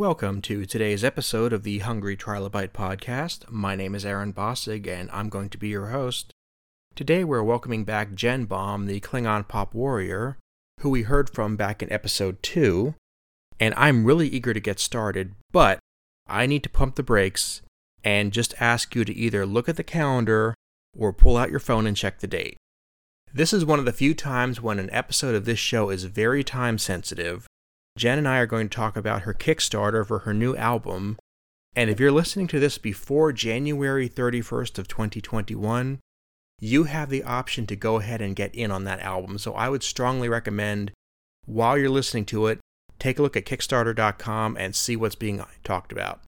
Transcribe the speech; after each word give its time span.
Welcome 0.00 0.40
to 0.42 0.64
today's 0.64 1.04
episode 1.04 1.52
of 1.52 1.62
the 1.62 1.80
Hungry 1.80 2.16
Trilobite 2.16 2.70
podcast. 2.70 3.44
My 3.50 3.76
name 3.76 3.94
is 3.94 4.06
Aaron 4.06 4.32
Bossig, 4.32 4.86
and 4.88 5.10
I'm 5.10 5.28
going 5.28 5.50
to 5.50 5.58
be 5.58 5.68
your 5.68 5.88
host. 5.88 6.32
Today 6.94 7.22
we're 7.22 7.42
welcoming 7.42 7.84
back 7.84 8.14
Jen 8.14 8.46
Baum, 8.46 8.86
the 8.86 9.00
Klingon 9.00 9.46
pop 9.46 9.74
warrior, 9.74 10.38
who 10.80 10.88
we 10.88 11.02
heard 11.02 11.28
from 11.28 11.54
back 11.54 11.82
in 11.82 11.92
episode 11.92 12.42
2. 12.42 12.94
And 13.60 13.74
I'm 13.76 14.06
really 14.06 14.26
eager 14.26 14.54
to 14.54 14.58
get 14.58 14.80
started, 14.80 15.34
but 15.52 15.78
I 16.26 16.46
need 16.46 16.62
to 16.62 16.70
pump 16.70 16.94
the 16.94 17.02
brakes 17.02 17.60
and 18.02 18.32
just 18.32 18.54
ask 18.58 18.94
you 18.94 19.04
to 19.04 19.14
either 19.14 19.44
look 19.44 19.68
at 19.68 19.76
the 19.76 19.84
calendar 19.84 20.54
or 20.96 21.12
pull 21.12 21.36
out 21.36 21.50
your 21.50 21.60
phone 21.60 21.86
and 21.86 21.94
check 21.94 22.20
the 22.20 22.26
date. 22.26 22.56
This 23.34 23.52
is 23.52 23.66
one 23.66 23.78
of 23.78 23.84
the 23.84 23.92
few 23.92 24.14
times 24.14 24.62
when 24.62 24.78
an 24.78 24.88
episode 24.92 25.34
of 25.34 25.44
this 25.44 25.58
show 25.58 25.90
is 25.90 26.04
very 26.04 26.42
time 26.42 26.78
sensitive, 26.78 27.46
Jen 28.00 28.16
and 28.16 28.26
I 28.26 28.38
are 28.38 28.46
going 28.46 28.66
to 28.66 28.74
talk 28.74 28.96
about 28.96 29.22
her 29.22 29.34
Kickstarter 29.34 30.06
for 30.06 30.20
her 30.20 30.32
new 30.32 30.56
album. 30.56 31.18
And 31.76 31.90
if 31.90 32.00
you're 32.00 32.10
listening 32.10 32.46
to 32.46 32.58
this 32.58 32.78
before 32.78 33.30
January 33.30 34.08
31st 34.08 34.78
of 34.78 34.88
2021, 34.88 36.00
you 36.58 36.84
have 36.84 37.10
the 37.10 37.22
option 37.22 37.66
to 37.66 37.76
go 37.76 37.98
ahead 37.98 38.22
and 38.22 38.34
get 38.34 38.54
in 38.54 38.70
on 38.70 38.84
that 38.84 39.00
album. 39.00 39.36
So 39.36 39.52
I 39.52 39.68
would 39.68 39.82
strongly 39.82 40.30
recommend 40.30 40.92
while 41.44 41.76
you're 41.76 41.90
listening 41.90 42.24
to 42.26 42.46
it, 42.46 42.60
take 42.98 43.18
a 43.18 43.22
look 43.22 43.36
at 43.36 43.44
kickstarter.com 43.44 44.56
and 44.56 44.74
see 44.74 44.96
what's 44.96 45.14
being 45.14 45.44
talked 45.62 45.92
about. 45.92 46.22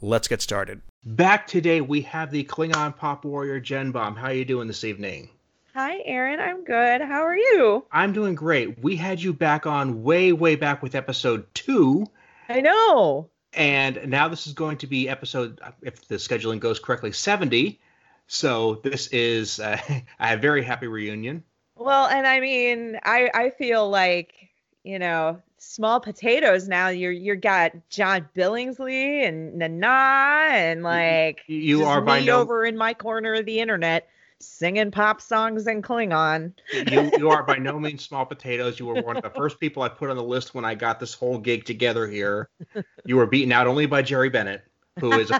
Let's 0.00 0.28
get 0.28 0.40
started. 0.40 0.82
Back 1.04 1.48
today 1.48 1.80
we 1.80 2.02
have 2.02 2.30
the 2.30 2.44
Klingon 2.44 2.96
pop 2.96 3.24
warrior 3.24 3.58
Jen 3.58 3.90
Bomb. 3.90 4.14
How 4.14 4.28
are 4.28 4.34
you 4.34 4.44
doing 4.44 4.68
this 4.68 4.84
evening? 4.84 5.30
Hi, 5.76 6.00
Aaron. 6.06 6.40
I'm 6.40 6.64
good. 6.64 7.02
How 7.02 7.20
are 7.20 7.36
you? 7.36 7.84
I'm 7.92 8.14
doing 8.14 8.34
great. 8.34 8.82
We 8.82 8.96
had 8.96 9.20
you 9.20 9.34
back 9.34 9.66
on 9.66 10.02
way, 10.02 10.32
way 10.32 10.56
back 10.56 10.82
with 10.82 10.94
episode 10.94 11.52
two. 11.52 12.06
I 12.48 12.62
know. 12.62 13.28
And 13.52 14.08
now 14.08 14.28
this 14.28 14.46
is 14.46 14.54
going 14.54 14.78
to 14.78 14.86
be 14.86 15.06
episode, 15.06 15.60
if 15.82 16.08
the 16.08 16.14
scheduling 16.14 16.60
goes 16.60 16.78
correctly, 16.78 17.12
70. 17.12 17.78
So 18.26 18.76
this 18.76 19.08
is 19.08 19.60
uh, 19.60 19.76
a 20.18 20.38
very 20.38 20.64
happy 20.64 20.86
reunion. 20.86 21.44
Well, 21.74 22.06
and 22.06 22.26
I 22.26 22.40
mean, 22.40 22.98
I 23.04 23.30
I 23.34 23.50
feel 23.50 23.90
like 23.90 24.32
you 24.82 24.98
know 24.98 25.42
small 25.58 26.00
potatoes 26.00 26.68
now. 26.68 26.88
You're 26.88 27.12
you 27.12 27.36
got 27.36 27.72
John 27.90 28.30
Billingsley 28.34 29.28
and 29.28 29.56
Nana 29.56 30.54
and 30.56 30.82
like 30.82 31.42
you, 31.46 31.80
you 31.80 31.84
are 31.84 32.00
by 32.00 32.20
no... 32.20 32.40
over 32.40 32.64
in 32.64 32.78
my 32.78 32.94
corner 32.94 33.34
of 33.34 33.44
the 33.44 33.60
internet 33.60 34.08
singing 34.40 34.90
pop 34.90 35.20
songs 35.20 35.66
in 35.66 35.82
Klingon. 35.82 36.52
you, 36.72 37.10
you 37.18 37.30
are 37.30 37.42
by 37.42 37.56
no 37.58 37.78
means 37.78 38.04
small 38.04 38.26
potatoes. 38.26 38.78
You 38.78 38.86
were 38.86 39.02
one 39.02 39.16
of 39.16 39.22
the 39.22 39.30
first 39.30 39.58
people 39.60 39.82
I 39.82 39.88
put 39.88 40.10
on 40.10 40.16
the 40.16 40.22
list 40.22 40.54
when 40.54 40.64
I 40.64 40.74
got 40.74 41.00
this 41.00 41.14
whole 41.14 41.38
gig 41.38 41.64
together 41.64 42.06
here. 42.06 42.50
You 43.04 43.16
were 43.16 43.26
beaten 43.26 43.52
out 43.52 43.66
only 43.66 43.86
by 43.86 44.02
Jerry 44.02 44.28
Bennett, 44.28 44.64
who 45.00 45.12
is 45.12 45.30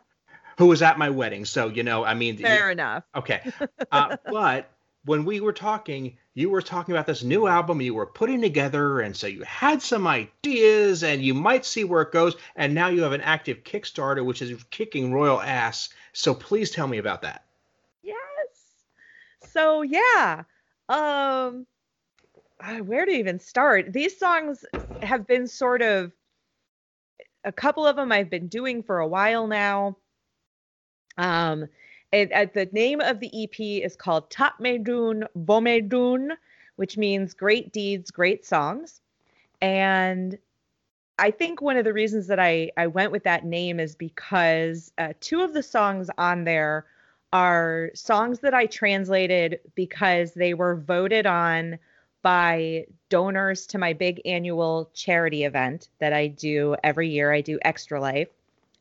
who 0.58 0.66
was 0.66 0.82
at 0.82 0.98
my 0.98 1.10
wedding. 1.10 1.44
So 1.44 1.68
you 1.68 1.82
know, 1.82 2.04
I 2.04 2.14
mean, 2.14 2.36
fair 2.38 2.66
you, 2.66 2.72
enough. 2.72 3.04
Okay, 3.14 3.50
uh, 3.92 4.16
but 4.30 4.70
when 5.04 5.24
we 5.24 5.40
were 5.40 5.52
talking, 5.52 6.16
you 6.34 6.50
were 6.50 6.62
talking 6.62 6.94
about 6.94 7.06
this 7.06 7.22
new 7.22 7.46
album 7.46 7.80
you 7.80 7.94
were 7.94 8.06
putting 8.06 8.40
together, 8.40 9.00
and 9.00 9.16
so 9.16 9.26
you 9.26 9.42
had 9.44 9.82
some 9.82 10.06
ideas, 10.06 11.04
and 11.04 11.22
you 11.22 11.34
might 11.34 11.64
see 11.64 11.84
where 11.84 12.02
it 12.02 12.12
goes. 12.12 12.36
And 12.56 12.74
now 12.74 12.88
you 12.88 13.02
have 13.02 13.12
an 13.12 13.20
active 13.20 13.64
Kickstarter, 13.64 14.24
which 14.24 14.42
is 14.42 14.62
kicking 14.70 15.12
royal 15.12 15.40
ass. 15.40 15.90
So 16.12 16.34
please 16.34 16.70
tell 16.70 16.88
me 16.88 16.98
about 16.98 17.22
that 17.22 17.45
so 19.56 19.82
yeah 19.82 20.42
um 20.88 21.66
uh, 22.60 22.78
where 22.78 23.04
to 23.04 23.12
even 23.12 23.38
start? 23.38 23.92
These 23.92 24.18
songs 24.18 24.64
have 25.02 25.26
been 25.26 25.46
sort 25.46 25.82
of 25.82 26.12
a 27.44 27.52
couple 27.52 27.86
of 27.86 27.96
them 27.96 28.12
i've 28.12 28.30
been 28.30 28.48
doing 28.48 28.82
for 28.82 28.98
a 28.98 29.06
while 29.06 29.46
now. 29.46 29.96
Um 31.18 31.66
it, 32.12 32.30
uh, 32.32 32.46
the 32.54 32.68
name 32.72 33.00
of 33.00 33.20
the 33.20 33.30
ep 33.44 33.58
is 33.60 33.96
called 33.96 34.30
tapmedun 34.30 35.26
bomedun 35.36 36.36
which 36.76 36.96
means 36.96 37.34
great 37.34 37.72
deeds 37.72 38.10
great 38.10 38.44
songs. 38.44 39.00
And 39.62 40.38
I 41.18 41.30
think 41.30 41.62
one 41.62 41.78
of 41.78 41.84
the 41.84 41.94
reasons 41.94 42.26
that 42.28 42.38
I, 42.38 42.70
I 42.76 42.88
went 42.88 43.12
with 43.12 43.24
that 43.24 43.44
name 43.44 43.80
is 43.80 43.94
because 43.94 44.92
uh, 44.98 45.14
two 45.20 45.42
of 45.42 45.54
the 45.54 45.62
songs 45.62 46.10
on 46.18 46.44
there 46.44 46.86
are 47.32 47.90
songs 47.94 48.40
that 48.40 48.54
I 48.54 48.66
translated 48.66 49.60
because 49.74 50.34
they 50.34 50.54
were 50.54 50.76
voted 50.76 51.26
on 51.26 51.78
by 52.22 52.86
donors 53.08 53.66
to 53.66 53.78
my 53.78 53.92
big 53.92 54.20
annual 54.24 54.90
charity 54.94 55.44
event 55.44 55.88
that 55.98 56.12
I 56.12 56.28
do 56.28 56.76
every 56.82 57.08
year. 57.08 57.32
I 57.32 57.40
do 57.40 57.58
Extra 57.62 58.00
Life. 58.00 58.28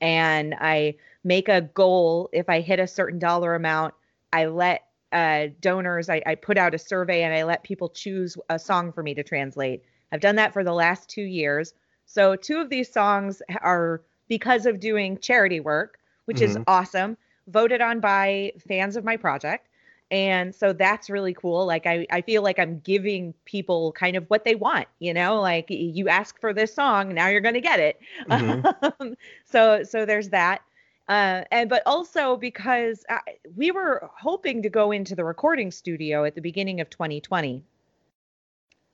And 0.02 0.56
I 0.60 0.96
make 1.24 1.50
a 1.50 1.62
goal. 1.62 2.30
If 2.34 2.50
I 2.50 2.62
hit 2.62 2.80
a 2.80 2.88
certain 2.88 3.20
dollar 3.20 3.56
amount, 3.56 3.94
I 4.34 4.46
let 4.46 4.86
uh, 5.12 5.48
donors, 5.62 6.10
I, 6.10 6.22
I 6.26 6.36
put 6.36 6.58
out 6.58 6.74
a 6.74 6.80
survey 6.80 7.24
and 7.24 7.34
I 7.34 7.44
let 7.44 7.64
people 7.64 7.90
choose 7.90 8.38
a 8.50 8.60
song 8.60 8.92
for 8.92 9.04
me 9.04 9.14
to 9.14 9.24
translate. 9.24 9.84
I've 10.12 10.22
done 10.22 10.36
that 10.36 10.54
for 10.54 10.64
the 10.64 10.74
last 10.74 11.10
two 11.10 11.22
years. 11.22 11.74
So, 12.06 12.36
two 12.36 12.60
of 12.60 12.70
these 12.70 12.92
songs 12.92 13.42
are 13.62 14.02
because 14.28 14.66
of 14.66 14.80
doing 14.80 15.18
charity 15.20 15.60
work, 15.60 16.00
which 16.26 16.38
mm-hmm. 16.38 16.58
is 16.58 16.64
awesome 16.68 17.18
voted 17.48 17.82
on 17.82 18.00
by 18.00 18.54
fans 18.68 18.96
of 18.96 19.04
my 19.04 19.18
project. 19.18 19.68
And 20.12 20.54
so 20.54 20.72
that's 20.72 21.10
really 21.10 21.34
cool. 21.34 21.66
Like 21.66 21.88
I, 21.88 22.06
I 22.12 22.22
feel 22.22 22.44
like 22.44 22.60
I'm 22.60 22.80
giving 22.80 23.34
people 23.46 23.92
kind 23.94 24.16
of 24.16 24.26
what 24.30 24.46
they 24.46 24.56
want, 24.56 24.88
you 25.00 25.14
know, 25.14 25.42
like 25.42 25.66
you 25.70 26.10
ask 26.10 26.40
for 26.40 26.54
this 26.54 26.74
song, 26.74 27.14
now 27.14 27.28
you're 27.28 27.42
going 27.42 27.56
to 27.56 27.62
get 27.62 27.80
it. 27.80 28.00
Mm-hmm. 28.30 29.14
so, 29.46 29.84
so 29.84 30.06
there's 30.06 30.30
that. 30.30 30.62
Uh, 31.08 31.44
and 31.52 31.70
but 31.70 31.84
also 31.86 32.36
because 32.36 33.04
I, 33.10 33.20
we 33.56 33.72
were 33.72 34.10
hoping 34.20 34.64
to 34.64 34.70
go 34.70 34.92
into 34.92 35.16
the 35.16 35.24
recording 35.24 35.70
studio 35.72 36.24
at 36.24 36.34
the 36.34 36.42
beginning 36.42 36.82
of 36.82 36.90
2020. 36.90 37.64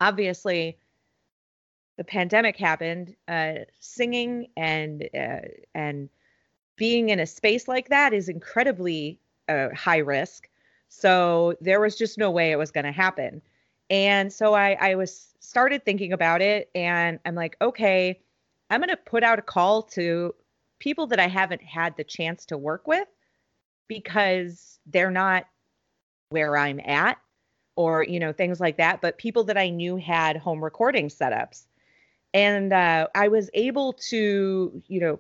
Obviously, 0.02 0.78
the 1.98 2.04
pandemic 2.04 2.58
happened. 2.58 3.16
Uh, 3.28 3.60
singing 3.80 4.48
and 4.58 5.08
uh, 5.14 5.48
and 5.74 6.10
being 6.82 7.10
in 7.10 7.20
a 7.20 7.28
space 7.28 7.68
like 7.68 7.90
that 7.90 8.12
is 8.12 8.28
incredibly 8.28 9.20
uh, 9.48 9.68
high 9.76 10.00
risk. 10.00 10.50
So 10.90 11.54
there 11.62 11.80
was 11.80 11.96
just 11.96 12.18
no 12.18 12.32
way 12.32 12.52
it 12.52 12.56
was 12.56 12.72
going 12.72 12.86
to 12.86 12.92
happen. 12.92 13.40
And 13.92 14.34
so 14.34 14.56
I, 14.56 14.76
I 14.82 14.96
was 14.96 15.36
started 15.40 15.86
thinking 15.86 16.12
about 16.12 16.42
it 16.42 16.72
and 16.74 17.20
I'm 17.24 17.36
like, 17.36 17.56
okay, 17.62 18.20
I'm 18.72 18.80
going 18.80 18.90
to 18.90 18.98
put 18.98 19.24
out 19.24 19.38
a 19.38 19.44
call 19.44 19.84
to 19.94 20.34
people 20.80 21.06
that 21.06 21.20
I 21.20 21.28
haven't 21.28 21.62
had 21.62 21.96
the 21.98 22.04
chance 22.04 22.48
to 22.48 22.58
work 22.58 22.88
with 22.88 23.08
because 23.88 24.80
they're 24.88 25.12
not 25.12 25.46
where 26.30 26.58
I'm 26.58 26.80
at 26.80 27.20
or, 27.76 28.04
you 28.04 28.20
know, 28.20 28.34
things 28.34 28.60
like 28.60 28.78
that, 28.78 29.02
but 29.02 29.20
people 29.20 29.44
that 29.44 29.58
I 29.58 29.70
knew 29.70 29.98
had 29.98 30.36
home 30.36 30.64
recording 30.64 31.10
setups. 31.10 31.68
And 32.34 32.74
uh, 32.74 33.06
I 33.14 33.28
was 33.28 33.52
able 33.54 33.94
to, 34.10 34.82
you 34.88 35.00
know, 35.00 35.20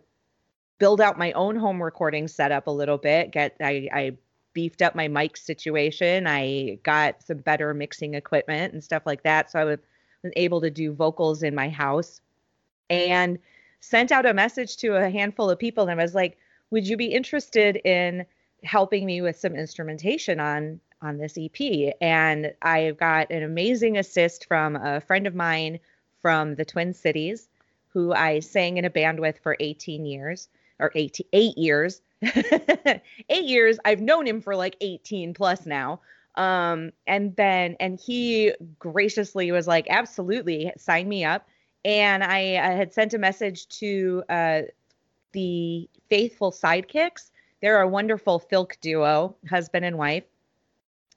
build 0.82 1.00
out 1.00 1.16
my 1.16 1.32
own 1.34 1.56
home 1.56 1.82
recording 1.82 2.28
setup 2.28 2.66
a 2.66 2.72
little 2.72 2.98
bit. 2.98 3.30
Get 3.30 3.56
I, 3.62 3.88
I 3.94 4.18
beefed 4.54 4.82
up 4.82 4.96
my 4.96 5.08
mic 5.08 5.38
situation. 5.38 6.26
I 6.26 6.80
got 6.82 7.22
some 7.22 7.38
better 7.38 7.72
mixing 7.76 8.16
equipment 8.16 8.74
and 8.74 8.84
stuff 8.84 9.04
like 9.06 9.22
that. 9.22 9.52
So 9.52 9.60
I 9.60 9.64
was, 9.64 9.78
was 10.24 10.34
able 10.36 10.60
to 10.62 10.72
do 10.72 10.92
vocals 10.92 11.44
in 11.44 11.54
my 11.54 11.70
house 11.70 12.20
and 12.90 13.38
sent 13.80 14.12
out 14.12 14.26
a 14.26 14.34
message 14.34 14.78
to 14.78 14.96
a 14.96 15.12
handful 15.12 15.52
of 15.52 15.60
people. 15.60 15.88
And 15.88 16.02
I 16.02 16.04
was 16.04 16.16
like, 16.16 16.40
would 16.72 16.88
you 16.88 16.98
be 16.98 17.14
interested 17.14 17.76
in 17.86 18.26
helping 18.64 19.06
me 19.06 19.22
with 19.22 19.38
some 19.38 19.56
instrumentation 19.56 20.40
on 20.40 20.80
on 21.04 21.20
this 21.20 21.38
EP? 21.38 21.94
And 22.02 22.56
I 22.64 22.90
got 23.00 23.30
an 23.30 23.44
amazing 23.44 24.00
assist 24.00 24.48
from 24.48 24.76
a 24.78 25.00
friend 25.00 25.28
of 25.28 25.36
mine 25.36 25.80
from 26.24 26.56
the 26.56 26.66
Twin 26.66 26.96
Cities 26.96 27.50
who 27.90 28.14
I 28.14 28.40
sang 28.40 28.78
in 28.78 28.86
a 28.86 28.90
band 28.90 29.20
with 29.20 29.38
for 29.44 29.56
18 29.60 30.08
years 30.08 30.48
or 30.82 30.92
eight, 30.96 31.20
eight 31.32 31.58
years. 31.58 32.02
eight 32.24 33.46
years. 33.46 33.80
I've 33.86 34.02
known 34.02 34.28
him 34.28 34.42
for 34.42 34.56
like 34.56 34.76
18 34.82 35.34
plus 35.34 35.66
now. 35.66 36.02
Um, 36.36 36.92
and 37.08 37.36
then, 37.36 37.76
and 37.80 38.00
he 38.00 38.54
graciously 38.80 39.52
was 39.52 39.68
like, 39.68 39.88
absolutely, 39.90 40.72
sign 40.78 41.08
me 41.08 41.24
up. 41.24 41.48
And 41.84 42.24
I, 42.24 42.58
I 42.58 42.72
had 42.72 42.94
sent 42.94 43.14
a 43.14 43.18
message 43.18 43.68
to 43.80 44.24
uh, 44.30 44.62
the 45.32 45.90
Faithful 46.10 46.52
Sidekicks. 46.52 47.32
They're 47.62 47.82
a 47.82 47.88
wonderful 47.88 48.40
filk 48.52 48.80
duo, 48.82 49.36
husband 49.50 49.86
and 49.86 49.98
wife, 49.98 50.24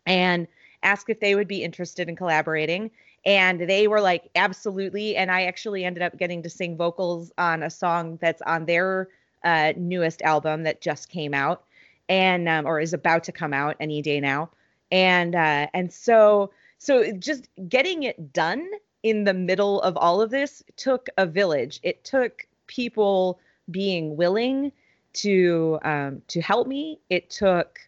and 0.06 0.46
asked 0.82 1.08
if 1.08 1.20
they 1.20 1.34
would 1.34 1.48
be 1.48 1.62
interested 1.62 2.08
in 2.08 2.16
collaborating. 2.16 2.90
And 3.26 3.60
they 3.60 3.88
were 3.88 4.00
like, 4.00 4.28
absolutely. 4.34 5.16
And 5.16 5.30
I 5.30 5.44
actually 5.44 5.84
ended 5.84 6.02
up 6.02 6.18
getting 6.18 6.42
to 6.42 6.50
sing 6.50 6.76
vocals 6.76 7.32
on 7.38 7.62
a 7.62 7.70
song 7.70 8.18
that's 8.20 8.42
on 8.42 8.66
their 8.66 9.08
uh, 9.44 9.72
newest 9.76 10.22
album 10.22 10.62
that 10.64 10.80
just 10.80 11.08
came 11.08 11.34
out 11.34 11.64
and 12.08 12.48
um, 12.48 12.66
or 12.66 12.80
is 12.80 12.92
about 12.92 13.24
to 13.24 13.32
come 13.32 13.52
out 13.52 13.76
any 13.80 14.02
day 14.02 14.20
now. 14.20 14.50
And 14.90 15.34
uh, 15.34 15.68
and 15.72 15.92
so 15.92 16.50
so 16.78 17.12
just 17.12 17.48
getting 17.68 18.02
it 18.02 18.32
done 18.32 18.68
in 19.02 19.24
the 19.24 19.34
middle 19.34 19.80
of 19.82 19.96
all 19.96 20.20
of 20.20 20.30
this 20.30 20.62
took 20.76 21.08
a 21.18 21.26
village. 21.26 21.80
It 21.82 22.04
took 22.04 22.46
people 22.66 23.40
being 23.70 24.16
willing 24.16 24.72
to 25.14 25.78
um, 25.82 26.22
to 26.28 26.40
help 26.40 26.66
me. 26.66 27.00
It 27.10 27.30
took 27.30 27.78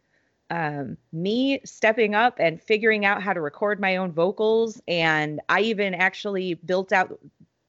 um, 0.51 0.97
me 1.13 1.61
stepping 1.65 2.15
up 2.15 2.37
and 2.39 2.63
figuring 2.63 3.05
out 3.05 3.23
how 3.23 3.33
to 3.33 3.41
record 3.41 3.81
my 3.81 3.97
own 3.97 4.13
vocals, 4.13 4.81
and 4.87 5.41
I 5.49 5.61
even 5.61 5.95
actually 5.95 6.55
built 6.55 6.93
out 6.93 7.19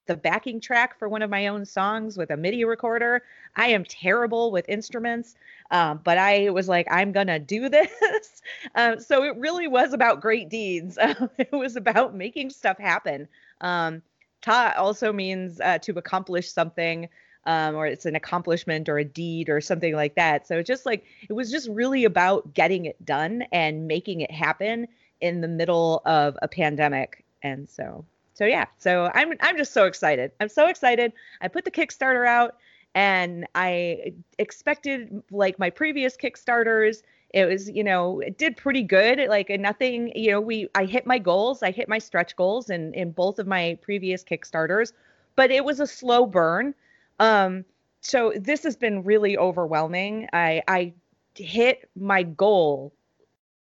the 0.07 0.15
backing 0.15 0.59
track 0.59 0.97
for 0.97 1.07
one 1.07 1.21
of 1.21 1.29
my 1.29 1.47
own 1.47 1.65
songs 1.65 2.17
with 2.17 2.31
a 2.31 2.37
MIDI 2.37 2.65
recorder. 2.65 3.23
I 3.55 3.67
am 3.67 3.83
terrible 3.83 4.51
with 4.51 4.67
instruments, 4.67 5.35
um, 5.71 6.01
but 6.03 6.17
I 6.17 6.49
was 6.49 6.67
like, 6.67 6.87
I'm 6.89 7.11
gonna 7.11 7.39
do 7.39 7.69
this. 7.69 8.41
um, 8.75 8.99
so 8.99 9.23
it 9.23 9.37
really 9.37 9.67
was 9.67 9.93
about 9.93 10.21
great 10.21 10.49
deeds. 10.49 10.97
it 11.37 11.51
was 11.51 11.75
about 11.75 12.15
making 12.15 12.49
stuff 12.49 12.77
happen. 12.77 13.27
Um, 13.61 14.01
ta 14.41 14.73
also 14.77 15.11
means 15.13 15.59
uh, 15.61 15.77
to 15.79 15.97
accomplish 15.97 16.51
something. 16.51 17.09
Um, 17.45 17.75
or 17.75 17.87
it's 17.87 18.05
an 18.05 18.17
accomplishment 18.17 18.89
or 18.89 18.97
a 18.97 19.05
deed 19.05 19.47
or 19.47 19.61
something 19.61 19.95
like 19.95 20.15
that. 20.15 20.45
So 20.45 20.61
just 20.61 20.85
like 20.85 21.05
it 21.29 21.31
was 21.31 21.49
just 21.49 21.69
really 21.69 22.03
about 22.03 22.53
getting 22.53 22.83
it 22.83 23.05
done 23.05 23.45
and 23.53 23.87
making 23.87 24.19
it 24.19 24.31
happen 24.31 24.85
in 25.21 25.39
the 25.39 25.47
middle 25.47 26.01
of 26.05 26.37
a 26.41 26.49
pandemic. 26.49 27.23
And 27.41 27.69
so 27.69 28.03
so 28.37 28.45
yeah, 28.45 28.65
so 28.77 29.09
I'm 29.15 29.33
I'm 29.41 29.57
just 29.57 29.73
so 29.73 29.85
excited. 29.85 30.31
I'm 30.39 30.47
so 30.47 30.67
excited. 30.67 31.11
I 31.41 31.47
put 31.47 31.65
the 31.65 31.71
Kickstarter 31.71 32.27
out 32.27 32.57
and 32.93 33.47
I 33.55 34.13
expected 34.37 35.23
like 35.31 35.57
my 35.57 35.71
previous 35.71 36.15
Kickstarters. 36.15 37.01
It 37.33 37.45
was, 37.45 37.67
you 37.67 37.83
know, 37.83 38.19
it 38.19 38.37
did 38.37 38.55
pretty 38.55 38.83
good. 38.83 39.27
Like 39.27 39.49
nothing, 39.49 40.11
you 40.15 40.29
know, 40.29 40.39
we 40.39 40.69
I 40.75 40.85
hit 40.85 41.07
my 41.07 41.17
goals. 41.17 41.63
I 41.63 41.71
hit 41.71 41.89
my 41.89 41.97
stretch 41.97 42.35
goals 42.35 42.69
in 42.69 42.93
in 42.93 43.09
both 43.09 43.39
of 43.39 43.47
my 43.47 43.75
previous 43.81 44.23
Kickstarters, 44.23 44.93
but 45.35 45.49
it 45.49 45.65
was 45.65 45.79
a 45.79 45.87
slow 45.87 46.27
burn. 46.27 46.75
Um 47.19 47.65
so 48.01 48.33
this 48.35 48.61
has 48.61 48.75
been 48.75 49.03
really 49.03 49.35
overwhelming. 49.35 50.29
I 50.31 50.61
I 50.67 50.93
hit 51.33 51.89
my 51.95 52.21
goal 52.21 52.93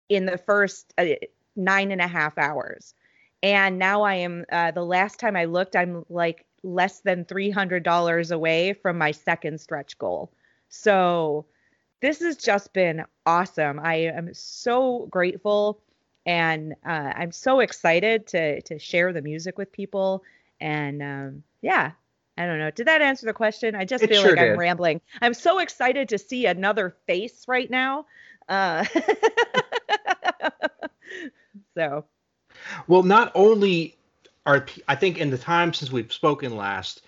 in 0.07 0.28
the 0.28 0.38
first 0.38 0.94
uh, 1.00 1.06
nine 1.56 1.90
and 1.92 2.00
a 2.00 2.07
half 2.07 2.38
hours 2.38 2.94
and 3.44 3.80
now 3.80 4.04
I 4.04 4.16
am 4.16 4.46
uh, 4.52 4.72
the 4.72 4.86
last 4.86 5.20
time 5.20 5.36
I 5.36 5.46
looked, 5.46 5.76
I'm 5.76 6.06
like 6.10 6.46
less 6.64 7.00
than 7.00 7.26
$300 7.26 8.32
away 8.32 8.74
from 8.74 8.98
my 8.98 9.12
second 9.12 9.60
stretch 9.60 9.98
goal. 9.98 10.32
So 10.70 11.46
this 12.02 12.20
has 12.20 12.38
just 12.38 12.74
been 12.74 13.04
awesome. 13.26 13.80
I 13.80 13.96
am 13.96 14.34
so 14.34 15.08
grateful 15.10 15.82
and 16.26 16.76
uh, 16.86 17.14
I'm 17.16 17.32
so 17.32 17.62
excited 17.62 18.28
to 18.28 18.62
to 18.62 18.78
share 18.78 19.12
the 19.12 19.22
music 19.22 19.58
with 19.58 19.72
people. 19.72 20.24
And 20.60 21.02
um, 21.02 21.44
yeah, 21.62 21.92
I 22.38 22.46
don't 22.46 22.60
know. 22.60 22.72
Did 22.72 22.88
that 22.88 23.02
answer 23.02 23.26
the 23.26 23.34
question? 23.34 23.76
I 23.76 23.86
just 23.86 24.04
it 24.04 24.10
feel 24.10 24.22
sure 24.22 24.32
like 24.32 24.40
did. 24.40 24.52
I'm 24.52 24.60
rambling. 24.60 25.02
I'm 25.22 25.34
so 25.34 25.60
excited 25.60 26.10
to 26.10 26.18
see 26.18 26.46
another 26.46 26.96
face 27.08 27.46
right 27.48 27.70
now. 27.70 28.06
Uh, 28.48 28.86
so 31.76 32.06
well, 32.88 33.03
not 33.03 33.31
only 33.35 33.95
are 34.45 34.65
I 34.88 34.95
think 34.95 35.18
in 35.18 35.29
the 35.29 35.38
time 35.38 35.73
since 35.73 35.91
we've 35.91 36.12
spoken 36.12 36.56
last, 36.56 37.01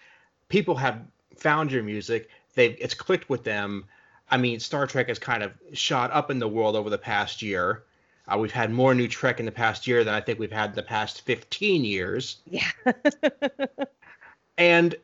people 0.49 0.75
have 0.75 1.01
found 1.35 1.71
your 1.71 1.83
music. 1.83 2.29
They've 2.55 2.77
it's 2.79 2.93
clicked 2.93 3.29
with 3.29 3.43
them. 3.43 3.85
I 4.29 4.37
mean, 4.37 4.59
Star 4.59 4.87
Trek 4.87 5.09
has 5.09 5.19
kind 5.19 5.43
of 5.43 5.51
shot 5.73 6.11
up 6.11 6.31
in 6.31 6.39
the 6.39 6.47
world 6.47 6.75
over 6.75 6.89
the 6.89 6.97
past 6.97 7.41
year. 7.41 7.83
Uh, 8.27 8.37
we've 8.37 8.51
had 8.51 8.71
more 8.71 8.95
new 8.95 9.07
Trek 9.07 9.39
in 9.39 9.45
the 9.45 9.51
past 9.51 9.85
year 9.85 10.03
than 10.03 10.13
I 10.13 10.21
think 10.21 10.39
we've 10.39 10.51
had 10.51 10.69
in 10.71 10.75
the 10.75 10.83
past 10.83 11.21
15 11.21 11.83
years. 11.83 12.37
Yeah. 12.49 12.69
and 14.57 14.95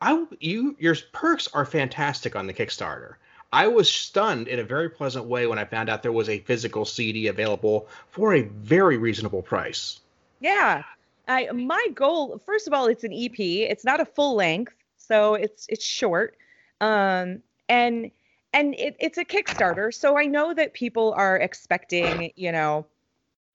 I 0.00 0.24
you 0.40 0.76
your 0.78 0.96
perks 1.12 1.48
are 1.54 1.64
fantastic 1.64 2.36
on 2.36 2.46
the 2.46 2.54
Kickstarter. 2.54 3.14
I 3.52 3.68
was 3.68 3.90
stunned 3.90 4.48
in 4.48 4.58
a 4.58 4.64
very 4.64 4.90
pleasant 4.90 5.26
way 5.26 5.46
when 5.46 5.60
I 5.60 5.64
found 5.64 5.88
out 5.88 6.02
there 6.02 6.10
was 6.10 6.28
a 6.28 6.40
physical 6.40 6.84
CD 6.84 7.28
available 7.28 7.86
for 8.10 8.34
a 8.34 8.42
very 8.42 8.96
reasonable 8.96 9.42
price. 9.42 10.00
Yeah. 10.44 10.82
I 11.26 11.50
my 11.52 11.86
goal 11.94 12.38
first 12.44 12.66
of 12.66 12.74
all 12.74 12.86
it's 12.86 13.02
an 13.02 13.12
EP. 13.14 13.38
It's 13.38 13.84
not 13.84 13.98
a 14.00 14.04
full 14.04 14.34
length, 14.36 14.74
so 14.98 15.34
it's 15.34 15.64
it's 15.70 15.84
short. 15.84 16.36
Um 16.82 17.42
and 17.70 18.10
and 18.52 18.74
it, 18.74 18.94
it's 19.00 19.16
a 19.18 19.24
Kickstarter, 19.24 19.92
so 19.92 20.18
I 20.18 20.26
know 20.26 20.52
that 20.54 20.74
people 20.74 21.12
are 21.16 21.36
expecting, 21.38 22.30
you 22.36 22.52
know, 22.52 22.86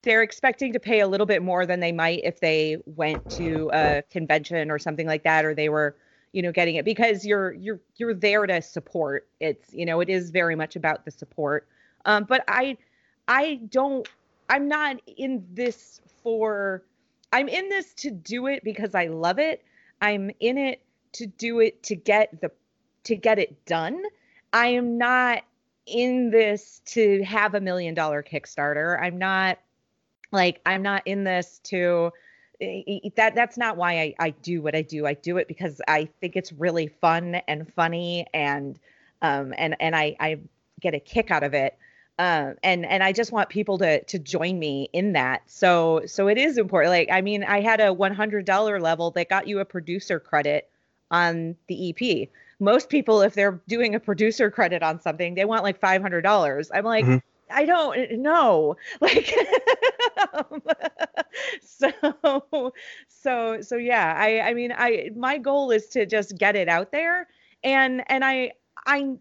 they're 0.03 0.23
expecting 0.23 0.73
to 0.73 0.79
pay 0.79 1.01
a 1.01 1.07
little 1.07 1.27
bit 1.27 1.43
more 1.43 1.65
than 1.65 1.79
they 1.81 1.91
might 1.93 2.21
if 2.23 2.41
they 2.41 2.77
went 2.85 3.27
to 3.31 3.69
a 3.73 4.03
convention 4.11 4.71
or 4.71 4.79
something 4.79 5.07
like 5.07 5.23
that 5.23 5.45
or 5.45 5.55
they 5.55 5.69
were 5.69 5.97
you 6.33 6.41
know 6.41 6.51
getting 6.51 6.75
it 6.75 6.85
because 6.85 7.25
you're 7.25 7.53
you're 7.53 7.81
you're 7.97 8.13
there 8.15 8.47
to 8.47 8.61
support 8.61 9.27
it's 9.39 9.73
you 9.73 9.85
know 9.85 9.99
it 10.01 10.09
is 10.09 10.31
very 10.31 10.55
much 10.55 10.75
about 10.75 11.05
the 11.05 11.11
support 11.11 11.67
um 12.05 12.23
but 12.25 12.43
i 12.47 12.77
i 13.27 13.55
don't 13.69 14.07
i'm 14.49 14.67
not 14.67 14.97
in 15.17 15.45
this 15.53 16.01
for 16.23 16.83
i'm 17.33 17.47
in 17.47 17.69
this 17.69 17.93
to 17.93 18.11
do 18.11 18.47
it 18.47 18.63
because 18.63 18.95
i 18.95 19.07
love 19.07 19.39
it 19.39 19.63
i'm 20.01 20.31
in 20.39 20.57
it 20.57 20.81
to 21.11 21.25
do 21.25 21.59
it 21.59 21.81
to 21.83 21.95
get 21.95 22.41
the 22.41 22.51
to 23.03 23.15
get 23.15 23.39
it 23.39 23.65
done 23.65 24.01
i 24.53 24.67
am 24.67 24.97
not 24.97 25.43
in 25.85 26.29
this 26.29 26.81
to 26.85 27.23
have 27.23 27.55
a 27.55 27.61
million 27.61 27.93
dollar 27.93 28.21
kickstarter 28.21 29.01
i'm 29.01 29.17
not 29.17 29.57
like 30.31 30.61
i'm 30.65 30.81
not 30.83 31.01
in 31.05 31.23
this 31.23 31.59
to 31.63 32.11
that 33.15 33.33
that's 33.35 33.57
not 33.57 33.77
why 33.77 33.99
I, 33.99 34.15
I 34.19 34.29
do 34.31 34.61
what 34.61 34.75
I 34.75 34.81
do. 34.81 35.05
I 35.05 35.13
do 35.13 35.37
it 35.37 35.47
because 35.47 35.81
I 35.87 36.09
think 36.19 36.35
it's 36.35 36.51
really 36.51 36.87
fun 36.87 37.35
and 37.47 37.71
funny 37.73 38.27
and 38.33 38.77
um 39.21 39.53
and 39.57 39.75
and 39.79 39.95
I 39.95 40.15
I 40.19 40.39
get 40.81 40.93
a 40.93 40.99
kick 40.99 41.31
out 41.31 41.43
of 41.43 41.53
it. 41.53 41.77
Um 42.19 42.55
and 42.63 42.85
and 42.85 43.01
I 43.01 43.13
just 43.13 43.31
want 43.31 43.49
people 43.49 43.77
to 43.79 44.03
to 44.03 44.19
join 44.19 44.59
me 44.59 44.89
in 44.91 45.13
that. 45.13 45.41
So 45.47 46.01
so 46.05 46.27
it 46.27 46.37
is 46.37 46.57
important. 46.57 46.91
Like 46.91 47.09
I 47.11 47.21
mean, 47.21 47.43
I 47.45 47.61
had 47.61 47.79
a 47.79 47.95
$100 47.95 48.81
level 48.81 49.11
that 49.11 49.29
got 49.29 49.47
you 49.47 49.59
a 49.59 49.65
producer 49.65 50.19
credit 50.19 50.69
on 51.09 51.55
the 51.67 51.89
EP. 51.89 52.27
Most 52.59 52.89
people 52.89 53.21
if 53.21 53.33
they're 53.33 53.61
doing 53.69 53.95
a 53.95 53.99
producer 54.01 54.51
credit 54.51 54.83
on 54.83 54.99
something, 54.99 55.33
they 55.35 55.45
want 55.45 55.63
like 55.63 55.79
$500. 55.79 56.69
I'm 56.73 56.83
like 56.83 57.05
mm-hmm. 57.05 57.17
I 57.49 57.65
don't 57.65 58.11
know. 58.19 58.75
Like 59.01 59.33
um, 60.33 60.61
so 61.61 62.73
so 63.07 63.61
so 63.61 63.75
yeah, 63.77 64.13
I 64.17 64.41
I 64.41 64.53
mean 64.53 64.73
I 64.75 65.11
my 65.15 65.37
goal 65.37 65.71
is 65.71 65.87
to 65.87 66.05
just 66.05 66.37
get 66.37 66.57
it 66.57 66.67
out 66.67 66.91
there 66.91 67.27
and 67.63 68.03
and 68.07 68.25
I 68.25 68.51
I 68.85 69.15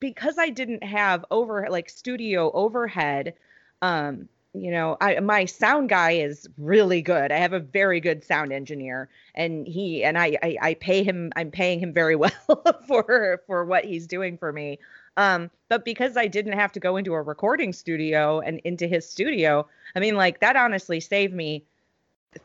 because 0.00 0.38
I 0.38 0.48
didn't 0.50 0.82
have 0.82 1.24
over 1.30 1.66
like 1.70 1.88
studio 1.88 2.50
overhead 2.52 3.34
um 3.82 4.28
you 4.54 4.70
know 4.70 4.96
I 5.00 5.20
my 5.20 5.44
sound 5.44 5.88
guy 5.88 6.12
is 6.12 6.48
really 6.56 7.02
good. 7.02 7.30
I 7.30 7.36
have 7.36 7.52
a 7.52 7.60
very 7.60 8.00
good 8.00 8.24
sound 8.24 8.52
engineer 8.52 9.08
and 9.34 9.66
he 9.66 10.04
and 10.04 10.18
I 10.18 10.38
I, 10.42 10.56
I 10.60 10.74
pay 10.74 11.02
him 11.02 11.32
I'm 11.36 11.50
paying 11.50 11.80
him 11.80 11.92
very 11.92 12.16
well 12.16 12.80
for 12.86 13.42
for 13.46 13.64
what 13.64 13.84
he's 13.84 14.06
doing 14.06 14.38
for 14.38 14.52
me. 14.52 14.78
Um, 15.16 15.50
but 15.68 15.84
because 15.84 16.16
I 16.16 16.28
didn't 16.28 16.52
have 16.52 16.70
to 16.72 16.80
go 16.80 16.96
into 16.96 17.12
a 17.12 17.20
recording 17.20 17.72
studio 17.72 18.40
and 18.40 18.60
into 18.60 18.86
his 18.86 19.08
studio, 19.08 19.66
I 19.96 20.00
mean, 20.00 20.14
like 20.14 20.38
that 20.40 20.54
honestly 20.54 21.00
saved 21.00 21.34
me 21.34 21.64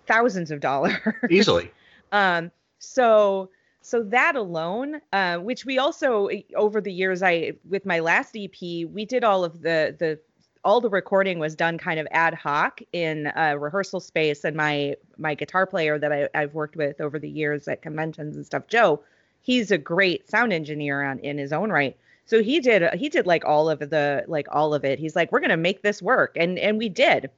thousands 0.07 0.49
of 0.49 0.59
dollars 0.59 0.97
easily. 1.29 1.71
um, 2.11 2.51
so 2.79 3.49
so 3.83 4.01
that 4.03 4.37
alone, 4.37 5.01
uh, 5.11 5.37
which 5.37 5.65
we 5.65 5.77
also 5.77 6.29
over 6.55 6.79
the 6.79 6.91
years, 6.91 7.21
I 7.21 7.53
with 7.69 7.85
my 7.85 7.99
last 7.99 8.35
EP, 8.35 8.59
we 8.61 9.05
did 9.05 9.23
all 9.23 9.43
of 9.43 9.61
the 9.61 9.95
the 9.99 10.19
all 10.63 10.79
the 10.79 10.89
recording 10.89 11.37
was 11.37 11.53
done 11.53 11.77
kind 11.77 11.99
of 11.99 12.07
ad 12.11 12.33
hoc 12.33 12.79
in 12.93 13.29
a 13.35 13.59
rehearsal 13.59 13.99
space, 13.99 14.45
and 14.45 14.55
my 14.55 14.95
my 15.17 15.35
guitar 15.35 15.67
player 15.67 15.99
that 15.99 16.13
I, 16.13 16.29
I've 16.33 16.53
worked 16.53 16.77
with 16.77 17.01
over 17.01 17.19
the 17.19 17.29
years 17.29 17.67
at 17.67 17.81
conventions 17.81 18.37
and 18.37 18.45
stuff, 18.45 18.67
Joe, 18.67 19.01
he's 19.41 19.69
a 19.69 19.77
great 19.77 20.29
sound 20.29 20.53
engineer 20.53 21.03
on, 21.03 21.19
in 21.19 21.37
his 21.37 21.51
own 21.51 21.69
right. 21.69 21.97
So 22.25 22.41
he 22.41 22.61
did 22.61 22.93
he 22.93 23.09
did 23.09 23.27
like 23.27 23.43
all 23.43 23.69
of 23.69 23.79
the 23.79 24.23
like 24.27 24.47
all 24.49 24.73
of 24.73 24.85
it. 24.85 24.97
He's 24.97 25.15
like 25.15 25.31
we're 25.33 25.41
gonna 25.41 25.57
make 25.57 25.81
this 25.81 26.01
work. 26.01 26.37
And 26.37 26.57
and 26.57 26.77
we 26.77 26.87
did. 26.87 27.29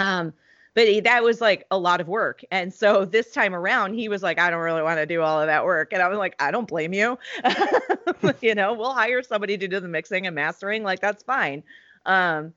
Um 0.00 0.32
but 0.74 0.86
he, 0.86 1.00
that 1.00 1.22
was 1.22 1.40
like 1.40 1.66
a 1.70 1.78
lot 1.78 2.00
of 2.00 2.08
work. 2.08 2.42
And 2.50 2.72
so 2.72 3.04
this 3.04 3.32
time 3.32 3.54
around 3.54 3.94
he 3.94 4.08
was 4.08 4.22
like 4.22 4.38
i 4.38 4.50
don't 4.50 4.60
really 4.60 4.82
want 4.82 4.98
to 4.98 5.06
do 5.06 5.22
all 5.22 5.40
of 5.40 5.46
that 5.46 5.64
work. 5.64 5.92
And 5.92 6.02
i 6.02 6.08
was 6.08 6.18
like 6.18 6.34
i 6.40 6.50
don't 6.50 6.68
blame 6.68 6.92
you. 6.92 7.18
You 8.42 8.54
know 8.54 8.74
we'll 8.74 8.92
hire 8.92 9.22
somebody 9.22 9.56
to 9.58 9.68
do 9.68 9.80
the 9.80 9.88
mixing 9.88 10.26
and 10.26 10.34
mastering. 10.34 10.82
Like 10.82 11.00
that's 11.00 11.22
fine. 11.22 11.62
Um 12.06 12.52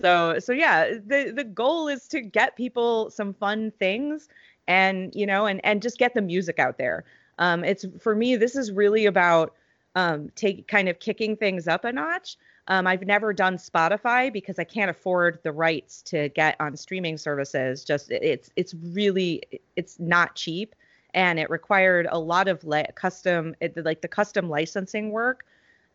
so 0.00 0.38
so 0.38 0.52
yeah 0.52 0.88
the 1.06 1.32
the 1.34 1.44
goal 1.44 1.88
is 1.88 2.06
to 2.08 2.20
get 2.20 2.56
people 2.56 3.10
some 3.10 3.32
fun 3.34 3.72
things 3.78 4.28
and 4.68 5.14
you 5.14 5.26
know 5.26 5.46
and 5.46 5.64
and 5.64 5.82
just 5.82 5.98
get 5.98 6.14
the 6.14 6.22
music 6.22 6.58
out 6.58 6.78
there. 6.78 7.04
Um 7.38 7.64
it's 7.64 7.84
for 8.00 8.14
me 8.14 8.36
this 8.36 8.56
is 8.56 8.72
really 8.72 9.06
about 9.06 9.54
um, 9.96 10.28
take 10.36 10.68
kind 10.68 10.88
of 10.88 11.00
kicking 11.00 11.36
things 11.36 11.66
up 11.66 11.84
a 11.84 11.92
notch. 11.92 12.36
Um, 12.68 12.86
I've 12.86 13.06
never 13.06 13.32
done 13.32 13.56
Spotify 13.58 14.32
because 14.32 14.58
I 14.58 14.64
can't 14.64 14.90
afford 14.90 15.38
the 15.42 15.52
rights 15.52 16.02
to 16.02 16.28
get 16.30 16.56
on 16.58 16.76
streaming 16.76 17.16
services. 17.16 17.84
Just 17.84 18.10
it's 18.10 18.50
it's 18.56 18.74
really 18.74 19.42
it's 19.76 20.00
not 20.00 20.34
cheap, 20.34 20.74
and 21.14 21.38
it 21.38 21.48
required 21.48 22.08
a 22.10 22.18
lot 22.18 22.48
of 22.48 22.64
li- 22.64 22.86
custom, 22.94 23.54
it, 23.60 23.76
like 23.84 24.00
the 24.00 24.08
custom 24.08 24.48
licensing 24.48 25.10
work 25.10 25.46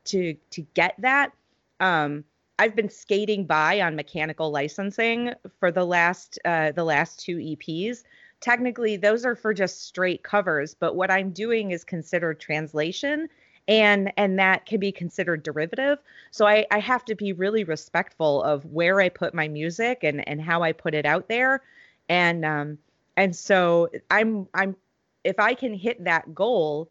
to 0.06 0.36
to 0.52 0.62
get 0.74 0.96
that. 1.00 1.34
Um, 1.80 2.24
I've 2.58 2.76
been 2.76 2.90
skating 2.90 3.46
by 3.46 3.82
on 3.82 3.96
mechanical 3.96 4.52
licensing 4.52 5.34
for 5.60 5.72
the 5.72 5.84
last 5.84 6.40
uh, 6.46 6.72
the 6.72 6.84
last 6.84 7.20
two 7.20 7.38
EPs. 7.38 8.04
Technically, 8.40 8.98
those 8.98 9.26
are 9.26 9.36
for 9.36 9.54
just 9.54 9.84
straight 9.84 10.24
covers, 10.24 10.74
but 10.74 10.96
what 10.96 11.12
I'm 11.12 11.32
doing 11.32 11.72
is 11.72 11.84
considered 11.84 12.40
translation, 12.40 13.30
and 13.68 14.12
and 14.18 14.40
that 14.40 14.66
can 14.66 14.80
be 14.80 14.92
considered 14.92 15.44
derivative. 15.44 16.00
So 16.32 16.48
I, 16.48 16.66
I 16.72 16.80
have 16.80 17.06
to 17.06 17.16
be 17.16 17.34
really 17.34 17.64
respectful 17.64 18.44
of 18.44 18.66
where 18.66 19.00
I 19.02 19.10
put 19.10 19.34
my 19.34 19.48
music 19.48 20.00
and 20.04 20.28
and 20.28 20.42
how 20.42 20.64
I 20.64 20.72
put 20.72 20.94
it 20.94 21.06
out 21.06 21.28
there, 21.28 21.62
and 22.10 22.46
um 22.46 22.78
and 23.18 23.36
so 23.36 23.90
I'm 24.10 24.48
I'm 24.54 24.76
if 25.24 25.40
I 25.40 25.54
can 25.54 25.74
hit 25.74 26.04
that 26.04 26.34
goal, 26.34 26.90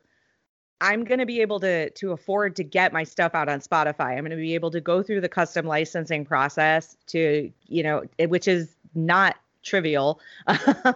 I'm 0.81 1.05
going 1.05 1.19
to 1.19 1.27
be 1.27 1.41
able 1.41 1.61
to 1.61 1.91
to 1.91 2.13
afford 2.13 2.57
to 2.57 2.65
get 2.65 2.93
my 2.93 3.05
stuff 3.05 3.35
out 3.35 3.49
on 3.49 3.61
Spotify. 3.61 4.17
I'm 4.17 4.21
going 4.21 4.31
to 4.31 4.37
be 4.37 4.55
able 4.55 4.71
to 4.71 4.81
go 4.81 5.03
through 5.03 5.21
the 5.21 5.29
custom 5.29 5.67
licensing 5.67 6.25
process 6.25 6.97
to, 7.09 7.53
you 7.67 7.83
know, 7.83 8.05
which 8.29 8.49
is 8.49 8.77
not 8.95 9.37
trivial. 9.63 10.21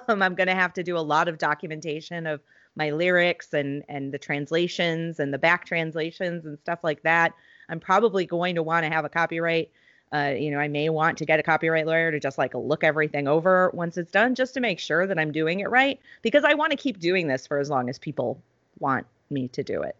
Um, 0.09 0.23
I'm 0.23 0.35
going 0.35 0.49
to 0.49 0.55
have 0.55 0.73
to 0.75 0.83
do 0.83 0.97
a 0.97 1.01
lot 1.01 1.29
of 1.29 1.39
documentation 1.39 2.27
of 2.27 2.41
my 2.77 2.91
lyrics 2.91 3.55
and 3.55 3.85
and 3.89 4.13
the 4.13 4.19
translations 4.19 5.21
and 5.21 5.33
the 5.33 5.39
back 5.39 5.65
translations 5.65 6.45
and 6.45 6.59
stuff 6.59 6.81
like 6.83 7.03
that. 7.03 7.33
I'm 7.69 7.81
probably 7.81 8.27
going 8.27 8.57
to 8.57 8.63
want 8.63 8.85
to 8.85 8.91
have 8.91 9.05
a 9.05 9.09
copyright 9.09 9.71
uh, 10.15 10.33
you 10.39 10.53
know, 10.53 10.61
I 10.61 10.69
may 10.69 10.89
want 10.91 11.19
to 11.19 11.25
get 11.25 11.41
a 11.41 11.43
copyright 11.43 11.87
lawyer 11.87 12.13
to 12.13 12.21
just 12.21 12.39
like 12.39 12.55
look 12.55 12.85
everything 12.85 13.27
over 13.27 13.71
once 13.75 13.97
it's 13.97 14.13
done, 14.13 14.37
just 14.37 14.55
to 14.55 14.61
make 14.61 14.79
sure 14.79 15.09
that 15.09 15.19
I'm 15.19 15.33
doing 15.33 15.59
it 15.59 15.69
right, 15.71 15.99
because 16.23 16.45
I 16.45 16.55
want 16.55 16.71
to 16.71 16.77
keep 16.77 17.01
doing 17.01 17.27
this 17.27 17.49
for 17.49 17.59
as 17.59 17.69
long 17.69 17.89
as 17.89 17.99
people 17.99 18.41
want 18.79 19.07
me 19.31 19.49
to 19.49 19.65
do 19.65 19.83
it 19.83 19.97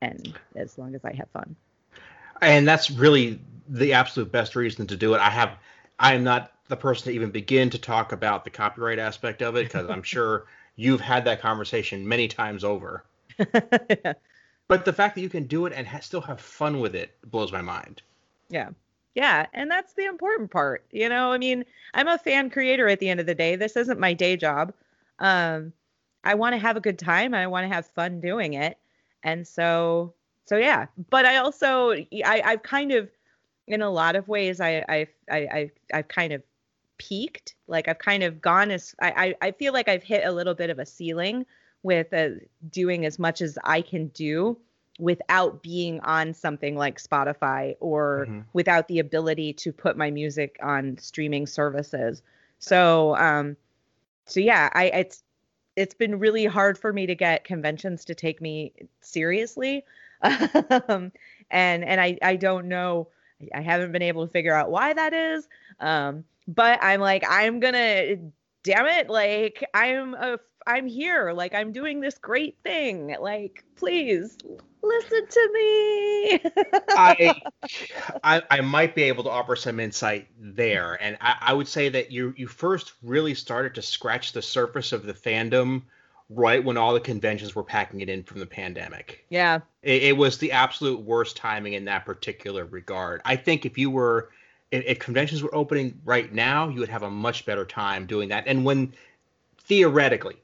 and 0.00 0.34
as 0.56 0.78
long 0.78 0.94
as 0.94 1.04
I 1.04 1.12
have 1.12 1.28
fun. 1.30 1.54
And 2.40 2.66
that's 2.66 2.90
really 2.90 3.38
the 3.68 3.92
absolute 3.92 4.32
best 4.32 4.56
reason 4.56 4.86
to 4.86 4.96
do 4.96 5.12
it. 5.14 5.18
I 5.18 5.28
have 5.28 5.58
I 5.98 6.14
am 6.14 6.24
not 6.24 6.52
the 6.68 6.76
person 6.76 7.04
to 7.04 7.10
even 7.12 7.30
begin 7.30 7.68
to 7.70 7.78
talk 7.78 8.12
about 8.12 8.44
the 8.44 8.50
copyright 8.50 8.98
aspect 8.98 9.42
of 9.42 9.56
it 9.56 9.64
because 9.64 9.90
I'm 9.90 10.02
sure 10.04 10.46
you've 10.80 11.00
had 11.00 11.26
that 11.26 11.42
conversation 11.42 12.08
many 12.08 12.26
times 12.26 12.64
over. 12.64 13.04
yeah. 13.38 14.14
But 14.66 14.86
the 14.86 14.94
fact 14.94 15.14
that 15.14 15.20
you 15.20 15.28
can 15.28 15.46
do 15.46 15.66
it 15.66 15.74
and 15.74 15.86
ha- 15.86 16.00
still 16.00 16.22
have 16.22 16.40
fun 16.40 16.80
with 16.80 16.94
it 16.94 17.14
blows 17.30 17.52
my 17.52 17.60
mind. 17.60 18.00
Yeah. 18.48 18.70
Yeah, 19.14 19.46
and 19.52 19.70
that's 19.70 19.92
the 19.92 20.06
important 20.06 20.50
part. 20.50 20.86
You 20.90 21.08
know, 21.10 21.32
I 21.32 21.38
mean, 21.38 21.64
I'm 21.92 22.08
a 22.08 22.16
fan 22.16 22.48
creator 22.48 22.88
at 22.88 22.98
the 22.98 23.10
end 23.10 23.20
of 23.20 23.26
the 23.26 23.34
day. 23.34 23.56
This 23.56 23.76
isn't 23.76 24.00
my 24.00 24.14
day 24.14 24.36
job. 24.36 24.72
Um, 25.18 25.74
I 26.24 26.34
want 26.34 26.54
to 26.54 26.58
have 26.58 26.78
a 26.78 26.80
good 26.80 26.98
time. 26.98 27.34
I 27.34 27.46
want 27.48 27.68
to 27.68 27.74
have 27.74 27.86
fun 27.86 28.20
doing 28.20 28.54
it. 28.54 28.78
And 29.22 29.46
so, 29.46 30.14
so 30.46 30.56
yeah. 30.56 30.86
But 31.10 31.26
I 31.26 31.38
also, 31.38 31.90
I, 31.90 32.42
I've 32.42 32.62
kind 32.62 32.92
of, 32.92 33.10
in 33.66 33.82
a 33.82 33.90
lot 33.90 34.16
of 34.16 34.28
ways, 34.28 34.60
I, 34.60 34.84
I, 34.88 35.06
I, 35.30 35.38
I 35.38 35.70
I've 35.92 36.08
kind 36.08 36.32
of 36.32 36.42
peaked. 37.00 37.54
Like 37.66 37.88
I've 37.88 37.98
kind 37.98 38.22
of 38.22 38.42
gone 38.42 38.70
as, 38.70 38.94
I, 39.00 39.34
I, 39.40 39.48
I 39.48 39.50
feel 39.52 39.72
like 39.72 39.88
I've 39.88 40.02
hit 40.02 40.26
a 40.26 40.30
little 40.30 40.54
bit 40.54 40.68
of 40.68 40.78
a 40.78 40.84
ceiling 40.84 41.46
with 41.82 42.12
uh, 42.12 42.28
doing 42.70 43.06
as 43.06 43.18
much 43.18 43.40
as 43.40 43.58
I 43.64 43.80
can 43.80 44.08
do 44.08 44.58
without 44.98 45.62
being 45.62 45.98
on 46.00 46.34
something 46.34 46.76
like 46.76 47.02
Spotify 47.02 47.74
or 47.80 48.26
mm-hmm. 48.28 48.40
without 48.52 48.86
the 48.86 48.98
ability 48.98 49.54
to 49.54 49.72
put 49.72 49.96
my 49.96 50.10
music 50.10 50.58
on 50.62 50.98
streaming 50.98 51.46
services. 51.46 52.22
So, 52.58 53.16
um, 53.16 53.56
so 54.26 54.40
yeah, 54.40 54.68
I 54.74 54.84
it's 54.84 55.22
it's 55.74 55.94
been 55.94 56.18
really 56.18 56.44
hard 56.44 56.76
for 56.76 56.92
me 56.92 57.06
to 57.06 57.14
get 57.14 57.44
conventions 57.44 58.04
to 58.04 58.14
take 58.14 58.42
me 58.42 58.74
seriously. 59.00 59.84
um, 60.22 61.12
and 61.50 61.82
and 61.82 61.98
I 61.98 62.18
I 62.20 62.36
don't 62.36 62.68
know 62.68 63.08
I 63.54 63.60
haven't 63.60 63.92
been 63.92 64.02
able 64.02 64.26
to 64.26 64.32
figure 64.32 64.54
out 64.54 64.70
why 64.70 64.92
that 64.92 65.12
is. 65.14 65.48
Um, 65.80 66.24
but 66.54 66.82
I'm 66.82 67.00
like 67.00 67.24
I'm 67.28 67.60
to 67.60 68.16
damn 68.62 68.86
it 68.86 69.08
like 69.08 69.64
I'm 69.72 70.14
a 70.14 70.38
I'm 70.66 70.86
here 70.86 71.32
like 71.32 71.54
I'm 71.54 71.72
doing 71.72 72.00
this 72.00 72.18
great 72.18 72.56
thing. 72.62 73.16
Like 73.20 73.64
please 73.76 74.36
listen 74.82 75.26
to 75.26 75.50
me. 75.52 76.40
I, 76.90 77.40
I, 78.24 78.42
I 78.50 78.60
might 78.60 78.94
be 78.94 79.04
able 79.04 79.24
to 79.24 79.30
offer 79.30 79.56
some 79.56 79.80
insight 79.80 80.28
there, 80.38 80.98
and 81.02 81.16
I, 81.20 81.36
I 81.40 81.54
would 81.54 81.68
say 81.68 81.88
that 81.90 82.10
you 82.10 82.34
you 82.36 82.46
first 82.46 82.94
really 83.02 83.34
started 83.34 83.74
to 83.76 83.82
scratch 83.82 84.32
the 84.32 84.42
surface 84.42 84.92
of 84.92 85.04
the 85.04 85.14
fandom 85.14 85.82
right 86.28 86.62
when 86.62 86.76
all 86.76 86.94
the 86.94 87.00
conventions 87.00 87.54
were 87.54 87.64
packing 87.64 88.00
it 88.00 88.08
in 88.08 88.22
from 88.22 88.40
the 88.40 88.46
pandemic. 88.46 89.24
Yeah, 89.30 89.60
it, 89.82 90.02
it 90.02 90.16
was 90.16 90.38
the 90.38 90.52
absolute 90.52 91.00
worst 91.00 91.36
timing 91.36 91.74
in 91.74 91.84
that 91.86 92.04
particular 92.04 92.64
regard. 92.66 93.22
I 93.24 93.36
think 93.36 93.64
if 93.64 93.78
you 93.78 93.90
were 93.90 94.30
if, 94.70 94.84
if 94.86 94.98
conventions 94.98 95.42
were 95.42 95.54
opening 95.54 96.00
right 96.04 96.32
now, 96.32 96.68
you 96.68 96.80
would 96.80 96.88
have 96.88 97.02
a 97.02 97.10
much 97.10 97.46
better 97.46 97.64
time 97.64 98.06
doing 98.06 98.28
that. 98.28 98.44
And 98.46 98.64
when 98.64 98.92
theoretically, 99.58 100.36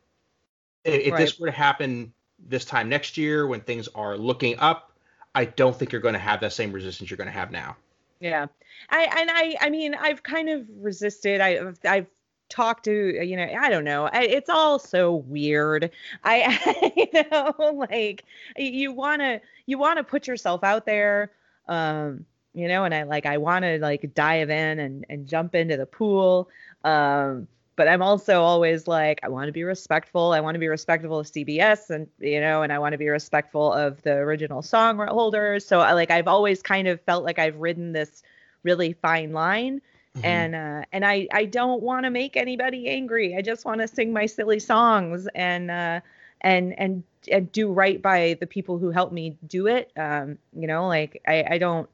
if, 0.85 1.12
right. 1.12 1.18
this 1.18 1.38
were 1.38 1.47
to 1.47 1.52
happen 1.52 2.12
this 2.49 2.64
time 2.64 2.88
next 2.88 3.16
year 3.16 3.47
when 3.47 3.61
things 3.61 3.88
are 3.95 4.16
looking 4.16 4.59
up, 4.59 4.92
I 5.35 5.45
don't 5.45 5.76
think 5.76 5.92
you're 5.92 6.00
going 6.00 6.14
to 6.14 6.21
have 6.21 6.40
that 6.40 6.52
same 6.52 6.73
resistance 6.73 7.11
you're 7.11 7.16
going 7.16 7.26
to 7.26 7.33
have 7.33 7.50
now. 7.50 7.76
Yeah, 8.21 8.47
I 8.88 9.02
and 9.21 9.30
I 9.30 9.56
I 9.61 9.68
mean 9.68 9.95
I've 9.95 10.23
kind 10.23 10.49
of 10.49 10.66
resisted. 10.80 11.42
I 11.42 11.61
I've 11.85 12.06
talked 12.49 12.85
to 12.85 13.23
you 13.23 13.37
know 13.37 13.47
I 13.61 13.68
don't 13.68 13.85
know. 13.85 14.09
I, 14.11 14.23
it's 14.23 14.49
all 14.49 14.78
so 14.78 15.16
weird. 15.16 15.90
I, 16.25 16.59
I 16.64 16.92
you 17.14 17.25
know 17.30 17.75
like 17.90 18.25
you 18.56 18.92
want 18.92 19.21
to 19.21 19.42
you 19.66 19.76
want 19.76 19.99
to 19.99 20.04
put 20.04 20.26
yourself 20.26 20.64
out 20.64 20.87
there. 20.87 21.33
Um, 21.68 22.25
you 22.57 22.69
know, 22.69 22.85
and 22.85 22.95
I 22.95 23.03
like 23.05 23.27
I 23.27 23.39
want 23.39 23.65
to 23.65 23.79
like 23.79 24.15
dive 24.15 24.51
in 24.51 24.79
and 24.81 25.07
and 25.09 25.27
jump 25.29 25.55
into 25.55 25.77
the 25.77 25.87
pool. 25.87 26.49
Um, 26.83 27.49
but 27.77 27.89
I'm 27.89 28.01
also 28.03 28.43
always 28.43 28.89
like, 28.89 29.21
I 29.23 29.29
want 29.29 29.49
to 29.49 29.53
be 29.53 29.63
respectful. 29.63 30.33
I 30.33 30.41
want 30.41 30.55
to 30.55 30.59
be 30.59 30.69
respectful 30.69 31.19
of 31.19 31.27
CBS 31.27 31.91
and, 31.91 32.09
you 32.19 32.41
know, 32.41 32.63
and 32.63 32.73
I 32.73 32.79
want 32.79 32.93
to 32.93 32.99
be 32.99 33.09
respectful 33.09 33.71
of 33.71 34.01
the 34.03 34.15
original 34.15 34.63
song 34.63 34.97
holders. 35.07 35.67
So 35.67 35.81
I 35.81 35.93
like, 35.93 36.11
I've 36.11 36.27
always 36.27 36.63
kind 36.63 36.89
of 36.89 37.03
felt 37.03 37.23
like 37.23 37.39
I've 37.39 37.57
ridden 37.57 37.93
this 37.93 38.23
really 38.63 38.95
fine 38.95 39.35
line. 39.35 39.83
Mm-hmm. 40.17 40.25
And, 40.25 40.55
uh, 40.55 40.85
and 40.91 41.05
I, 41.05 41.29
I 41.35 41.45
don't 41.45 41.83
want 41.83 42.05
to 42.05 42.11
make 42.11 42.39
anybody 42.39 42.89
angry. 42.89 43.37
I 43.37 43.43
just 43.43 43.67
want 43.67 43.83
to 43.83 43.89
sing 43.89 44.11
my 44.11 44.25
silly 44.25 44.59
songs 44.59 45.29
and, 45.35 45.71
uh, 45.71 46.01
and, 46.41 46.79
and, 46.79 47.03
and 47.31 47.53
do 47.53 47.71
right 47.71 48.01
by 48.01 48.39
the 48.41 48.47
people 48.47 48.79
who 48.79 48.91
helped 48.91 49.13
me 49.13 49.37
do 49.47 49.67
it. 49.67 49.93
Um, 49.99 50.39
you 50.59 50.67
know, 50.67 50.89
like 50.89 51.21
I, 51.27 51.45
I 51.51 51.59
don't, 51.59 51.91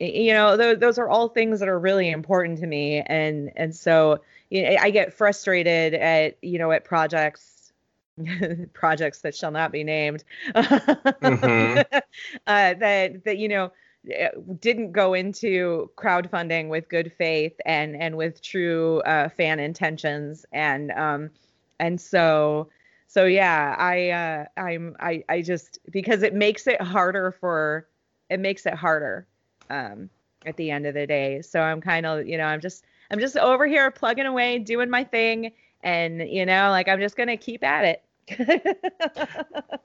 you 0.00 0.32
know, 0.32 0.56
those, 0.56 0.78
those 0.78 0.98
are 0.98 1.08
all 1.08 1.28
things 1.28 1.60
that 1.60 1.68
are 1.68 1.78
really 1.78 2.10
important 2.10 2.58
to 2.60 2.66
me. 2.66 3.00
And, 3.00 3.50
and 3.56 3.74
so, 3.74 4.20
you 4.50 4.62
know, 4.62 4.76
I 4.80 4.90
get 4.90 5.12
frustrated 5.12 5.94
at 5.94 6.36
you 6.42 6.58
know 6.58 6.72
at 6.72 6.84
projects 6.84 7.72
projects 8.72 9.20
that 9.20 9.34
shall 9.34 9.50
not 9.50 9.72
be 9.72 9.84
named 9.84 10.24
mm-hmm. 10.54 11.78
uh, 12.46 12.74
that 12.74 13.24
that 13.24 13.38
you 13.38 13.48
know 13.48 13.70
eh, 14.10 14.30
didn't 14.60 14.92
go 14.92 15.14
into 15.14 15.90
crowdfunding 15.96 16.68
with 16.68 16.88
good 16.88 17.12
faith 17.12 17.54
and 17.64 17.96
and 17.96 18.16
with 18.16 18.42
true 18.42 19.00
uh, 19.00 19.28
fan 19.28 19.60
intentions 19.60 20.44
and 20.52 20.90
um 20.92 21.30
and 21.78 22.00
so 22.00 22.68
so 23.06 23.24
yeah 23.24 23.76
i 23.78 24.10
uh 24.10 24.44
i'm 24.56 24.96
i 24.98 25.22
i 25.28 25.40
just 25.40 25.78
because 25.90 26.22
it 26.22 26.34
makes 26.34 26.66
it 26.66 26.80
harder 26.80 27.30
for 27.30 27.86
it 28.30 28.40
makes 28.40 28.66
it 28.66 28.74
harder 28.74 29.26
um 29.70 30.08
at 30.46 30.56
the 30.56 30.70
end 30.70 30.86
of 30.86 30.94
the 30.94 31.06
day 31.06 31.42
so 31.42 31.60
i'm 31.60 31.80
kind 31.80 32.06
of 32.06 32.26
you 32.26 32.38
know 32.38 32.44
i'm 32.44 32.60
just 32.60 32.84
I'm 33.10 33.18
just 33.18 33.36
over 33.36 33.66
here 33.66 33.90
plugging 33.90 34.26
away, 34.26 34.58
doing 34.58 34.90
my 34.90 35.04
thing, 35.04 35.52
and 35.82 36.20
you 36.20 36.44
know, 36.44 36.70
like 36.70 36.88
I'm 36.88 37.00
just 37.00 37.16
gonna 37.16 37.36
keep 37.36 37.64
at 37.64 37.84
it. 37.84 38.02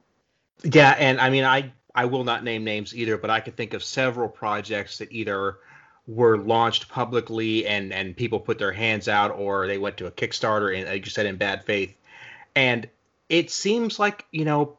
yeah, 0.64 0.94
and 0.98 1.20
I 1.20 1.30
mean, 1.30 1.44
I 1.44 1.72
I 1.94 2.04
will 2.04 2.24
not 2.24 2.44
name 2.44 2.64
names 2.64 2.94
either, 2.94 3.16
but 3.16 3.30
I 3.30 3.40
could 3.40 3.56
think 3.56 3.72
of 3.72 3.82
several 3.82 4.28
projects 4.28 4.98
that 4.98 5.10
either 5.10 5.58
were 6.06 6.36
launched 6.36 6.88
publicly 6.88 7.66
and 7.66 7.92
and 7.92 8.14
people 8.14 8.38
put 8.38 8.58
their 8.58 8.72
hands 8.72 9.08
out, 9.08 9.30
or 9.30 9.66
they 9.66 9.78
went 9.78 9.96
to 9.98 10.06
a 10.06 10.10
Kickstarter 10.10 10.76
and 10.76 10.86
like 10.86 11.04
you 11.06 11.10
said 11.10 11.26
in 11.26 11.36
bad 11.36 11.64
faith, 11.64 11.94
and 12.54 12.88
it 13.30 13.50
seems 13.50 13.98
like 13.98 14.26
you 14.32 14.44
know 14.44 14.76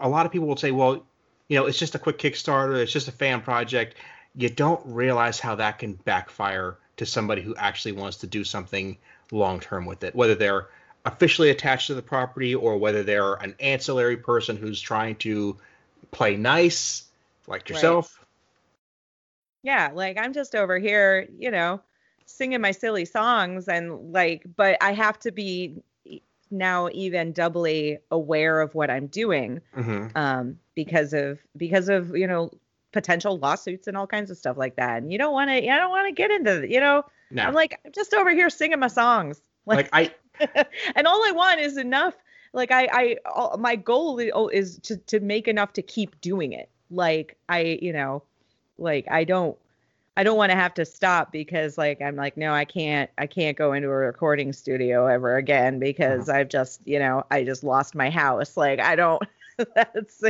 a 0.00 0.08
lot 0.08 0.26
of 0.26 0.32
people 0.32 0.48
will 0.48 0.56
say, 0.56 0.70
well, 0.70 1.02
you 1.48 1.58
know, 1.58 1.66
it's 1.66 1.78
just 1.78 1.94
a 1.94 1.98
quick 1.98 2.18
Kickstarter, 2.18 2.82
it's 2.82 2.92
just 2.92 3.08
a 3.08 3.12
fan 3.12 3.40
project. 3.40 3.96
You 4.34 4.48
don't 4.48 4.80
realize 4.84 5.40
how 5.40 5.56
that 5.56 5.78
can 5.78 5.94
backfire 5.94 6.76
to 6.96 7.06
somebody 7.06 7.42
who 7.42 7.54
actually 7.56 7.92
wants 7.92 8.18
to 8.18 8.26
do 8.26 8.44
something 8.44 8.96
long 9.30 9.60
term 9.60 9.86
with 9.86 10.04
it, 10.04 10.14
whether 10.14 10.34
they're 10.34 10.68
officially 11.04 11.50
attached 11.50 11.86
to 11.88 11.94
the 11.94 12.02
property 12.02 12.54
or 12.54 12.76
whether 12.76 13.02
they're 13.02 13.34
an 13.34 13.54
ancillary 13.60 14.16
person 14.16 14.56
who's 14.56 14.80
trying 14.80 15.16
to 15.16 15.56
play 16.10 16.36
nice, 16.36 17.04
like 17.46 17.68
yourself. 17.68 18.16
Right. 18.18 18.24
Yeah, 19.62 19.90
like 19.92 20.18
I'm 20.18 20.32
just 20.32 20.54
over 20.54 20.78
here, 20.78 21.28
you 21.38 21.50
know, 21.50 21.80
singing 22.26 22.60
my 22.60 22.70
silly 22.70 23.04
songs 23.04 23.68
and 23.68 24.12
like, 24.12 24.44
but 24.56 24.76
I 24.80 24.92
have 24.92 25.18
to 25.20 25.32
be 25.32 25.82
now 26.50 26.88
even 26.92 27.32
doubly 27.32 27.98
aware 28.10 28.60
of 28.60 28.74
what 28.74 28.90
I'm 28.90 29.06
doing 29.06 29.60
Mhm. 29.76 30.16
um, 30.16 30.58
because 30.74 31.12
of 31.12 31.40
because 31.56 31.88
of 31.88 32.16
you 32.16 32.26
know 32.26 32.50
potential 32.98 33.38
lawsuits 33.38 33.86
and 33.86 33.96
all 33.96 34.08
kinds 34.08 34.28
of 34.28 34.36
stuff 34.36 34.56
like 34.56 34.74
that. 34.74 35.00
And 35.00 35.12
you 35.12 35.18
don't 35.18 35.32
want 35.32 35.50
to, 35.50 35.56
I 35.56 35.76
don't 35.76 35.90
want 35.90 36.08
to 36.08 36.12
get 36.12 36.32
into, 36.32 36.68
you 36.68 36.80
know, 36.80 37.04
No. 37.30 37.44
I'm 37.44 37.54
like 37.54 37.78
I'm 37.84 37.92
just 37.92 38.12
over 38.12 38.30
here 38.30 38.50
singing 38.50 38.80
my 38.80 38.88
songs, 38.88 39.40
like 39.66 39.88
I 39.92 40.12
and 40.96 41.06
all 41.06 41.24
I 41.24 41.30
want 41.30 41.60
is 41.60 41.76
enough. 41.76 42.14
Like 42.52 42.72
I, 42.72 42.88
I, 42.90 43.16
all, 43.24 43.56
my 43.56 43.76
goal 43.76 44.18
is, 44.18 44.32
oh, 44.34 44.48
is 44.48 44.80
to 44.80 44.96
to 44.96 45.20
make 45.20 45.46
enough 45.46 45.74
to 45.74 45.82
keep 45.82 46.20
doing 46.20 46.52
it. 46.52 46.68
Like 46.90 47.36
I, 47.48 47.78
you 47.80 47.92
know, 47.92 48.24
like 48.78 49.06
I 49.08 49.22
don't, 49.22 49.56
I 50.16 50.24
don't 50.24 50.36
want 50.36 50.50
to 50.50 50.56
have 50.56 50.74
to 50.74 50.84
stop 50.84 51.30
because 51.30 51.78
like 51.78 52.02
I'm 52.02 52.16
like 52.16 52.36
no, 52.36 52.52
I 52.52 52.64
can't, 52.64 53.10
I 53.16 53.28
can't 53.28 53.56
go 53.56 53.74
into 53.74 53.88
a 53.88 53.92
recording 53.92 54.52
studio 54.52 55.06
ever 55.06 55.36
again 55.36 55.78
because 55.78 56.28
uh-huh. 56.28 56.38
I've 56.40 56.48
just, 56.48 56.80
you 56.84 56.98
know, 56.98 57.24
I 57.30 57.44
just 57.44 57.62
lost 57.62 57.94
my 57.94 58.10
house. 58.10 58.56
Like 58.56 58.80
I 58.80 58.96
don't. 58.96 59.22
That's 59.74 60.22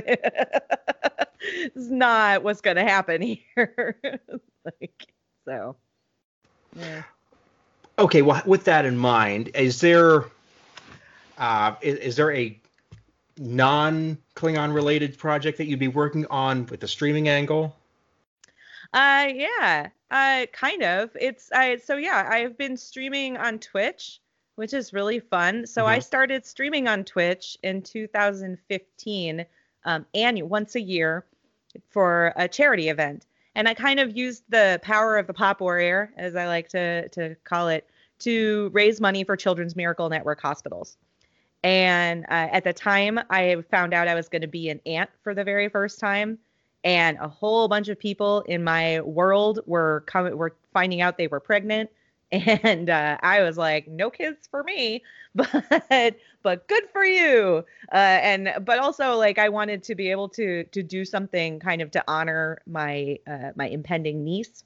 it's 1.40 1.90
not 1.90 2.42
what's 2.42 2.60
gonna 2.60 2.84
happen 2.84 3.22
here. 3.22 4.00
like 4.64 5.06
so. 5.44 5.76
Yeah. 6.76 7.02
okay. 7.98 8.22
Well, 8.22 8.42
with 8.46 8.64
that 8.64 8.84
in 8.84 8.96
mind, 8.96 9.50
is 9.54 9.80
there 9.80 10.24
uh, 11.36 11.74
is, 11.80 11.98
is 11.98 12.16
there 12.16 12.32
a 12.34 12.58
non 13.38 14.18
Klingon 14.34 14.74
related 14.74 15.18
project 15.18 15.58
that 15.58 15.66
you'd 15.66 15.78
be 15.78 15.88
working 15.88 16.26
on 16.26 16.66
with 16.66 16.80
the 16.80 16.88
streaming 16.88 17.28
angle? 17.28 17.76
Uh 18.92 19.28
yeah. 19.34 19.88
Uh 20.10 20.46
kind 20.52 20.82
of. 20.82 21.10
It's 21.20 21.52
I 21.52 21.76
so 21.76 21.96
yeah, 21.96 22.26
I've 22.30 22.56
been 22.56 22.76
streaming 22.76 23.36
on 23.36 23.58
Twitch, 23.58 24.20
which 24.58 24.74
is 24.74 24.92
really 24.92 25.20
fun. 25.20 25.64
So 25.66 25.86
I 25.86 26.00
Mhm. 26.00 26.02
started 26.02 26.44
streaming 26.44 26.88
on 26.88 27.04
Twitch 27.04 27.56
in 27.62 27.80
2015 27.80 29.46
um 29.84 30.04
annual 30.14 30.48
once 30.48 30.74
a 30.74 30.80
year 30.80 31.24
for 31.88 32.32
a 32.34 32.48
charity 32.48 32.88
event. 32.88 33.26
And 33.54 33.68
I 33.68 33.74
kind 33.74 34.00
of 34.00 34.16
used 34.16 34.42
the 34.48 34.80
power 34.82 35.16
of 35.16 35.28
the 35.28 35.32
Pop 35.32 35.60
Warrior, 35.60 36.12
as 36.16 36.34
I 36.34 36.48
like 36.48 36.68
to 36.70 37.08
to 37.10 37.36
call 37.44 37.68
it, 37.68 37.88
to 38.20 38.70
raise 38.72 39.00
money 39.00 39.22
for 39.22 39.36
Children's 39.36 39.76
Miracle 39.76 40.08
Network 40.08 40.40
hospitals. 40.40 40.96
And 41.62 42.24
uh, 42.24 42.48
at 42.52 42.64
the 42.64 42.72
time, 42.72 43.20
I 43.30 43.62
found 43.70 43.94
out 43.94 44.08
I 44.08 44.14
was 44.16 44.28
going 44.28 44.42
to 44.42 44.48
be 44.48 44.70
an 44.70 44.80
aunt 44.86 45.10
for 45.22 45.34
the 45.34 45.44
very 45.44 45.68
first 45.68 46.00
time, 46.00 46.38
and 46.82 47.16
a 47.20 47.28
whole 47.28 47.68
bunch 47.68 47.88
of 47.88 47.98
people 47.98 48.40
in 48.42 48.64
my 48.64 49.00
world 49.02 49.60
were 49.66 50.02
coming, 50.06 50.36
were 50.36 50.56
finding 50.72 51.00
out 51.00 51.16
they 51.16 51.28
were 51.28 51.40
pregnant, 51.40 51.90
and 52.32 52.90
uh, 52.90 53.16
I 53.22 53.42
was 53.42 53.56
like, 53.56 53.88
no 53.88 54.10
kids 54.10 54.46
for 54.50 54.62
me, 54.62 55.02
but 55.34 56.16
but 56.42 56.68
good 56.68 56.84
for 56.92 57.04
you. 57.04 57.64
Uh, 57.92 57.96
and 57.96 58.52
but 58.64 58.78
also 58.78 59.16
like 59.16 59.38
I 59.38 59.48
wanted 59.48 59.82
to 59.84 59.94
be 59.94 60.10
able 60.10 60.28
to 60.30 60.64
to 60.64 60.82
do 60.82 61.04
something 61.04 61.58
kind 61.58 61.80
of 61.80 61.90
to 61.92 62.04
honor 62.06 62.58
my 62.66 63.18
uh, 63.26 63.52
my 63.56 63.68
impending 63.68 64.24
niece. 64.24 64.64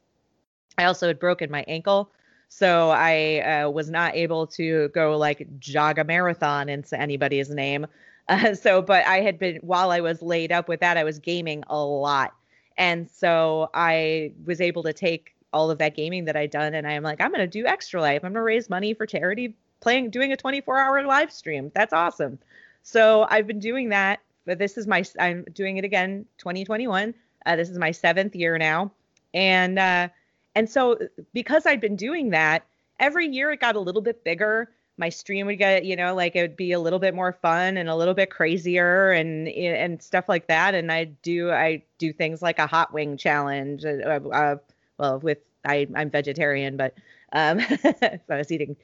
I 0.79 0.85
also 0.85 1.09
had 1.09 1.19
broken 1.19 1.51
my 1.51 1.65
ankle. 1.69 2.11
So 2.49 2.91
I 2.91 3.41
uh, 3.41 3.71
was 3.71 3.91
not 3.91 4.15
able 4.15 4.47
to 4.49 4.89
go 4.91 5.17
like 5.17 5.47
jog 5.59 5.99
a 5.99 6.05
marathon 6.05 6.69
into 6.69 7.01
anybody's 7.01 7.51
name. 7.51 7.87
Uh, 8.29 8.55
so, 8.55 8.81
but 8.81 9.05
I 9.05 9.21
had 9.21 9.37
been 9.37 9.57
while 9.63 9.91
I 9.91 10.01
was 10.01 10.23
laid 10.23 10.53
up 10.53 10.69
with 10.69 10.79
that, 10.79 10.97
I 10.97 11.03
was 11.03 11.19
gaming 11.19 11.65
a 11.67 11.77
lot, 11.77 12.33
and 12.79 13.11
so 13.11 13.69
I 13.75 14.33
was 14.47 14.61
able 14.61 14.85
to 14.85 14.93
take 14.93 15.32
all 15.53 15.71
of 15.71 15.79
that 15.79 15.97
gaming 15.97 16.25
that 16.27 16.37
I'd 16.37 16.51
done, 16.51 16.75
and 16.75 16.87
I'm 16.87 17.03
like, 17.03 17.21
I'm 17.21 17.31
gonna 17.31 17.47
do 17.47 17.67
Extra 17.67 18.01
Life. 18.01 18.25
I'm 18.25 18.33
gonna 18.33 18.43
raise 18.43 18.71
money 18.71 18.95
for 18.95 19.07
charity, 19.07 19.55
playing, 19.81 20.11
doing 20.11 20.33
a 20.33 20.37
24-hour 20.37 21.05
live 21.07 21.33
stream. 21.33 21.71
That's 21.75 21.93
awesome. 21.93 22.39
So 22.83 23.27
I've 23.31 23.47
been 23.47 23.61
doing 23.61 23.91
that, 23.91 24.21
but 24.45 24.59
this 24.59 24.77
is 24.77 24.87
my 24.87 25.05
I'm 25.19 25.45
doing 25.53 25.77
it 25.77 25.85
again, 25.85 26.27
2021. 26.39 27.15
Uh, 27.45 27.57
this 27.57 27.69
is 27.69 27.79
my 27.79 27.91
seventh 27.91 28.35
year 28.35 28.59
now, 28.59 28.91
and 29.35 29.79
uh, 29.79 30.09
and 30.55 30.69
so 30.69 30.99
because 31.33 31.67
I'd 31.67 31.81
been 31.81 31.97
doing 31.97 32.31
that 32.31 32.65
every 32.99 33.27
year, 33.27 33.51
it 33.53 33.61
got 33.61 33.77
a 33.77 33.81
little 33.81 34.03
bit 34.03 34.25
bigger. 34.25 34.71
My 34.99 35.09
stream 35.09 35.47
would 35.47 35.59
get, 35.59 35.85
you 35.85 35.97
know, 35.97 36.15
like 36.15 36.37
it 36.37 36.43
would 36.43 36.57
be 36.57 36.73
a 36.73 36.81
little 36.81 36.99
bit 36.99 37.15
more 37.15 37.33
fun 37.33 37.77
and 37.77 37.89
a 37.89 37.97
little 37.97 38.15
bit 38.15 38.31
crazier 38.31 39.11
and 39.13 39.49
and 39.49 40.03
stuff 40.03 40.29
like 40.29 40.47
that. 40.49 40.75
And 40.75 40.93
I 40.93 41.05
do 41.05 41.51
I 41.51 41.83
do 41.99 42.13
things 42.13 42.43
like 42.43 42.59
a 42.59 42.67
hot 42.67 42.93
wing 42.93 43.17
challenge. 43.17 43.85
Uh, 43.85 44.21
uh, 44.31 44.57
well, 44.99 45.19
with 45.21 45.39
I 45.65 45.87
I'm 45.95 46.11
vegetarian, 46.11 46.77
but 46.77 46.95
um, 47.33 47.61
so 47.61 47.93
I 48.31 48.37
was 48.37 48.51
eating 48.51 48.77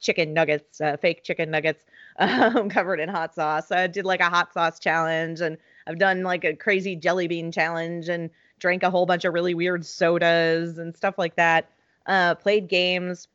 chicken 0.00 0.34
nuggets, 0.34 0.80
uh, 0.80 0.96
fake 0.96 1.24
chicken 1.24 1.50
nuggets, 1.50 1.84
um, 2.18 2.68
covered 2.68 3.00
in 3.00 3.08
hot 3.08 3.34
sauce. 3.34 3.68
So 3.68 3.76
I 3.76 3.86
did 3.86 4.04
like 4.04 4.20
a 4.20 4.30
hot 4.30 4.52
sauce 4.52 4.78
challenge, 4.78 5.40
and 5.40 5.56
I've 5.86 5.98
done 5.98 6.22
like 6.22 6.44
a 6.44 6.54
crazy 6.54 6.96
jelly 6.96 7.28
bean 7.28 7.52
challenge, 7.52 8.08
and 8.08 8.30
drank 8.58 8.82
a 8.82 8.90
whole 8.90 9.06
bunch 9.06 9.24
of 9.24 9.34
really 9.34 9.54
weird 9.54 9.84
sodas 9.84 10.78
and 10.78 10.96
stuff 10.96 11.18
like 11.18 11.36
that. 11.36 11.70
Uh, 12.06 12.34
played 12.34 12.68
games, 12.68 13.28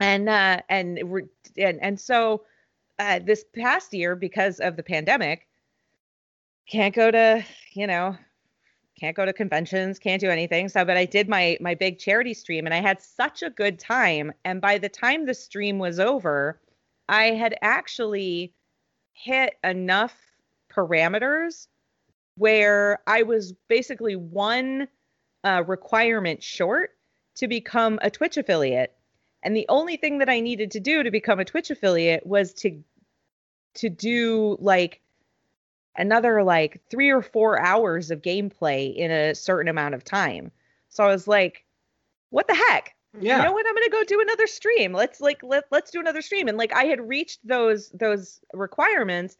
and 0.00 0.28
uh, 0.28 0.60
and 0.68 0.98
and 1.56 1.82
and 1.82 2.00
so 2.00 2.42
uh, 2.98 3.20
this 3.20 3.44
past 3.54 3.92
year, 3.94 4.14
because 4.14 4.60
of 4.60 4.76
the 4.76 4.82
pandemic, 4.82 5.46
can't 6.68 6.94
go 6.94 7.10
to 7.10 7.44
you 7.72 7.86
know 7.86 8.16
can't 8.98 9.16
go 9.16 9.24
to 9.24 9.32
conventions, 9.32 9.98
can't 9.98 10.20
do 10.20 10.30
anything. 10.30 10.68
So, 10.68 10.84
but 10.84 10.96
I 10.96 11.04
did 11.04 11.28
my 11.28 11.58
my 11.60 11.74
big 11.74 11.98
charity 11.98 12.34
stream, 12.34 12.66
and 12.66 12.74
I 12.74 12.80
had 12.80 13.00
such 13.00 13.42
a 13.42 13.50
good 13.50 13.78
time. 13.78 14.32
And 14.44 14.60
by 14.60 14.78
the 14.78 14.88
time 14.88 15.26
the 15.26 15.34
stream 15.34 15.78
was 15.78 16.00
over, 16.00 16.60
I 17.08 17.26
had 17.32 17.56
actually 17.62 18.52
hit 19.12 19.54
enough 19.62 20.16
parameters 20.72 21.68
where 22.36 23.00
I 23.06 23.22
was 23.22 23.52
basically 23.68 24.16
one 24.16 24.88
uh, 25.44 25.62
requirement 25.66 26.42
short 26.42 26.90
to 27.36 27.48
become 27.48 27.98
a 28.02 28.10
Twitch 28.10 28.36
affiliate. 28.36 28.94
And 29.42 29.56
the 29.56 29.66
only 29.68 29.96
thing 29.96 30.18
that 30.18 30.28
I 30.28 30.40
needed 30.40 30.72
to 30.72 30.80
do 30.80 31.02
to 31.02 31.10
become 31.10 31.38
a 31.38 31.44
Twitch 31.44 31.70
affiliate 31.70 32.26
was 32.26 32.52
to 32.54 32.82
to 33.74 33.90
do 33.90 34.56
like 34.58 35.02
another 35.98 36.42
like 36.42 36.80
three 36.90 37.10
or 37.10 37.22
four 37.22 37.60
hours 37.60 38.10
of 38.10 38.22
gameplay 38.22 38.94
in 38.94 39.10
a 39.10 39.34
certain 39.34 39.68
amount 39.68 39.94
of 39.94 40.04
time. 40.04 40.50
So 40.88 41.04
I 41.04 41.08
was 41.08 41.26
like, 41.28 41.64
what 42.30 42.46
the 42.46 42.54
heck? 42.54 42.94
Yeah. 43.18 43.38
You 43.38 43.42
know 43.44 43.52
what? 43.52 43.66
I'm 43.66 43.74
gonna 43.74 43.90
go 43.90 44.04
do 44.04 44.20
another 44.20 44.46
stream. 44.46 44.92
Let's 44.92 45.20
like 45.20 45.40
let 45.42 45.64
let's 45.70 45.90
do 45.90 46.00
another 46.00 46.22
stream. 46.22 46.48
And 46.48 46.58
like 46.58 46.72
I 46.72 46.84
had 46.84 47.00
reached 47.00 47.46
those 47.46 47.88
those 47.90 48.40
requirements 48.52 49.36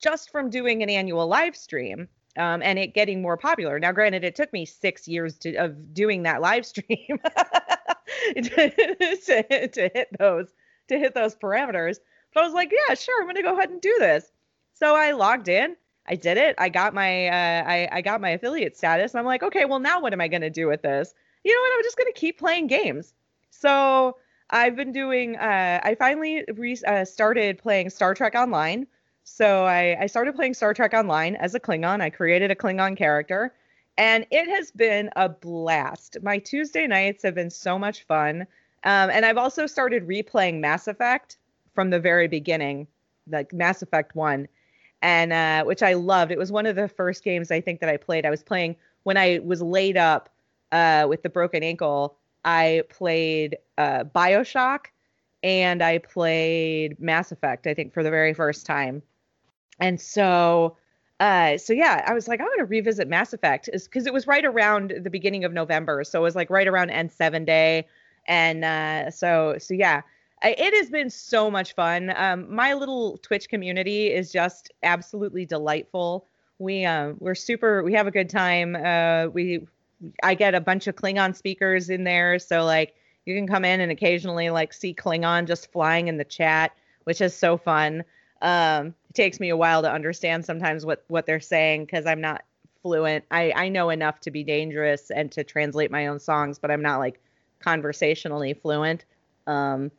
just 0.00 0.30
from 0.30 0.50
doing 0.50 0.82
an 0.82 0.90
annual 0.90 1.26
live 1.26 1.56
stream 1.56 2.08
um, 2.36 2.62
and 2.62 2.78
it 2.78 2.94
getting 2.94 3.20
more 3.20 3.36
popular. 3.36 3.78
Now, 3.78 3.92
granted, 3.92 4.24
it 4.24 4.36
took 4.36 4.52
me 4.52 4.64
six 4.64 5.08
years 5.08 5.36
to, 5.38 5.56
of 5.56 5.92
doing 5.92 6.22
that 6.22 6.40
live 6.40 6.64
stream 6.64 7.18
to, 8.36 8.40
to, 8.40 9.68
to 9.68 9.90
hit 9.92 10.08
those 10.18 10.48
to 10.88 10.98
hit 10.98 11.14
those 11.14 11.34
parameters. 11.34 11.98
But 12.32 12.42
I 12.42 12.46
was 12.46 12.54
like, 12.54 12.72
yeah, 12.72 12.94
sure, 12.94 13.20
I'm 13.20 13.28
gonna 13.28 13.42
go 13.42 13.56
ahead 13.56 13.70
and 13.70 13.80
do 13.80 13.96
this. 13.98 14.30
So 14.74 14.94
I 14.94 15.12
logged 15.12 15.48
in. 15.48 15.76
I 16.08 16.16
did 16.16 16.38
it. 16.38 16.54
I 16.58 16.68
got 16.68 16.94
my 16.94 17.26
uh, 17.28 17.64
I, 17.66 17.88
I 17.92 18.00
got 18.00 18.20
my 18.20 18.30
affiliate 18.30 18.76
status. 18.76 19.14
I'm 19.14 19.24
like, 19.24 19.42
okay, 19.42 19.64
well 19.64 19.78
now 19.78 20.00
what 20.00 20.12
am 20.12 20.20
I 20.20 20.28
gonna 20.28 20.50
do 20.50 20.66
with 20.66 20.82
this? 20.82 21.14
You 21.44 21.54
know 21.54 21.60
what? 21.60 21.76
I'm 21.76 21.82
just 21.82 21.96
gonna 21.98 22.12
keep 22.12 22.38
playing 22.38 22.66
games. 22.66 23.14
So 23.50 24.16
I've 24.50 24.76
been 24.76 24.92
doing. 24.92 25.36
Uh, 25.36 25.80
I 25.82 25.94
finally 25.94 26.44
re- 26.54 26.80
uh, 26.86 27.04
started 27.04 27.58
playing 27.58 27.90
Star 27.90 28.14
Trek 28.14 28.34
Online. 28.34 28.86
So 29.24 29.66
I, 29.66 29.96
I 30.00 30.06
started 30.06 30.34
playing 30.34 30.54
Star 30.54 30.72
Trek 30.72 30.94
Online 30.94 31.36
as 31.36 31.54
a 31.54 31.60
Klingon. 31.60 32.00
I 32.00 32.08
created 32.08 32.50
a 32.50 32.54
Klingon 32.54 32.96
character, 32.96 33.52
and 33.98 34.26
it 34.30 34.48
has 34.48 34.70
been 34.70 35.10
a 35.16 35.28
blast. 35.28 36.16
My 36.22 36.38
Tuesday 36.38 36.86
nights 36.86 37.22
have 37.24 37.34
been 37.34 37.50
so 37.50 37.78
much 37.78 38.04
fun. 38.04 38.46
Um, 38.84 39.10
and 39.10 39.26
I've 39.26 39.36
also 39.36 39.66
started 39.66 40.06
replaying 40.06 40.60
Mass 40.60 40.88
Effect 40.88 41.36
from 41.74 41.90
the 41.90 42.00
very 42.00 42.28
beginning, 42.28 42.86
like 43.28 43.52
Mass 43.52 43.82
Effect 43.82 44.14
1, 44.14 44.48
and 45.02 45.32
uh, 45.32 45.64
which 45.64 45.82
I 45.82 45.94
loved. 45.94 46.32
It 46.32 46.38
was 46.38 46.50
one 46.50 46.66
of 46.66 46.76
the 46.76 46.88
first 46.88 47.24
games 47.24 47.50
I 47.50 47.60
think 47.60 47.80
that 47.80 47.88
I 47.88 47.96
played. 47.96 48.26
I 48.26 48.30
was 48.30 48.42
playing 48.42 48.76
when 49.04 49.16
I 49.16 49.40
was 49.44 49.62
laid 49.62 49.96
up 49.96 50.28
uh, 50.72 51.06
with 51.08 51.22
the 51.22 51.28
broken 51.28 51.62
ankle. 51.62 52.16
I 52.44 52.82
played 52.88 53.56
uh, 53.76 54.04
Bioshock 54.04 54.86
and 55.42 55.82
I 55.82 55.98
played 55.98 56.98
Mass 57.00 57.30
Effect, 57.32 57.66
I 57.66 57.74
think, 57.74 57.92
for 57.92 58.02
the 58.02 58.10
very 58.10 58.34
first 58.34 58.66
time. 58.66 59.02
And 59.78 60.00
so, 60.00 60.76
uh, 61.20 61.58
so 61.58 61.72
yeah, 61.72 62.04
I 62.06 62.14
was 62.14 62.26
like, 62.26 62.40
I'm 62.40 62.48
to 62.58 62.64
revisit 62.64 63.08
Mass 63.08 63.32
Effect 63.32 63.68
because 63.72 64.06
it 64.06 64.12
was 64.12 64.26
right 64.26 64.44
around 64.44 64.94
the 65.02 65.10
beginning 65.10 65.44
of 65.44 65.52
November. 65.52 66.02
So 66.04 66.20
it 66.20 66.22
was 66.22 66.34
like 66.34 66.50
right 66.50 66.66
around 66.66 66.90
N7 66.90 67.46
day. 67.46 67.86
And 68.26 68.64
uh, 68.64 69.10
so, 69.10 69.56
so 69.58 69.74
yeah, 69.74 70.02
it 70.42 70.74
has 70.74 70.90
been 70.90 71.10
so 71.10 71.50
much 71.50 71.74
fun. 71.74 72.12
Um, 72.16 72.54
my 72.54 72.74
little 72.74 73.18
Twitch 73.18 73.48
community 73.48 74.12
is 74.12 74.30
just 74.32 74.70
absolutely 74.82 75.46
delightful. 75.46 76.26
We 76.58 76.84
um, 76.84 77.16
we're 77.20 77.34
super. 77.34 77.82
We 77.82 77.94
have 77.94 78.06
a 78.06 78.10
good 78.10 78.30
time. 78.30 78.76
Uh, 78.76 79.26
we 79.28 79.66
I 80.22 80.34
get 80.34 80.54
a 80.54 80.60
bunch 80.60 80.86
of 80.86 80.96
Klingon 80.96 81.34
speakers 81.36 81.90
in 81.90 82.04
there, 82.04 82.38
so 82.38 82.64
like 82.64 82.94
you 83.26 83.34
can 83.36 83.46
come 83.46 83.64
in 83.64 83.80
and 83.80 83.92
occasionally 83.92 84.50
like 84.50 84.72
see 84.72 84.94
Klingon 84.94 85.46
just 85.46 85.70
flying 85.72 86.08
in 86.08 86.16
the 86.16 86.24
chat. 86.24 86.72
which 87.08 87.22
is 87.22 87.34
so 87.34 87.56
fun. 87.56 88.04
Um, 88.42 88.88
it 89.08 89.14
takes 89.14 89.40
me 89.40 89.48
a 89.48 89.56
while 89.56 89.80
to 89.80 89.90
understand 89.90 90.44
sometimes 90.44 90.84
what 90.84 91.04
what 91.08 91.24
they're 91.24 91.40
saying 91.40 91.86
because 91.86 92.04
I'm 92.04 92.20
not 92.20 92.44
fluent. 92.82 93.24
I 93.30 93.50
I 93.56 93.68
know 93.70 93.88
enough 93.88 94.20
to 94.20 94.30
be 94.30 94.44
dangerous 94.44 95.10
and 95.10 95.32
to 95.32 95.42
translate 95.42 95.90
my 95.90 96.08
own 96.08 96.20
songs, 96.20 96.58
but 96.58 96.70
I'm 96.70 96.82
not 96.82 96.98
like 96.98 97.18
conversationally 97.60 98.52
fluent. 98.52 99.06
Um, 99.46 99.90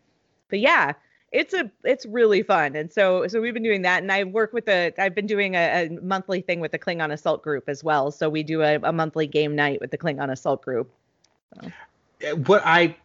but 0.50 0.60
yeah, 0.60 0.94
it's 1.32 1.54
a 1.54 1.70
it's 1.84 2.06
really 2.06 2.44
fun. 2.44 2.76
And 2.76 2.92
so 2.92 3.28
so 3.28 3.42
we've 3.42 3.54
been 3.54 3.64
doing 3.64 3.84
that. 3.84 4.02
And 4.02 4.12
i 4.12 4.24
work 4.24 4.54
with 4.54 4.66
the 4.66 4.94
i've 4.98 5.16
been 5.16 5.28
doing 5.28 5.56
a, 5.56 5.86
a 5.86 5.90
monthly 6.02 6.42
thing 6.42 6.60
with 6.60 6.72
the 6.72 6.80
klingon 6.80 7.12
assault 7.12 7.44
group 7.44 7.70
as 7.70 7.84
well. 7.84 8.12
So 8.12 8.30
we 8.30 8.44
do 8.44 8.62
a, 8.62 8.76
a 8.76 8.92
monthly 8.92 9.28
game 9.28 9.56
night 9.56 9.80
with 9.80 9.92
the 9.92 9.98
klingon 9.98 10.32
assault 10.32 10.62
group. 10.64 10.92
So. 11.62 12.36
what 12.36 12.62
i 12.66 12.96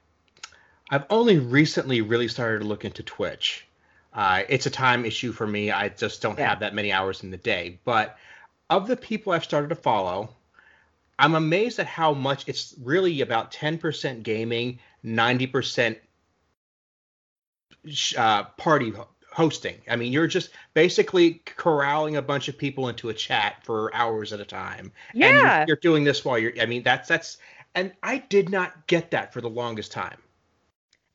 i've 0.90 1.06
only 1.10 1.38
recently 1.38 2.00
really 2.00 2.28
started 2.28 2.60
to 2.60 2.64
look 2.64 2.84
into 2.84 3.02
twitch. 3.02 3.66
Uh, 4.12 4.44
it's 4.48 4.66
a 4.66 4.70
time 4.70 5.04
issue 5.04 5.32
for 5.32 5.44
me. 5.44 5.72
I 5.72 5.88
just 5.88 6.22
don't 6.22 6.38
yeah. 6.38 6.48
have 6.48 6.60
that 6.60 6.72
many 6.72 6.92
hours 6.92 7.24
in 7.24 7.32
the 7.32 7.36
day. 7.36 7.80
But 7.84 8.16
of 8.70 8.86
the 8.86 8.96
people 8.96 9.32
i've 9.32 9.44
started 9.44 9.68
to 9.68 9.74
follow 9.74 10.30
i'm 11.18 11.34
amazed 11.34 11.78
at 11.78 11.86
how 11.86 12.12
much 12.12 12.44
it's 12.48 12.74
really 12.82 13.20
about 13.20 13.52
10% 13.52 14.22
gaming 14.22 14.78
90% 15.04 15.96
uh, 18.16 18.44
party 18.56 18.92
hosting. 19.32 19.80
I 19.90 19.96
mean, 19.96 20.12
you're 20.12 20.28
just 20.28 20.50
basically 20.74 21.42
corralling 21.56 22.16
a 22.16 22.22
bunch 22.22 22.48
of 22.48 22.56
people 22.56 22.88
into 22.88 23.08
a 23.08 23.14
chat 23.14 23.64
for 23.64 23.94
hours 23.94 24.32
at 24.32 24.40
a 24.40 24.44
time. 24.44 24.92
Yeah. 25.12 25.26
And 25.26 25.68
you're, 25.68 25.74
you're, 25.74 25.80
doing 25.80 26.04
this 26.04 26.24
while 26.24 26.38
you're. 26.38 26.52
I 26.60 26.66
mean, 26.66 26.82
that's 26.82 27.08
that's. 27.08 27.38
And 27.74 27.92
I 28.04 28.18
did 28.18 28.48
not 28.48 28.86
get 28.86 29.10
that 29.10 29.32
for 29.32 29.40
the 29.40 29.50
longest 29.50 29.90
time. 29.90 30.18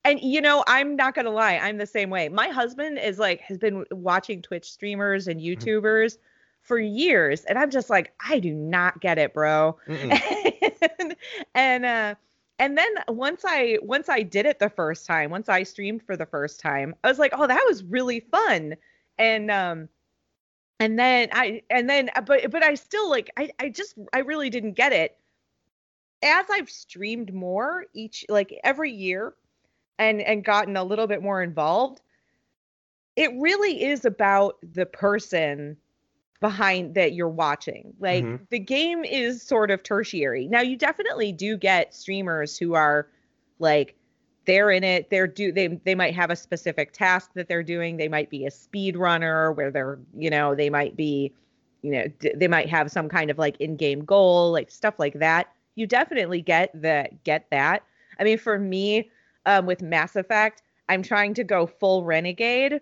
And 0.06 0.20
you 0.22 0.42
know, 0.42 0.64
I'm 0.68 0.96
not 0.96 1.14
gonna 1.14 1.30
lie, 1.30 1.58
I'm 1.58 1.78
the 1.78 1.86
same 1.86 2.10
way. 2.10 2.30
My 2.30 2.50
husband 2.50 3.00
is 3.00 3.20
like 3.20 3.42
has 3.42 3.58
been 3.58 3.86
watching 3.92 4.42
Twitch 4.42 4.70
streamers 4.70 5.28
and 5.28 5.40
mm-hmm. 5.40 5.62
YouTubers 5.62 6.14
mm-hmm. 6.14 6.22
for 6.62 6.80
years, 6.80 7.46
and 7.46 7.58
I'm 7.58 7.70
just 7.70 7.90
like, 7.90 8.14
I 8.26 8.40
do 8.40 8.54
not 8.54 9.02
get 9.02 9.18
it, 9.18 9.34
bro. 9.34 9.78
and, 9.88 11.16
and 11.54 11.86
uh 11.86 12.16
and 12.60 12.78
then 12.78 12.90
once 13.08 13.44
I 13.46 13.80
once 13.82 14.10
I 14.10 14.22
did 14.22 14.46
it 14.46 14.60
the 14.60 14.70
first 14.70 15.06
time, 15.06 15.32
once 15.32 15.50
I 15.50 15.64
streamed 15.64 16.04
for 16.04 16.18
the 16.18 16.26
first 16.26 16.60
time, 16.60 16.94
I 17.04 17.08
was 17.10 17.18
like, 17.20 17.32
"Oh, 17.36 17.48
that 17.48 17.64
was 17.68 17.84
really 17.84 18.20
fun." 18.20 18.76
And 19.18 19.50
um 19.50 19.90
and 20.80 21.00
then 21.00 21.30
I 21.32 21.64
and 21.70 21.90
then 21.90 22.10
uh, 22.16 22.22
but 22.22 22.52
but 22.52 22.64
I 22.64 22.76
still 22.76 23.10
like 23.10 23.32
I 23.38 23.52
I 23.60 23.70
just 23.70 23.96
I 24.14 24.20
really 24.20 24.50
didn't 24.50 24.74
get 24.74 24.94
it. 24.94 25.18
As 26.22 26.46
I've 26.52 26.70
streamed 26.70 27.34
more 27.34 27.86
each 27.94 28.26
like 28.30 28.54
every 28.64 28.92
year 28.92 29.34
and 29.98 30.22
and 30.22 30.44
gotten 30.44 30.78
a 30.78 30.84
little 30.84 31.08
bit 31.08 31.22
more 31.24 31.42
involved, 31.42 32.02
it 33.16 33.32
really 33.40 33.84
is 33.84 34.06
about 34.06 34.58
the 34.62 34.86
person 34.86 35.78
behind 36.40 36.96
that 36.96 37.14
you're 37.14 37.28
watching. 37.28 37.94
Like 38.00 38.24
mm-hmm. 38.24 38.44
the 38.50 38.60
game 38.60 39.04
is 39.04 39.42
sort 39.42 39.72
of 39.72 39.84
tertiary. 39.84 40.48
Now 40.48 40.62
you 40.62 40.78
definitely 40.78 41.32
do 41.32 41.58
get 41.58 41.94
streamers 41.94 42.58
who 42.58 42.74
are 42.74 43.08
like 43.60 43.96
they're 44.46 44.72
in 44.72 44.84
it, 44.84 45.10
they're 45.10 45.28
do 45.28 45.52
they 45.52 45.68
they 45.68 45.96
might 45.96 46.16
have 46.16 46.32
a 46.32 46.36
specific 46.36 46.94
task 46.94 47.32
that 47.36 47.48
they're 47.48 47.64
doing. 47.64 47.98
They 47.98 48.08
might 48.08 48.30
be 48.30 48.46
a 48.46 48.52
speed 48.52 48.96
runner 48.96 49.52
where 49.52 49.70
they're, 49.70 50.00
you 50.18 50.30
know, 50.30 50.56
they 50.56 50.70
might 50.70 50.96
be 50.96 51.34
you 51.82 51.92
know, 51.92 52.08
d- 52.20 52.34
they 52.36 52.48
might 52.48 52.70
have 52.70 52.92
some 52.92 53.08
kind 53.08 53.32
of 53.32 53.38
like 53.38 53.56
in-game 53.62 54.04
goal, 54.04 54.52
like 54.52 54.70
stuff 54.70 54.96
like 55.00 55.14
that. 55.20 55.48
You 55.76 55.88
definitely 55.88 56.42
get 56.42 56.70
the 56.80 57.08
get 57.24 57.48
that. 57.52 57.84
I 58.20 58.24
mean, 58.24 58.38
for 58.38 58.60
me, 58.60 59.10
um, 59.46 59.66
with 59.66 59.82
Mass 59.82 60.16
Effect, 60.16 60.62
I'm 60.90 61.04
trying 61.04 61.34
to 61.36 61.44
go 61.44 61.66
full 61.68 62.04
renegade 62.04 62.82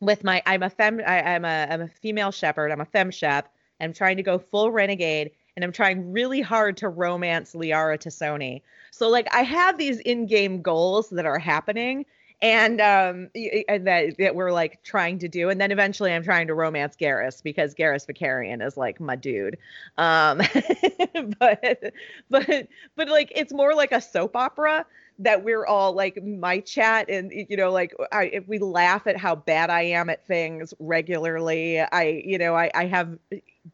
with 0.00 0.24
my 0.24 0.42
I'm 0.46 0.62
a 0.62 0.70
fem 0.70 1.00
I, 1.06 1.34
am 1.34 1.44
a 1.44 1.66
I'm 1.70 1.82
a 1.82 1.88
female 1.88 2.30
Shepard. 2.30 2.70
I'm 2.70 2.80
a 2.80 2.86
fem 2.86 3.10
shep. 3.10 3.52
I'm 3.80 3.92
trying 3.92 4.16
to 4.16 4.22
go 4.22 4.38
full 4.38 4.70
renegade 4.70 5.30
and 5.56 5.64
I'm 5.64 5.72
trying 5.72 6.12
really 6.12 6.40
hard 6.40 6.76
to 6.78 6.88
romance 6.88 7.54
Liara 7.54 7.98
T'Soni. 7.98 8.62
So 8.90 9.08
like 9.08 9.28
I 9.34 9.42
have 9.42 9.78
these 9.78 9.98
in-game 10.00 10.62
goals 10.62 11.10
that 11.10 11.26
are 11.26 11.38
happening 11.38 12.06
and 12.40 12.80
um 12.80 13.28
and 13.68 13.86
that 13.86 14.16
that 14.18 14.34
we're 14.36 14.52
like 14.52 14.80
trying 14.84 15.18
to 15.18 15.28
do 15.28 15.50
and 15.50 15.60
then 15.60 15.72
eventually 15.72 16.12
I'm 16.12 16.22
trying 16.22 16.46
to 16.46 16.54
romance 16.54 16.94
Garrus 16.96 17.42
because 17.42 17.74
Garrus 17.74 18.06
Vakarian 18.06 18.64
is 18.64 18.76
like 18.76 19.00
my 19.00 19.16
dude. 19.16 19.58
Um 19.96 20.38
but 21.40 21.92
but 22.30 22.68
but 22.94 23.08
like 23.08 23.32
it's 23.34 23.52
more 23.52 23.74
like 23.74 23.90
a 23.90 24.00
soap 24.00 24.36
opera 24.36 24.86
that 25.20 25.42
we're 25.42 25.66
all 25.66 25.92
like 25.92 26.22
my 26.22 26.60
chat 26.60 27.10
and 27.10 27.32
you 27.32 27.56
know 27.56 27.72
like 27.72 27.92
I, 28.12 28.24
if 28.24 28.46
we 28.46 28.58
laugh 28.58 29.06
at 29.06 29.16
how 29.16 29.34
bad 29.34 29.68
I 29.70 29.82
am 29.82 30.10
at 30.10 30.26
things 30.26 30.72
regularly 30.78 31.80
I 31.80 32.22
you 32.24 32.38
know 32.38 32.54
I 32.54 32.70
I 32.74 32.86
have 32.86 33.18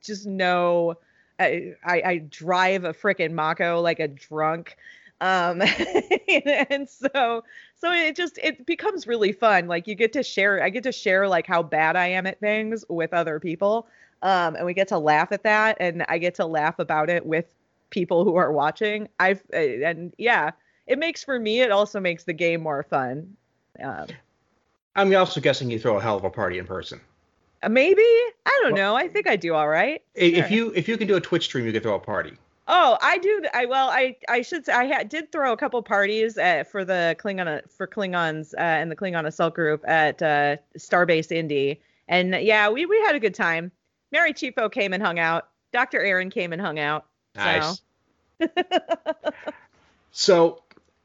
just 0.03 0.27
no 0.27 0.97
I 1.39 1.75
I, 1.85 2.03
I 2.05 2.19
drive 2.31 2.85
a 2.85 2.95
freaking 2.95 3.33
Mako 3.33 3.81
like 3.81 4.01
a 4.01 4.09
drunk 4.09 4.77
um 5.21 5.63
and 6.71 6.89
so 6.89 7.45
so 7.77 7.93
it 7.93 8.17
just 8.17 8.39
it 8.43 8.65
becomes 8.67 9.07
really 9.07 9.33
fun. 9.33 9.69
Like 9.69 9.87
you 9.87 9.95
get 9.95 10.13
to 10.15 10.23
share 10.23 10.63
I 10.63 10.71
get 10.71 10.83
to 10.85 10.93
share 10.93 11.29
like 11.29 11.47
how 11.47 11.63
bad 11.63 11.97
I 11.97 12.07
am 12.09 12.27
at 12.27 12.41
things 12.41 12.85
with 12.89 13.13
other 13.13 13.39
people 13.39 13.87
um 14.23 14.57
and 14.57 14.65
we 14.65 14.75
get 14.75 14.89
to 14.89 14.99
laugh 14.99 15.31
at 15.33 15.43
that 15.43 15.77
and 15.81 16.05
I 16.09 16.19
get 16.19 16.35
to 16.37 16.47
laugh 16.47 16.79
about 16.79 17.11
it 17.11 17.27
with 17.27 17.47
people 17.91 18.25
who 18.25 18.37
are 18.37 18.51
watching. 18.51 19.09
I've 19.21 19.43
and 19.53 20.15
yeah 20.19 20.53
it 20.87 20.99
makes 20.99 21.25
for 21.25 21.39
me. 21.39 21.61
It 21.61 21.71
also 21.71 22.01
makes 22.01 22.25
the 22.25 22.33
game 22.33 22.63
more 22.63 22.83
fun. 22.83 23.37
Um, 23.83 24.07
I'm 24.97 25.15
also 25.17 25.41
guessing 25.41 25.71
you 25.71 25.79
throw 25.79 25.99
a 25.99 26.01
hell 26.01 26.17
of 26.17 26.25
a 26.25 26.31
party 26.31 26.59
in 26.59 26.67
person. 26.67 27.01
Uh, 27.63 27.69
maybe 27.69 28.03
I 28.03 28.61
don't 28.63 28.75
well, 28.75 28.93
know. 28.93 28.97
I 28.97 29.09
think 29.09 29.27
I 29.27 29.37
do 29.37 29.55
all 29.55 29.69
right. 29.69 30.03
If 30.15 30.49
sure. 30.49 30.57
you 30.57 30.73
if 30.75 30.89
you 30.89 30.97
can 30.97 31.09
do 31.09 31.17
a 31.17 31.21
Twitch 31.21 31.45
stream, 31.45 31.67
you 31.67 31.73
can 31.73 31.83
throw 31.83 31.95
a 31.95 32.01
party. 32.01 32.35
Oh, 32.67 32.97
I 33.03 33.19
do. 33.19 33.45
I 33.53 33.67
well, 33.67 33.89
I 33.89 34.17
I 34.29 34.43
should 34.43 34.65
say 34.67 34.73
I 34.73 34.85
had, 34.85 35.09
did 35.09 35.33
throw 35.33 35.53
a 35.53 35.57
couple 35.57 35.83
parties 35.83 36.39
at, 36.39 36.71
for 36.71 36.85
the 36.85 37.17
Klingon 37.19 37.69
for 37.71 37.87
Klingons 37.87 38.55
uh, 38.55 38.61
and 38.61 38.91
the 38.91 38.97
Klingon 38.97 39.27
Assault 39.27 39.55
Group 39.55 39.87
at 39.87 40.23
uh, 40.23 40.57
Starbase 40.79 41.31
Indy, 41.33 41.81
and 42.09 42.35
yeah, 42.35 42.71
we 42.71 42.87
we 42.87 42.99
had 43.01 43.15
a 43.15 43.21
good 43.21 43.35
time. 43.35 43.71
Mary 44.13 44.33
Chieffo 44.33 44.71
came 44.71 44.93
and 44.93 45.03
hung 45.03 45.19
out. 45.19 45.49
Dr. 45.73 46.01
Erin 46.01 46.31
came 46.31 46.53
and 46.53 46.63
hung 46.63 46.79
out. 46.79 47.07
Nice. 47.35 47.81
So, 50.17 50.63
so 50.63 50.63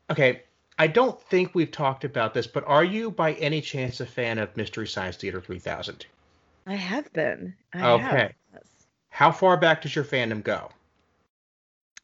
Okay, 0.09 0.41
I 0.77 0.87
don't 0.87 1.21
think 1.23 1.53
we've 1.53 1.71
talked 1.71 2.03
about 2.03 2.33
this, 2.33 2.47
but 2.47 2.63
are 2.65 2.83
you 2.83 3.11
by 3.11 3.33
any 3.33 3.61
chance 3.61 3.99
a 3.99 4.05
fan 4.05 4.39
of 4.39 4.55
Mystery 4.55 4.87
Science 4.87 5.17
Theater 5.17 5.41
3000? 5.41 6.05
I 6.65 6.75
have 6.75 7.11
been. 7.13 7.53
I 7.73 7.91
okay. 7.91 8.03
Have. 8.53 8.63
How 9.09 9.31
far 9.31 9.57
back 9.57 9.81
does 9.81 9.95
your 9.95 10.05
fandom 10.05 10.43
go? 10.43 10.69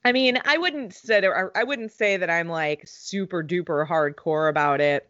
I 0.03 0.11
mean, 0.11 0.39
I 0.45 0.57
wouldn't 0.57 0.93
say 0.93 1.21
I 1.55 1.63
wouldn't 1.63 1.91
say 1.91 2.17
that 2.17 2.29
I'm 2.29 2.47
like 2.47 2.83
super 2.85 3.43
duper 3.43 3.87
hardcore 3.87 4.49
about 4.49 4.81
it, 4.81 5.09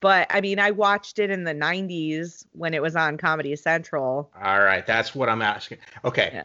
but 0.00 0.26
I 0.30 0.40
mean, 0.40 0.58
I 0.58 0.72
watched 0.72 1.18
it 1.18 1.30
in 1.30 1.44
the 1.44 1.54
90s 1.54 2.44
when 2.52 2.74
it 2.74 2.82
was 2.82 2.96
on 2.96 3.16
Comedy 3.16 3.56
Central. 3.56 4.30
All 4.42 4.60
right, 4.60 4.86
that's 4.86 5.14
what 5.14 5.28
I'm 5.28 5.42
asking. 5.42 5.78
Okay. 6.04 6.30
Yeah. 6.34 6.42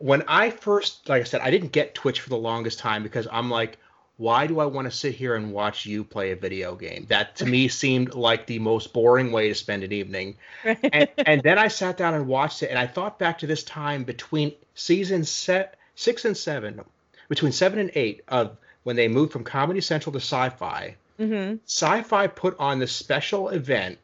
When 0.00 0.22
I 0.28 0.50
first, 0.50 1.08
like 1.08 1.20
I 1.20 1.24
said, 1.24 1.40
I 1.40 1.50
didn't 1.50 1.72
get 1.72 1.94
Twitch 1.94 2.20
for 2.20 2.28
the 2.28 2.36
longest 2.36 2.78
time 2.78 3.02
because 3.02 3.28
I'm 3.30 3.50
like, 3.50 3.78
why 4.18 4.48
do 4.48 4.58
I 4.58 4.66
want 4.66 4.90
to 4.90 4.90
sit 4.90 5.14
here 5.14 5.36
and 5.36 5.52
watch 5.52 5.86
you 5.86 6.02
play 6.02 6.32
a 6.32 6.36
video 6.36 6.74
game? 6.74 7.06
That 7.08 7.36
to 7.36 7.46
me 7.46 7.68
seemed 7.68 8.14
like 8.14 8.46
the 8.46 8.58
most 8.58 8.92
boring 8.92 9.30
way 9.30 9.48
to 9.48 9.54
spend 9.54 9.84
an 9.84 9.92
evening. 9.92 10.36
and, 10.64 11.08
and 11.18 11.42
then 11.42 11.56
I 11.56 11.68
sat 11.68 11.96
down 11.96 12.14
and 12.14 12.26
watched 12.26 12.64
it, 12.64 12.70
and 12.70 12.78
I 12.78 12.88
thought 12.88 13.18
back 13.18 13.38
to 13.38 13.46
this 13.46 13.62
time 13.62 14.02
between 14.02 14.52
season 14.74 15.24
set 15.24 15.78
six 15.94 16.24
and 16.24 16.36
seven, 16.36 16.80
between 17.28 17.52
seven 17.52 17.78
and 17.78 17.92
eight 17.94 18.22
of 18.26 18.56
when 18.82 18.96
they 18.96 19.06
moved 19.06 19.32
from 19.32 19.44
Comedy 19.44 19.80
Central 19.80 20.12
to 20.12 20.20
Sci-Fi. 20.20 20.96
Mm-hmm. 21.20 21.56
Sci-Fi 21.64 22.26
put 22.26 22.58
on 22.58 22.80
this 22.80 22.92
special 22.92 23.50
event 23.50 23.98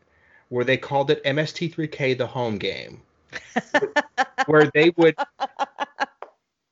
where 0.49 0.65
they 0.65 0.77
called 0.77 1.11
it 1.11 1.25
MST3K 1.25 2.17
the 2.17 2.27
home 2.29 2.59
game, 2.59 3.01
where 4.47 4.71
they 4.75 4.91
would 4.97 5.17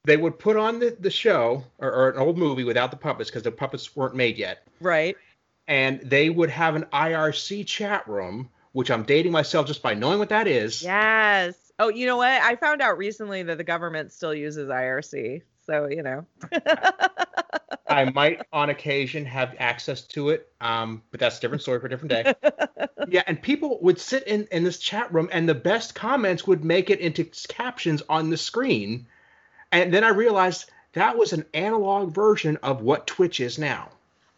they 0.04 0.16
would 0.16 0.38
put 0.38 0.56
on 0.56 0.80
the, 0.80 0.96
the 0.98 1.10
show 1.10 1.64
or, 1.78 1.92
or 1.92 2.10
an 2.10 2.18
old 2.18 2.36
movie 2.36 2.64
without 2.64 2.90
the 2.90 2.96
puppets 2.96 3.30
because 3.30 3.42
the 3.42 3.52
puppets 3.52 3.94
weren't 3.94 4.14
made 4.14 4.36
yet. 4.36 4.66
Right. 4.80 5.16
And 5.68 6.00
they 6.00 6.28
would 6.28 6.50
have 6.50 6.74
an 6.74 6.86
IRC 6.92 7.66
chat 7.66 8.06
room, 8.08 8.48
which 8.72 8.90
I'm 8.90 9.04
dating 9.04 9.32
myself 9.32 9.66
just 9.66 9.82
by 9.82 9.94
knowing 9.94 10.18
what 10.18 10.30
that 10.30 10.48
is. 10.48 10.82
Yes. 10.82 11.72
Oh, 11.78 11.88
you 11.88 12.06
know 12.06 12.16
what? 12.16 12.30
I 12.30 12.56
found 12.56 12.82
out 12.82 12.98
recently 12.98 13.42
that 13.44 13.58
the 13.58 13.64
government 13.64 14.12
still 14.12 14.34
uses 14.34 14.68
IRC. 14.68 15.42
So, 15.64 15.88
you 15.88 16.02
know. 16.02 16.26
I 17.88 18.10
might 18.10 18.40
on 18.52 18.70
occasion 18.70 19.24
have 19.26 19.54
access 19.58 20.02
to 20.08 20.30
it, 20.30 20.50
um, 20.60 21.02
but 21.10 21.20
that's 21.20 21.38
a 21.38 21.40
different 21.40 21.62
story 21.62 21.78
for 21.78 21.86
a 21.86 21.90
different 21.90 22.10
day. 22.10 22.34
yeah, 23.08 23.22
and 23.26 23.40
people 23.40 23.78
would 23.82 24.00
sit 24.00 24.26
in, 24.26 24.48
in 24.50 24.64
this 24.64 24.78
chat 24.78 25.12
room, 25.12 25.28
and 25.30 25.48
the 25.48 25.54
best 25.54 25.94
comments 25.94 26.46
would 26.46 26.64
make 26.64 26.88
it 26.88 27.00
into 27.00 27.24
captions 27.24 28.02
on 28.08 28.30
the 28.30 28.36
screen 28.38 29.06
and 29.72 29.92
then 29.92 30.04
I 30.04 30.08
realized 30.08 30.70
that 30.92 31.16
was 31.16 31.32
an 31.32 31.44
analog 31.54 32.14
version 32.14 32.58
of 32.62 32.82
what 32.82 33.06
Twitch 33.06 33.40
is 33.40 33.58
now. 33.58 33.88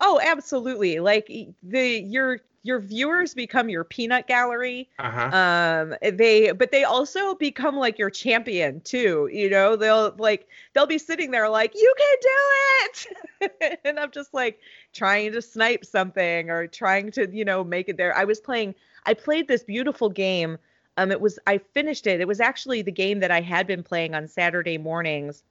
Oh, 0.00 0.20
absolutely. 0.22 1.00
Like 1.00 1.30
the 1.62 2.00
you're 2.00 2.40
your 2.64 2.80
viewers 2.80 3.34
become 3.34 3.68
your 3.68 3.84
peanut 3.84 4.26
gallery. 4.26 4.88
Uh-huh. 4.98 5.36
Um, 5.36 5.94
they 6.16 6.50
but 6.52 6.72
they 6.72 6.82
also 6.82 7.34
become 7.34 7.76
like 7.76 7.98
your 7.98 8.10
champion 8.10 8.80
too. 8.80 9.28
You 9.32 9.50
know, 9.50 9.76
they'll 9.76 10.14
like 10.18 10.48
they'll 10.72 10.86
be 10.86 10.98
sitting 10.98 11.30
there 11.30 11.48
like 11.48 11.74
you 11.74 11.94
can 11.98 12.16
do 12.22 13.50
it, 13.60 13.78
and 13.84 14.00
I'm 14.00 14.10
just 14.10 14.32
like 14.32 14.58
trying 14.92 15.32
to 15.32 15.42
snipe 15.42 15.84
something 15.84 16.50
or 16.50 16.66
trying 16.66 17.10
to 17.12 17.28
you 17.30 17.44
know 17.44 17.62
make 17.62 17.88
it 17.88 17.96
there. 17.96 18.16
I 18.16 18.24
was 18.24 18.40
playing. 18.40 18.74
I 19.06 19.14
played 19.14 19.46
this 19.46 19.62
beautiful 19.62 20.08
game. 20.08 20.58
Um, 20.96 21.10
it 21.10 21.20
was 21.20 21.38
I 21.46 21.58
finished 21.58 22.06
it. 22.06 22.20
It 22.20 22.28
was 22.28 22.40
actually 22.40 22.82
the 22.82 22.92
game 22.92 23.20
that 23.20 23.30
I 23.30 23.40
had 23.40 23.66
been 23.66 23.82
playing 23.82 24.14
on 24.14 24.28
Saturday 24.28 24.78
mornings 24.78 25.42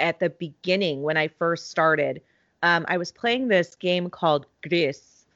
at 0.00 0.20
the 0.20 0.30
beginning 0.30 1.02
when 1.02 1.16
I 1.16 1.28
first 1.28 1.70
started. 1.70 2.22
Um, 2.62 2.84
I 2.88 2.96
was 2.96 3.12
playing 3.12 3.48
this 3.48 3.74
game 3.74 4.10
called 4.10 4.46
Gris. 4.62 5.26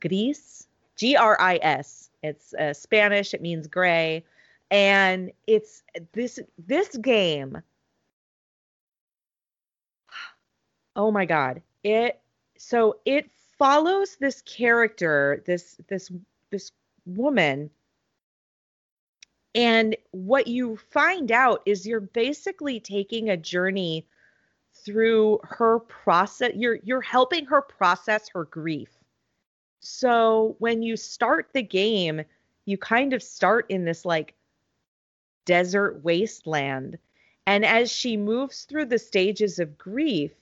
Gris? 0.00 0.66
G 0.98 1.16
R 1.16 1.40
I 1.40 1.58
S. 1.62 2.10
It's 2.22 2.52
uh, 2.54 2.74
Spanish. 2.74 3.32
It 3.32 3.40
means 3.40 3.68
gray, 3.68 4.24
and 4.70 5.30
it's 5.46 5.82
this 6.12 6.38
this 6.58 6.96
game. 6.96 7.62
Oh 10.96 11.12
my 11.12 11.26
god! 11.26 11.62
It 11.84 12.20
so 12.56 12.96
it 13.04 13.30
follows 13.56 14.16
this 14.16 14.42
character, 14.42 15.44
this 15.46 15.80
this 15.86 16.10
this 16.50 16.72
woman, 17.06 17.70
and 19.58 19.96
what 20.12 20.46
you 20.46 20.78
find 20.90 21.32
out 21.32 21.62
is 21.66 21.86
you're 21.86 22.00
basically 22.00 22.80
taking 22.80 23.28
a 23.28 23.36
journey 23.36 24.06
through 24.84 25.40
her 25.42 25.80
process. 25.80 26.52
You're 26.54 26.78
you're 26.82 27.02
helping 27.02 27.44
her 27.46 27.60
process 27.60 28.28
her 28.32 28.44
grief 28.44 28.98
so 29.80 30.56
when 30.58 30.82
you 30.82 30.96
start 30.96 31.50
the 31.52 31.62
game, 31.62 32.22
you 32.66 32.78
kind 32.78 33.12
of 33.12 33.22
start 33.22 33.66
in 33.68 33.84
this 33.84 34.04
like 34.04 34.34
desert 35.44 36.02
wasteland. 36.02 36.98
And 37.46 37.64
as 37.64 37.90
she 37.90 38.16
moves 38.16 38.64
through 38.64 38.86
the 38.86 38.98
stages 38.98 39.58
of 39.58 39.78
grief, 39.78 40.32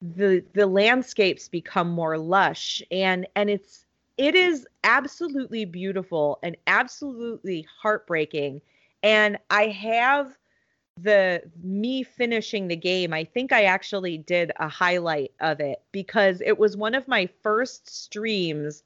the 0.00 0.44
the 0.52 0.66
landscapes 0.66 1.48
become 1.48 1.88
more 1.88 2.18
lush 2.18 2.82
and 2.90 3.26
and 3.34 3.50
it's 3.50 3.84
it 4.18 4.34
is 4.34 4.66
absolutely 4.84 5.64
beautiful 5.64 6.38
and 6.42 6.56
absolutely 6.66 7.66
heartbreaking 7.80 8.60
and 9.02 9.38
i 9.50 9.66
have 9.66 10.36
the 11.02 11.42
me 11.62 12.02
finishing 12.02 12.68
the 12.68 12.76
game, 12.76 13.12
I 13.12 13.24
think 13.24 13.52
I 13.52 13.64
actually 13.64 14.18
did 14.18 14.52
a 14.56 14.68
highlight 14.68 15.32
of 15.40 15.60
it 15.60 15.82
because 15.92 16.40
it 16.40 16.58
was 16.58 16.76
one 16.76 16.94
of 16.94 17.06
my 17.08 17.28
first 17.42 17.88
streams 17.88 18.82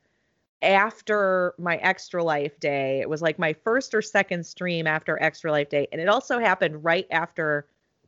after 0.62 1.54
my 1.58 1.76
extra 1.76 2.22
life 2.22 2.58
day. 2.60 3.00
It 3.00 3.08
was 3.08 3.22
like 3.22 3.38
my 3.38 3.52
first 3.52 3.94
or 3.94 4.02
second 4.02 4.44
stream 4.44 4.86
after 4.86 5.20
extra 5.22 5.50
life 5.50 5.70
day 5.70 5.88
and 5.90 6.00
it 6.00 6.08
also 6.08 6.38
happened 6.38 6.84
right 6.84 7.06
after 7.10 7.66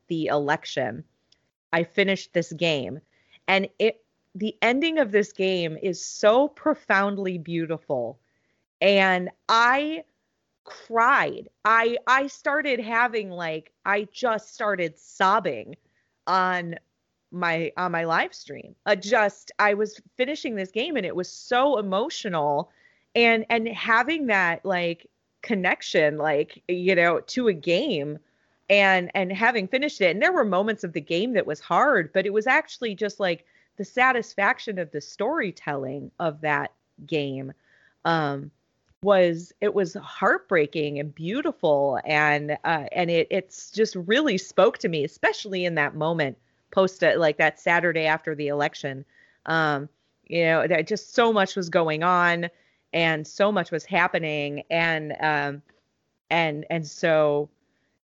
the 0.08 0.26
election. 0.26 1.02
I 1.72 1.82
finished 1.82 2.32
this 2.32 2.52
game 2.52 3.00
and 3.48 3.68
it 3.78 4.03
the 4.34 4.56
ending 4.62 4.98
of 4.98 5.12
this 5.12 5.32
game 5.32 5.78
is 5.82 6.04
so 6.04 6.48
profoundly 6.48 7.38
beautiful 7.38 8.18
and 8.80 9.30
I 9.48 10.04
cried. 10.64 11.48
I 11.64 11.98
I 12.06 12.26
started 12.26 12.80
having 12.80 13.30
like 13.30 13.72
I 13.84 14.08
just 14.12 14.54
started 14.54 14.98
sobbing 14.98 15.76
on 16.26 16.76
my 17.30 17.72
on 17.76 17.92
my 17.92 18.04
live 18.04 18.34
stream. 18.34 18.74
Uh, 18.86 18.96
just 18.96 19.52
I 19.58 19.74
was 19.74 20.00
finishing 20.16 20.54
this 20.54 20.70
game 20.70 20.96
and 20.96 21.06
it 21.06 21.16
was 21.16 21.30
so 21.30 21.78
emotional 21.78 22.70
and 23.14 23.44
and 23.50 23.68
having 23.68 24.26
that 24.26 24.64
like 24.64 25.08
connection 25.42 26.16
like 26.16 26.62
you 26.68 26.94
know 26.94 27.20
to 27.20 27.48
a 27.48 27.52
game 27.52 28.18
and 28.70 29.10
and 29.14 29.30
having 29.30 29.68
finished 29.68 30.00
it 30.00 30.10
and 30.10 30.22
there 30.22 30.32
were 30.32 30.44
moments 30.44 30.84
of 30.84 30.94
the 30.94 31.00
game 31.00 31.34
that 31.34 31.46
was 31.46 31.60
hard 31.60 32.10
but 32.14 32.24
it 32.24 32.32
was 32.32 32.46
actually 32.46 32.94
just 32.94 33.20
like 33.20 33.44
the 33.76 33.84
satisfaction 33.84 34.78
of 34.78 34.90
the 34.90 35.00
storytelling 35.00 36.10
of 36.18 36.40
that 36.40 36.72
game 37.06 37.52
um 38.04 38.50
was 39.02 39.52
it 39.60 39.74
was 39.74 39.94
heartbreaking 39.94 40.98
and 40.98 41.14
beautiful 41.14 42.00
and 42.04 42.56
uh, 42.64 42.84
and 42.92 43.10
it 43.10 43.26
it's 43.30 43.70
just 43.70 43.94
really 43.96 44.38
spoke 44.38 44.78
to 44.78 44.88
me 44.88 45.04
especially 45.04 45.64
in 45.64 45.74
that 45.74 45.94
moment 45.94 46.36
post 46.70 47.04
uh, 47.04 47.12
like 47.16 47.36
that 47.36 47.60
Saturday 47.60 48.06
after 48.06 48.34
the 48.34 48.48
election. 48.48 49.04
Um 49.46 49.88
you 50.26 50.44
know 50.44 50.66
that 50.66 50.86
just 50.86 51.14
so 51.14 51.32
much 51.32 51.54
was 51.54 51.68
going 51.68 52.02
on 52.02 52.48
and 52.94 53.26
so 53.26 53.52
much 53.52 53.70
was 53.70 53.84
happening 53.84 54.62
and 54.70 55.14
um 55.20 55.62
and 56.30 56.64
and 56.70 56.86
so 56.86 57.50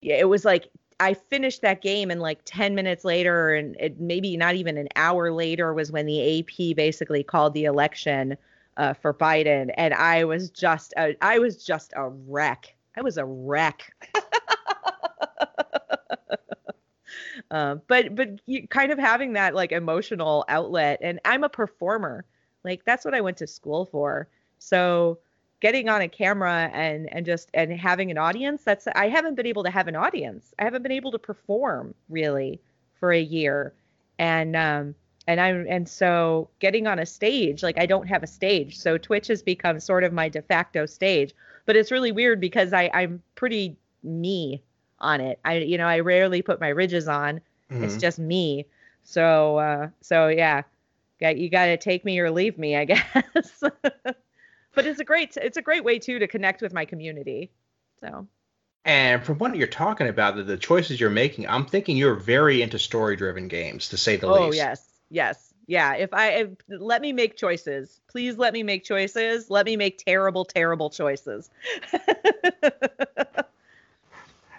yeah, 0.01 0.15
it 0.15 0.27
was 0.27 0.43
like 0.45 0.69
I 0.99 1.13
finished 1.13 1.61
that 1.61 1.81
game 1.81 2.11
and 2.11 2.21
like 2.21 2.39
10 2.45 2.75
minutes 2.75 3.05
later 3.05 3.53
and 3.53 3.75
it, 3.79 3.99
maybe 3.99 4.35
not 4.35 4.55
even 4.55 4.77
an 4.77 4.89
hour 4.95 5.31
later 5.31 5.73
was 5.73 5.91
when 5.91 6.05
the 6.05 6.39
AP 6.39 6.75
basically 6.75 7.23
called 7.23 7.53
the 7.53 7.65
election 7.65 8.37
uh, 8.79 8.93
for 8.93 9.13
Biden, 9.13 9.71
and 9.75 9.93
I 9.93 10.23
was 10.23 10.49
just 10.49 10.93
a, 10.97 11.13
I 11.21 11.37
was 11.37 11.63
just 11.63 11.93
a 11.97 12.07
wreck. 12.07 12.73
I 12.95 13.01
was 13.01 13.17
a 13.17 13.25
wreck. 13.25 13.93
uh, 17.51 17.75
but 17.87 18.15
but 18.15 18.39
you, 18.45 18.67
kind 18.69 18.93
of 18.93 18.97
having 18.97 19.33
that 19.33 19.53
like 19.53 19.73
emotional 19.73 20.45
outlet, 20.47 20.99
and 21.01 21.19
I'm 21.25 21.43
a 21.43 21.49
performer. 21.49 22.23
Like 22.63 22.85
that's 22.85 23.03
what 23.03 23.13
I 23.13 23.19
went 23.19 23.35
to 23.37 23.47
school 23.47 23.85
for. 23.85 24.29
So 24.59 25.19
getting 25.61 25.89
on 25.89 26.01
a 26.01 26.07
camera 26.07 26.69
and 26.73 27.11
and 27.13 27.25
just 27.25 27.49
and 27.53 27.71
having 27.71 28.11
an 28.11 28.17
audience 28.17 28.63
that's 28.63 28.87
I 28.95 29.09
haven't 29.09 29.35
been 29.35 29.47
able 29.47 29.63
to 29.63 29.69
have 29.69 29.87
an 29.87 29.95
audience. 29.95 30.53
I 30.59 30.63
haven't 30.63 30.83
been 30.83 30.91
able 30.91 31.11
to 31.11 31.19
perform 31.19 31.93
really 32.09 32.59
for 32.99 33.11
a 33.11 33.21
year. 33.21 33.73
And 34.17 34.55
um 34.55 34.95
and 35.29 35.39
i'm 35.39 35.65
and 35.69 35.87
so 35.87 36.49
getting 36.59 36.87
on 36.87 36.97
a 36.97 37.05
stage 37.05 37.61
like 37.61 37.77
i 37.77 37.85
don't 37.85 38.07
have 38.07 38.23
a 38.23 38.27
stage 38.27 38.77
so 38.77 38.97
twitch 38.97 39.27
has 39.27 39.43
become 39.43 39.79
sort 39.79 40.03
of 40.03 40.11
my 40.11 40.27
de 40.27 40.41
facto 40.41 40.87
stage 40.87 41.33
but 41.67 41.75
it's 41.75 41.91
really 41.91 42.11
weird 42.11 42.41
because 42.41 42.73
i 42.73 42.89
i'm 42.93 43.21
pretty 43.35 43.77
me 44.03 44.61
on 44.99 45.21
it 45.21 45.39
i 45.45 45.57
you 45.57 45.77
know 45.77 45.85
i 45.85 45.99
rarely 45.99 46.41
put 46.41 46.59
my 46.59 46.69
ridges 46.69 47.07
on 47.07 47.39
mm-hmm. 47.71 47.83
it's 47.83 47.97
just 47.97 48.17
me 48.17 48.65
so 49.03 49.57
uh 49.59 49.87
so 50.01 50.27
yeah 50.27 50.63
you 51.21 51.49
got 51.49 51.65
to 51.65 51.77
take 51.77 52.03
me 52.03 52.17
or 52.19 52.31
leave 52.31 52.57
me 52.57 52.75
i 52.75 52.85
guess 52.85 53.63
but 54.79 54.87
it's 54.87 54.99
a 55.01 55.03
great 55.03 55.35
it's 55.35 55.57
a 55.57 55.61
great 55.61 55.83
way 55.83 55.99
too 55.99 56.19
to 56.19 56.27
connect 56.27 56.61
with 56.61 56.73
my 56.73 56.85
community. 56.85 57.51
So. 57.99 58.27
And 58.85 59.21
from 59.21 59.37
what 59.39 59.55
you're 59.57 59.67
talking 59.67 60.07
about, 60.07 60.37
the, 60.37 60.43
the 60.43 60.57
choices 60.57 61.01
you're 61.01 61.09
making, 61.09 61.49
I'm 61.49 61.65
thinking 61.65 61.97
you're 61.97 62.15
very 62.15 62.61
into 62.61 62.79
story 62.79 63.17
driven 63.17 63.49
games, 63.49 63.89
to 63.89 63.97
say 63.97 64.15
the 64.15 64.27
oh, 64.27 64.45
least. 64.45 64.45
Oh, 64.45 64.51
yes. 64.53 64.89
Yes. 65.09 65.53
Yeah. 65.67 65.95
If 65.95 66.13
i 66.13 66.29
if, 66.29 66.49
let 66.69 67.01
me 67.01 67.11
make 67.11 67.35
choices. 67.35 67.99
Please 68.07 68.37
let 68.37 68.53
me 68.53 68.63
make 68.63 68.85
choices. 68.85 69.49
Let 69.49 69.65
me 69.65 69.75
make 69.75 69.97
terrible 69.97 70.45
terrible 70.45 70.89
choices. 70.89 71.49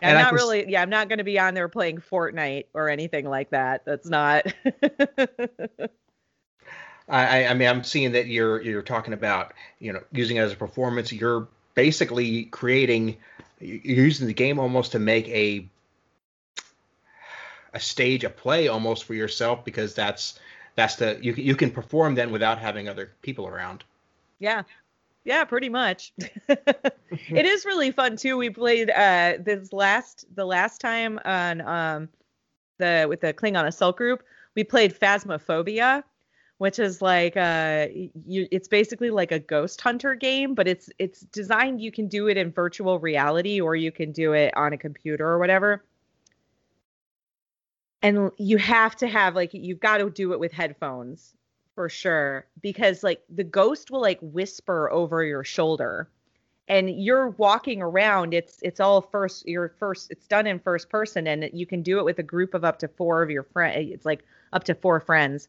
I'm 0.03 0.15
not 0.15 0.33
really, 0.33 0.71
yeah, 0.71 0.83
I'm 0.83 0.91
not 0.91 1.09
going 1.09 1.19
to 1.19 1.25
be 1.25 1.39
on 1.39 1.55
there 1.55 1.69
playing 1.69 1.99
Fortnite 1.99 2.67
or 2.75 2.89
anything 2.89 3.27
like 3.27 3.51
that. 3.51 3.85
That's 3.85 4.09
not. 4.09 4.47
I, 7.11 7.47
I 7.47 7.55
mean, 7.55 7.69
I'm 7.69 7.85
seeing 7.85 8.13
that 8.13 8.27
you're 8.27 8.63
you're 8.63 8.83
talking 8.83 9.13
about, 9.13 9.53
you 9.81 9.93
know, 9.93 10.01
using 10.13 10.37
it 10.37 10.41
as 10.41 10.53
a 10.53 10.57
performance. 10.57 11.13
You're 11.13 11.49
basically 11.75 12.45
creating, 12.45 13.17
you're 13.61 14.05
using 14.05 14.27
the 14.27 14.35
game 14.35 14.59
almost 14.59 14.93
to 14.93 14.99
make 14.99 15.29
a 15.29 15.67
a 17.75 17.81
stage, 17.81 18.25
a 18.25 18.31
play 18.31 18.69
almost 18.69 19.05
for 19.05 19.15
yourself 19.15 19.65
because 19.65 19.95
that's 19.95 20.39
that's 20.77 20.97
the 20.97 21.19
you 21.21 21.33
you 21.35 21.57
can 21.57 21.71
perform 21.71 22.15
then 22.15 22.31
without 22.31 22.59
having 22.59 22.89
other 22.89 23.13
people 23.23 23.47
around. 23.47 23.85
Yeah. 24.39 24.63
Yeah, 25.25 25.45
pretty 25.45 25.69
much. 25.69 26.13
it 26.49 26.97
is 27.31 27.65
really 27.65 27.91
fun 27.91 28.17
too. 28.17 28.37
We 28.37 28.51
played 28.51 28.91
uh 28.91 29.35
this 29.41 29.73
last 29.73 30.25
the 30.35 30.45
last 30.45 30.81
time 30.81 31.21
on 31.25 31.61
um 31.61 32.09
the 32.79 33.07
with 33.09 33.21
the 33.21 33.35
Klingon 33.35 33.67
Assault 33.67 33.97
group, 33.97 34.23
we 34.55 34.65
played 34.65 34.99
Phasmophobia, 34.99 36.03
which 36.61 36.79
is 36.79 37.01
like 37.01 37.39
uh 37.39 37.87
you 38.27 38.47
it's 38.51 38.69
basically 38.69 39.09
like 39.09 39.33
a 39.33 39.39
ghost 39.39 39.81
hunter 39.81 40.15
game, 40.15 40.55
but 40.55 40.69
it's 40.69 40.91
it's 40.99 41.23
designed 41.23 41.81
you 41.81 41.91
can 41.91 42.07
do 42.07 42.29
it 42.29 42.37
in 42.37 42.53
virtual 42.53 42.99
reality 42.99 43.63
or 43.63 43.75
you 43.75 43.91
can 43.91 44.13
do 44.13 44.35
it 44.35 44.55
on 44.55 44.75
a 44.75 44.77
computer 44.77 45.27
or 45.27 45.39
whatever. 45.39 45.83
And 48.03 48.31
you 48.37 48.59
have 48.59 48.95
to 48.97 49.09
have 49.09 49.35
like 49.35 49.55
you've 49.55 49.81
got 49.81 49.99
to 49.99 50.11
do 50.11 50.35
it 50.35 50.39
with 50.39 50.53
headphones 50.53 51.33
for 51.75 51.89
sure 51.89 52.47
because 52.61 53.03
like 53.03 53.23
the 53.31 53.45
ghost 53.45 53.91
will 53.91 54.03
like 54.03 54.19
whisper 54.21 54.91
over 54.91 55.25
your 55.25 55.45
shoulder. 55.45 56.11
And 56.69 56.91
you're 56.91 57.31
walking 57.31 57.81
around 57.81 58.35
it's 58.35 58.59
it's 58.61 58.81
all 58.81 59.01
first 59.01 59.49
your 59.49 59.71
first 59.79 60.11
it's 60.11 60.27
done 60.27 60.47
in 60.47 60.59
first 60.59 60.91
person 60.91 61.27
and 61.27 61.49
you 61.55 61.65
can 61.65 61.81
do 61.83 61.99
it 62.01 62.05
with 62.05 62.19
a 62.19 62.23
group 62.23 62.53
of 62.53 62.65
up 62.65 62.79
to 62.81 62.89
four 62.89 63.23
of 63.23 63.31
your 63.31 63.45
friends 63.45 63.89
it's 63.93 64.05
like 64.05 64.25
up 64.53 64.65
to 64.65 64.75
four 64.75 65.01
friends 65.01 65.49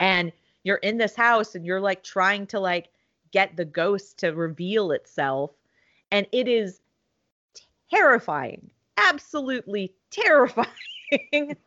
and 0.00 0.32
you're 0.64 0.76
in 0.76 0.98
this 0.98 1.14
house 1.14 1.54
and 1.54 1.64
you're 1.64 1.80
like 1.80 2.02
trying 2.02 2.46
to 2.46 2.60
like 2.60 2.88
get 3.32 3.56
the 3.56 3.64
ghost 3.64 4.18
to 4.18 4.28
reveal 4.30 4.90
itself 4.92 5.50
and 6.10 6.26
it 6.32 6.48
is 6.48 6.80
terrifying 7.90 8.70
absolutely 8.96 9.92
terrifying. 10.10 11.56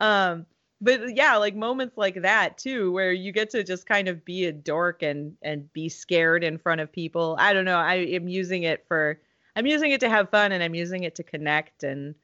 Um 0.00 0.46
but 0.80 1.14
yeah 1.14 1.36
like 1.36 1.54
moments 1.54 1.96
like 1.96 2.22
that 2.22 2.58
too 2.58 2.90
where 2.90 3.12
you 3.12 3.30
get 3.30 3.50
to 3.50 3.62
just 3.62 3.86
kind 3.86 4.08
of 4.08 4.24
be 4.24 4.46
a 4.46 4.52
dork 4.52 5.02
and 5.02 5.36
and 5.42 5.72
be 5.72 5.88
scared 5.88 6.42
in 6.42 6.58
front 6.58 6.80
of 6.80 6.90
people. 6.90 7.36
I 7.38 7.52
don't 7.52 7.64
know 7.64 7.76
i 7.76 7.94
am 7.94 8.26
using 8.26 8.64
it 8.64 8.84
for 8.88 9.20
i'm 9.54 9.66
using 9.66 9.92
it 9.92 10.00
to 10.00 10.08
have 10.08 10.30
fun 10.30 10.50
and 10.50 10.62
i'm 10.62 10.74
using 10.74 11.04
it 11.04 11.14
to 11.14 11.22
connect 11.22 11.84
and 11.84 12.16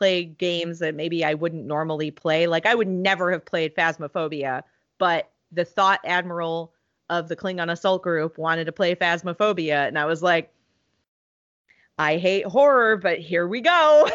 play 0.00 0.24
games 0.24 0.78
that 0.78 0.94
maybe 0.94 1.24
i 1.24 1.34
wouldn't 1.34 1.66
normally 1.66 2.10
play 2.10 2.46
like 2.46 2.64
i 2.64 2.74
would 2.74 2.88
never 2.88 3.30
have 3.30 3.44
played 3.44 3.74
phasmophobia 3.76 4.62
but 4.98 5.30
the 5.52 5.64
thought 5.64 6.00
admiral 6.04 6.72
of 7.10 7.28
the 7.28 7.36
klingon 7.36 7.70
assault 7.70 8.02
group 8.02 8.38
wanted 8.38 8.64
to 8.64 8.72
play 8.72 8.94
phasmophobia 8.94 9.86
and 9.86 9.98
i 9.98 10.06
was 10.06 10.22
like 10.22 10.50
i 11.98 12.16
hate 12.16 12.46
horror 12.46 12.96
but 12.96 13.18
here 13.18 13.46
we 13.46 13.60
go 13.60 14.08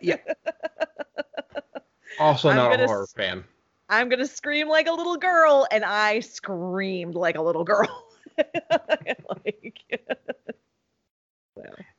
yeah 0.00 0.16
also 2.18 2.48
I'm 2.48 2.56
not 2.56 2.80
a 2.80 2.86
horror 2.86 3.06
fan. 3.06 3.44
I'm 3.88 4.08
gonna 4.08 4.26
scream 4.26 4.68
like 4.68 4.86
a 4.86 4.92
little 4.92 5.16
girl, 5.16 5.66
and 5.70 5.84
I 5.84 6.20
screamed 6.20 7.14
like 7.14 7.36
a 7.36 7.42
little 7.42 7.64
girl. 7.64 8.08
like, 8.38 9.82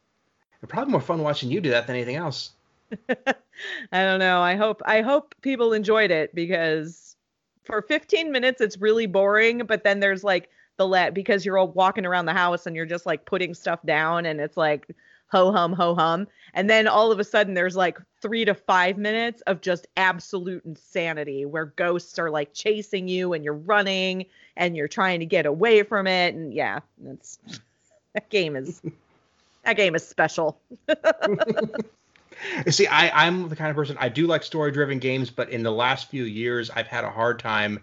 probably 0.75 0.91
more 0.91 1.01
fun 1.01 1.23
watching 1.23 1.49
you 1.49 1.61
do 1.61 1.69
that 1.69 1.88
than 1.88 1.95
anything 1.95 2.17
else. 2.17 2.51
I 3.09 4.03
don't 4.03 4.19
know. 4.19 4.41
I 4.41 4.55
hope 4.55 4.81
I 4.85 5.01
hope 5.01 5.33
people 5.41 5.73
enjoyed 5.73 6.11
it 6.11 6.35
because 6.35 7.15
for 7.63 7.81
15 7.81 8.31
minutes 8.31 8.61
it's 8.61 8.77
really 8.77 9.07
boring, 9.07 9.65
but 9.65 9.83
then 9.83 10.01
there's 10.01 10.23
like 10.23 10.49
the 10.77 10.85
let 10.85 11.13
because 11.13 11.45
you're 11.45 11.57
all 11.57 11.69
walking 11.69 12.05
around 12.05 12.25
the 12.25 12.33
house 12.33 12.67
and 12.67 12.75
you're 12.75 12.85
just 12.85 13.05
like 13.05 13.25
putting 13.25 13.53
stuff 13.53 13.79
down 13.85 14.25
and 14.25 14.41
it's 14.41 14.57
like 14.57 14.88
ho 15.27 15.51
hum 15.51 15.71
ho 15.73 15.95
hum 15.95 16.27
and 16.53 16.69
then 16.69 16.88
all 16.88 17.11
of 17.11 17.19
a 17.19 17.23
sudden 17.23 17.53
there's 17.53 17.75
like 17.75 17.97
3 18.21 18.45
to 18.45 18.53
5 18.53 18.97
minutes 18.97 19.41
of 19.47 19.61
just 19.61 19.88
absolute 19.97 20.63
insanity 20.65 21.45
where 21.45 21.65
ghosts 21.65 22.19
are 22.19 22.29
like 22.29 22.53
chasing 22.53 23.07
you 23.07 23.33
and 23.33 23.43
you're 23.43 23.53
running 23.53 24.25
and 24.57 24.75
you're 24.75 24.88
trying 24.88 25.21
to 25.21 25.25
get 25.25 25.45
away 25.45 25.81
from 25.81 26.05
it 26.07 26.35
and 26.35 26.53
yeah, 26.53 26.81
that's 26.99 27.39
that 28.13 28.29
game 28.29 28.57
is 28.57 28.81
that 29.65 29.75
game 29.78 29.95
is 29.95 30.08
special. 30.08 30.62
You 30.88 30.88
See, 32.69 32.88
I, 32.88 33.28
I'm 33.28 33.49
the 33.49 33.56
kind 33.56 33.69
of 33.69 33.75
person 33.75 33.97
I 33.99 34.10
do 34.10 34.28
like 34.28 34.43
story-driven 34.43 34.99
games, 34.99 35.30
but 35.30 35.49
in 35.49 35.63
the 35.63 35.71
last 35.71 36.10
few 36.10 36.23
years, 36.25 36.69
I've 36.69 36.88
had 36.88 37.04
a 37.04 37.10
hard 37.10 37.39
time 37.39 37.80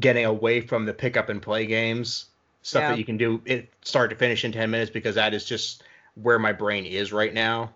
getting 0.00 0.24
away 0.24 0.60
from 0.60 0.86
the 0.86 0.94
pick 0.94 1.16
up 1.16 1.28
and 1.28 1.40
play 1.42 1.66
games 1.66 2.26
stuff 2.62 2.82
Yeah. 2.82 2.88
that 2.88 2.98
you 2.98 3.04
can 3.04 3.18
do 3.18 3.42
it 3.44 3.70
start 3.82 4.10
to 4.10 4.16
finish 4.16 4.44
in 4.44 4.52
10 4.52 4.70
minutes 4.70 4.90
because 4.90 5.14
that 5.16 5.34
is 5.34 5.44
just 5.44 5.84
where 6.14 6.38
my 6.38 6.52
brain 6.52 6.84
is 6.86 7.12
right 7.12 7.34
now. 7.34 7.72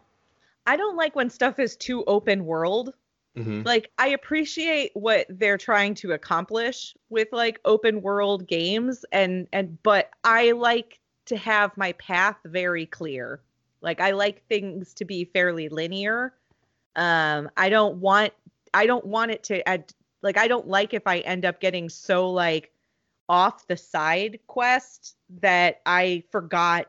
I 0.67 0.77
don't 0.77 0.97
like 0.97 1.17
when 1.17 1.31
stuff 1.31 1.59
is 1.59 1.77
too 1.77 2.05
open 2.07 2.45
world. 2.45 2.95
hmm 3.37 3.63
Like 3.65 3.91
I 3.99 4.09
appreciate 4.09 4.93
what 4.95 5.27
they're 5.31 5.59
trying 5.59 5.95
to 5.97 6.13
accomplish 6.13 6.97
with 7.11 7.29
like 7.33 7.61
open 7.65 8.03
world 8.03 8.47
games 8.49 9.05
and 9.13 9.49
and 9.53 9.83
but 9.83 10.11
I 10.25 10.53
like 10.53 11.01
to 11.29 11.37
have 11.37 11.77
my 11.77 11.93
path 11.93 12.37
very 12.45 12.87
clear. 12.87 13.41
Like 13.81 14.01
I 14.01 14.13
like 14.13 14.47
things 14.49 14.95
to 14.95 15.05
be 15.05 15.25
fairly 15.25 15.69
linear. 15.69 16.35
Um 16.97 17.51
I 17.57 17.69
don't 17.69 17.97
want 17.97 18.33
I 18.75 18.87
don't 18.87 19.07
want 19.07 19.31
it 19.31 19.45
to 19.45 19.67
add 19.69 19.93
like 20.23 20.37
I 20.37 20.49
don't 20.49 20.67
like 20.67 20.95
if 20.95 21.07
I 21.07 21.19
end 21.19 21.45
up 21.45 21.61
getting 21.61 21.89
so 21.89 22.31
like 22.31 22.73
off 23.29 23.67
the 23.67 23.77
side 23.77 24.41
quest 24.47 25.17
that 25.41 25.81
I 25.85 26.25
forgot 26.33 26.87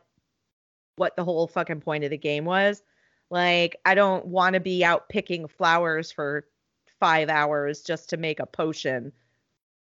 what 0.96 1.16
the 1.16 1.24
whole 1.24 1.48
fucking 1.48 1.82
point 1.82 2.04
of 2.04 2.10
the 2.10 2.18
game 2.18 2.46
was. 2.46 2.84
Like, 3.30 3.78
I 3.86 3.96
don't 3.96 4.26
want 4.26 4.56
to 4.56 4.60
be 4.60 4.84
out 4.84 5.10
picking 5.10 5.48
flowers 5.48 6.12
for 6.12 6.46
five 7.00 7.30
hours 7.30 7.82
just 7.82 8.10
to 8.10 8.18
make 8.18 8.40
a 8.40 8.46
potion. 8.46 9.12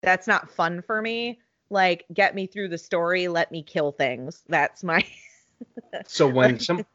That's 0.02 0.28
not 0.28 0.50
fun 0.50 0.82
for 0.82 1.02
me. 1.02 1.40
Like, 1.70 2.06
get 2.14 2.36
me 2.36 2.48
through 2.48 2.70
the 2.70 2.78
story, 2.78 3.28
let 3.28 3.52
me 3.52 3.62
kill 3.62 3.92
things. 3.92 4.44
That's 4.48 4.84
my. 4.84 5.06
So 6.06 6.28
when 6.28 6.60
some 6.60 6.86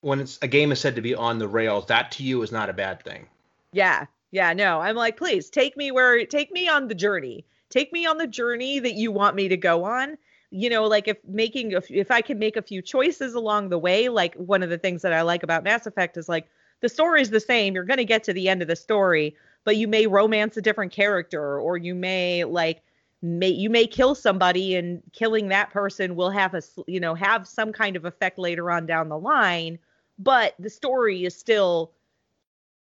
when 0.00 0.20
it's 0.20 0.38
a 0.42 0.48
game 0.48 0.72
is 0.72 0.80
said 0.80 0.96
to 0.96 1.02
be 1.02 1.14
on 1.14 1.38
the 1.38 1.48
rails, 1.48 1.86
that 1.86 2.10
to 2.12 2.22
you 2.22 2.42
is 2.42 2.52
not 2.52 2.70
a 2.70 2.72
bad 2.72 3.02
thing. 3.02 3.26
Yeah. 3.72 4.06
Yeah. 4.30 4.52
No, 4.52 4.80
I'm 4.80 4.96
like, 4.96 5.16
please 5.16 5.50
take 5.50 5.76
me 5.76 5.90
where, 5.90 6.24
take 6.26 6.52
me 6.52 6.68
on 6.68 6.88
the 6.88 6.94
journey. 6.94 7.44
Take 7.68 7.92
me 7.92 8.06
on 8.06 8.18
the 8.18 8.26
journey 8.26 8.78
that 8.78 8.94
you 8.94 9.12
want 9.12 9.36
me 9.36 9.48
to 9.48 9.56
go 9.56 9.84
on. 9.84 10.16
You 10.50 10.70
know, 10.70 10.86
like 10.86 11.06
if 11.06 11.18
making, 11.24 11.74
a, 11.74 11.82
if 11.90 12.10
I 12.10 12.20
can 12.20 12.38
make 12.38 12.56
a 12.56 12.62
few 12.62 12.82
choices 12.82 13.34
along 13.34 13.68
the 13.68 13.78
way, 13.78 14.08
like 14.08 14.34
one 14.34 14.62
of 14.62 14.70
the 14.70 14.78
things 14.78 15.02
that 15.02 15.12
I 15.12 15.22
like 15.22 15.42
about 15.42 15.62
Mass 15.62 15.86
Effect 15.86 16.16
is 16.16 16.28
like 16.28 16.48
the 16.80 16.88
story's 16.88 17.30
the 17.30 17.40
same. 17.40 17.74
You're 17.74 17.84
going 17.84 17.98
to 17.98 18.04
get 18.04 18.24
to 18.24 18.32
the 18.32 18.48
end 18.48 18.62
of 18.62 18.68
the 18.68 18.76
story, 18.76 19.36
but 19.64 19.76
you 19.76 19.86
may 19.86 20.06
romance 20.06 20.56
a 20.56 20.62
different 20.62 20.92
character 20.92 21.60
or 21.60 21.76
you 21.76 21.94
may 21.94 22.44
like, 22.44 22.82
may 23.22 23.48
you 23.48 23.68
may 23.68 23.86
kill 23.86 24.14
somebody 24.14 24.76
and 24.76 25.02
killing 25.12 25.48
that 25.48 25.70
person 25.70 26.16
will 26.16 26.30
have 26.30 26.54
a 26.54 26.62
you 26.86 27.00
know 27.00 27.14
have 27.14 27.46
some 27.46 27.72
kind 27.72 27.96
of 27.96 28.04
effect 28.04 28.38
later 28.38 28.70
on 28.70 28.86
down 28.86 29.08
the 29.08 29.18
line 29.18 29.78
but 30.18 30.54
the 30.58 30.70
story 30.70 31.24
is 31.24 31.34
still 31.34 31.92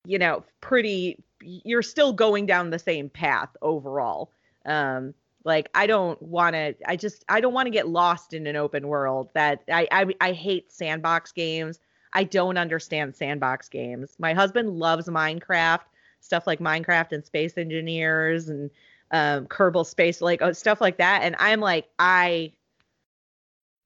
you 0.04 0.18
know 0.18 0.44
pretty 0.60 1.22
you're 1.40 1.82
still 1.82 2.12
going 2.12 2.46
down 2.46 2.70
the 2.70 2.78
same 2.78 3.10
path 3.10 3.50
overall. 3.60 4.30
Um 4.64 5.14
like 5.46 5.68
i 5.74 5.86
don't 5.86 6.20
want 6.22 6.54
to 6.54 6.74
i 6.86 6.96
just 6.96 7.22
i 7.28 7.38
don't 7.38 7.52
want 7.52 7.66
to 7.66 7.70
get 7.70 7.86
lost 7.86 8.32
in 8.32 8.46
an 8.46 8.56
open 8.56 8.88
world 8.88 9.28
that 9.34 9.62
I, 9.70 9.86
I 9.92 10.06
i 10.20 10.32
hate 10.32 10.72
sandbox 10.72 11.32
games. 11.32 11.80
I 12.14 12.24
don't 12.24 12.56
understand 12.56 13.14
sandbox 13.14 13.68
games. 13.68 14.14
My 14.18 14.32
husband 14.32 14.70
loves 14.70 15.06
minecraft 15.06 15.80
stuff 16.20 16.46
like 16.46 16.58
minecraft 16.58 17.12
and 17.12 17.24
space 17.24 17.58
engineers 17.58 18.48
and 18.48 18.70
um 19.14 19.46
kerbal 19.46 19.86
space 19.86 20.20
like 20.20 20.42
uh, 20.42 20.52
stuff 20.52 20.80
like 20.80 20.98
that 20.98 21.22
and 21.22 21.36
i'm 21.38 21.60
like 21.60 21.88
i 21.98 22.52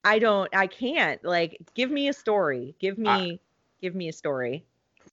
i 0.03 0.19
don't 0.19 0.53
i 0.55 0.67
can't 0.67 1.23
like 1.23 1.57
give 1.75 1.91
me 1.91 2.07
a 2.07 2.13
story 2.13 2.75
give 2.79 2.97
me 2.97 3.09
I- 3.09 3.39
give 3.81 3.95
me 3.95 4.09
a 4.09 4.13
story 4.13 4.65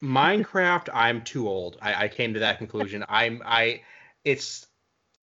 Minecraft, 0.03 0.91
I'm 0.93 1.23
too 1.23 1.49
old. 1.49 1.79
I, 1.81 2.05
I 2.05 2.09
came 2.09 2.35
to 2.35 2.41
that 2.41 2.59
conclusion. 2.59 3.05
I'm 3.09 3.43
I, 3.45 3.83
it's 4.25 4.67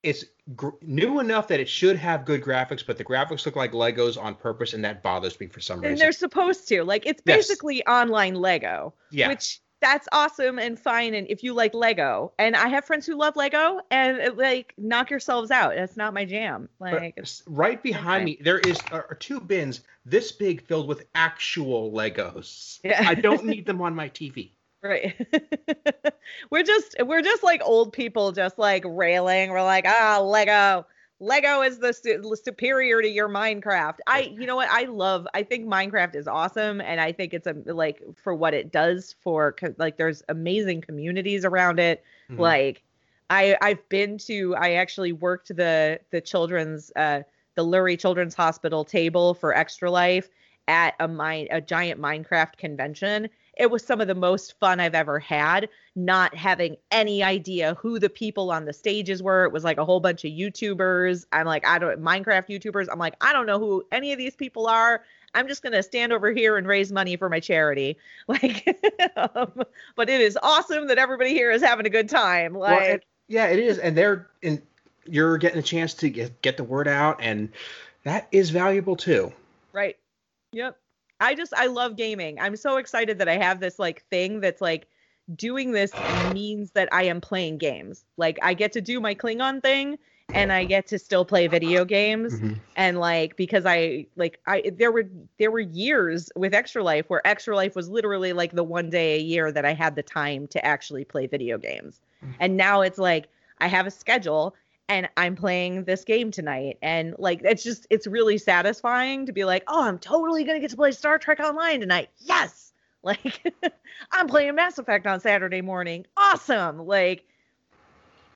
it's 0.02 0.26
gr- 0.56 0.70
new 0.82 1.20
enough 1.20 1.48
that 1.50 1.60
it 1.60 1.70
should 1.70 1.96
have 1.98 2.26
good 2.26 2.42
graphics, 2.42 2.86
but 2.86 2.98
the 2.98 3.06
graphics 3.06 3.46
look 3.46 3.56
like 3.56 3.72
Legos 3.72 4.22
on 4.22 4.36
purpose, 4.36 4.74
and 4.74 4.84
that 4.84 5.04
bothers 5.04 5.40
me 5.40 5.48
for 5.48 5.60
some 5.62 5.80
reason. 5.80 5.92
and 5.92 6.02
they're 6.02 6.12
supposed 6.12 6.68
to 6.70 6.84
like 6.84 7.06
it's 7.06 7.22
Yes. 7.26 7.48
basically 7.48 7.86
online 7.86 8.36
lego 8.36 8.94
Yeah, 9.12 9.28
which 9.30 9.62
that's 9.84 10.08
awesome 10.14 10.60
and 10.60 10.80
fine 10.80 11.14
and 11.14 11.28
if 11.30 11.44
you 11.44 11.54
like 11.54 11.74
lego. 11.74 12.32
And 12.40 12.56
i 12.56 12.70
have 12.70 12.86
friends 12.86 13.06
who 13.06 13.16
love 13.16 13.36
lego 13.36 13.82
and 13.92 14.18
it, 14.18 14.38
like 14.38 14.74
knock 14.78 15.12
yourselves 15.12 15.52
out. 15.52 15.76
That's 15.76 15.98
not 15.98 16.14
my 16.14 16.24
jam. 16.24 16.70
Like 16.80 17.20
right 17.46 17.84
behind 17.84 18.26
me 18.26 18.40
there 18.42 18.60
is 18.60 18.80
are, 18.92 19.06
are 19.10 19.16
two 19.16 19.42
bins 19.42 19.82
this 20.06 20.32
big 20.32 20.66
filled 20.66 20.88
with 20.88 21.06
actual 21.16 21.92
Legos. 21.92 22.80
Yeah. 22.84 23.06
I 23.08 23.16
don't 23.16 23.46
need 23.54 23.66
them 23.66 23.82
on 23.82 23.94
my 23.94 24.10
TV. 24.10 24.52
right. 24.82 25.16
We're 26.50 26.64
just 26.64 26.96
we're 27.06 27.22
just 27.22 27.44
like 27.44 27.62
old 27.64 27.92
people 27.92 28.32
just 28.32 28.58
like 28.58 28.84
railing. 28.88 29.52
We're 29.52 29.64
like 29.64 29.86
ah 29.86 30.22
lego 30.22 30.86
lego 31.24 31.62
is 31.62 31.80
the 31.80 31.94
su- 31.94 32.36
superior 32.44 33.02
to 33.02 33.08
your 33.08 33.30
minecraft. 33.30 34.00
I 34.08 34.34
you 34.38 34.46
know 34.46 34.56
what? 34.58 34.70
I 34.70 34.84
love 34.84 35.26
i 35.34 35.42
think 35.44 35.66
minecraft 35.68 36.16
is 36.16 36.28
awesome 36.28 36.82
and 36.82 37.00
i 37.00 37.12
think 37.12 37.34
it's 37.34 37.48
a 37.48 37.56
like 37.66 38.02
for 38.16 38.34
what 38.36 38.54
it 38.54 38.72
does 38.72 39.16
for 39.22 39.56
like 39.78 39.98
there's 39.98 40.22
amazing 40.30 40.82
communities 40.82 41.46
around 41.46 41.80
it. 41.80 42.04
Mhm. 42.30 42.40
like 42.40 42.84
i 43.30 43.56
i've 43.62 43.88
been 43.90 44.18
to 44.18 44.56
i 44.56 44.74
actually 44.74 45.12
worked 45.12 45.50
the 45.56 46.00
the 46.12 46.20
children's 46.22 46.92
uh 46.96 47.22
the 47.56 47.64
lurie 47.64 48.00
children's 48.00 48.34
hospital 48.36 48.84
table 48.84 49.34
for 49.34 49.56
extra 49.56 49.90
life 49.90 50.30
at 50.68 50.94
a 51.00 51.08
mine 51.08 51.48
a 51.52 51.62
giant 51.62 52.00
minecraft 52.02 52.58
convention 52.58 53.30
it 53.58 53.70
was 53.70 53.84
some 53.84 54.02
of 54.02 54.08
the 54.08 54.16
most 54.16 54.58
fun 54.60 54.80
i've 54.80 54.96
ever 54.96 55.20
had 55.20 55.70
not 55.96 56.36
having 56.36 56.76
any 56.92 57.24
idea 57.24 57.76
who 57.76 58.00
the 58.00 58.10
people 58.10 58.52
on 58.52 58.66
the 58.66 58.74
stages 58.74 59.22
were 59.22 59.44
it 59.46 59.52
was 59.52 59.64
like 59.64 59.78
a 59.78 59.86
whole 59.86 60.00
bunch 60.00 60.26
of 60.26 60.32
youtubers 60.32 61.26
i'm 61.32 61.46
like 61.46 61.66
i 61.68 61.78
don't 61.80 62.02
minecraft 62.02 62.50
youtubers 62.50 62.88
i'm 62.92 63.00
like 63.00 63.16
i 63.22 63.34
don't 63.34 63.46
know 63.46 63.60
who 63.60 63.84
any 63.92 64.12
of 64.12 64.18
these 64.18 64.36
people 64.36 64.68
are 64.68 65.04
i'm 65.34 65.48
just 65.48 65.62
going 65.62 65.74
to 65.74 65.84
stand 65.84 66.12
over 66.12 66.32
here 66.32 66.58
and 66.58 66.68
raise 66.68 66.92
money 66.92 67.16
for 67.16 67.30
my 67.30 67.40
charity 67.40 67.98
like 68.28 68.68
um, 69.16 69.64
but 69.96 70.10
it 70.10 70.22
is 70.22 70.38
awesome 70.42 70.88
that 70.88 70.98
everybody 70.98 71.32
here 71.32 71.52
is 71.52 71.62
having 71.62 71.86
a 71.86 71.90
good 71.90 72.10
time 72.10 72.54
Well, 72.54 72.76
like 72.76 73.04
yeah, 73.28 73.48
it 73.48 73.60
is, 73.60 73.78
and 73.78 73.98
they're 73.98 74.30
in. 74.42 74.62
You're 75.06 75.38
getting 75.38 75.60
a 75.60 75.64
chance 75.64 75.94
to 75.96 76.10
get 76.10 76.42
get 76.42 76.58
the 76.58 76.64
word 76.64 76.88
out, 76.88 77.20
and 77.22 77.50
that 78.04 78.28
is 78.32 78.50
valuable 78.50 78.96
too. 78.96 79.34
Right. 79.72 79.98
Yep. 80.52 80.78
I 81.24 81.34
just 81.36 81.54
I 81.56 81.68
love 81.68 81.96
gaming. 81.96 82.40
I'm 82.40 82.56
so 82.56 82.78
excited 82.78 83.18
that 83.20 83.30
I 83.30 83.38
have 83.38 83.60
this 83.60 83.80
like 83.80 84.04
thing 84.10 84.42
that's 84.42 84.62
like 84.62 84.88
doing 85.36 85.72
this 85.72 86.02
means 86.06 86.72
that 86.72 86.90
I 86.92 87.04
am 87.04 87.22
playing 87.22 87.58
games. 87.60 88.06
Like 88.18 88.38
I 88.42 88.54
get 88.54 88.74
to 88.74 88.82
do 88.82 89.00
my 89.00 89.16
Klingon 89.16 89.62
thing 89.62 89.98
and 90.34 90.52
I 90.52 90.66
get 90.66 90.88
to 90.88 91.00
still 91.00 91.24
play 91.24 91.48
video 91.48 91.86
games 91.86 92.42
Mhm. 92.42 92.60
and 92.76 93.00
like 93.00 93.38
because 93.38 93.66
I 93.66 94.08
like 94.18 94.40
I 94.48 94.72
there 94.76 94.92
were 94.92 95.06
there 95.40 95.52
were 95.52 95.62
years 95.62 96.30
with 96.36 96.54
Extra 96.54 96.84
Life 96.84 97.10
where 97.10 97.26
Extra 97.26 97.56
Life 97.56 97.76
was 97.76 97.90
literally 97.90 98.34
like 98.34 98.52
the 98.52 98.64
one 98.64 98.90
day 98.90 99.16
a 99.16 99.22
year 99.22 99.52
that 99.52 99.64
I 99.66 99.74
had 99.74 99.96
the 99.96 100.04
time 100.04 100.48
to 100.48 100.66
actually 100.66 101.06
play 101.06 101.28
video 101.28 101.58
games. 101.58 102.02
Mhm. 102.24 102.36
And 102.42 102.58
now 102.58 102.82
it's 102.82 102.98
like 102.98 103.30
I 103.60 103.68
have 103.68 103.88
a 103.88 103.92
schedule 103.92 104.56
and 104.94 105.10
I'm 105.18 105.36
playing 105.36 105.86
this 105.86 106.04
game 106.04 106.30
tonight 106.30 106.78
and 106.84 107.16
like 107.18 107.42
it's 107.44 107.64
just 107.64 107.88
it's 107.90 108.06
really 108.06 108.38
satisfying 108.38 109.26
to 109.26 109.32
be 109.32 109.44
like, 109.44 109.64
"Oh, 109.68 109.84
I'm 109.84 109.98
totally 109.98 110.44
going 110.44 110.56
to 110.56 110.62
get 110.62 110.70
to 110.70 110.76
play 110.76 110.92
Star 110.92 111.18
Trek 111.18 111.40
online 111.40 111.80
tonight." 111.80 112.10
Yes. 112.20 112.70
Like 113.06 113.54
I'm 114.14 114.28
playing 114.28 114.56
Mass 114.56 114.78
Effect 114.78 115.06
on 115.08 115.20
Saturday 115.20 115.62
morning. 115.62 116.06
Awesome. 116.16 116.86
Like 116.88 117.26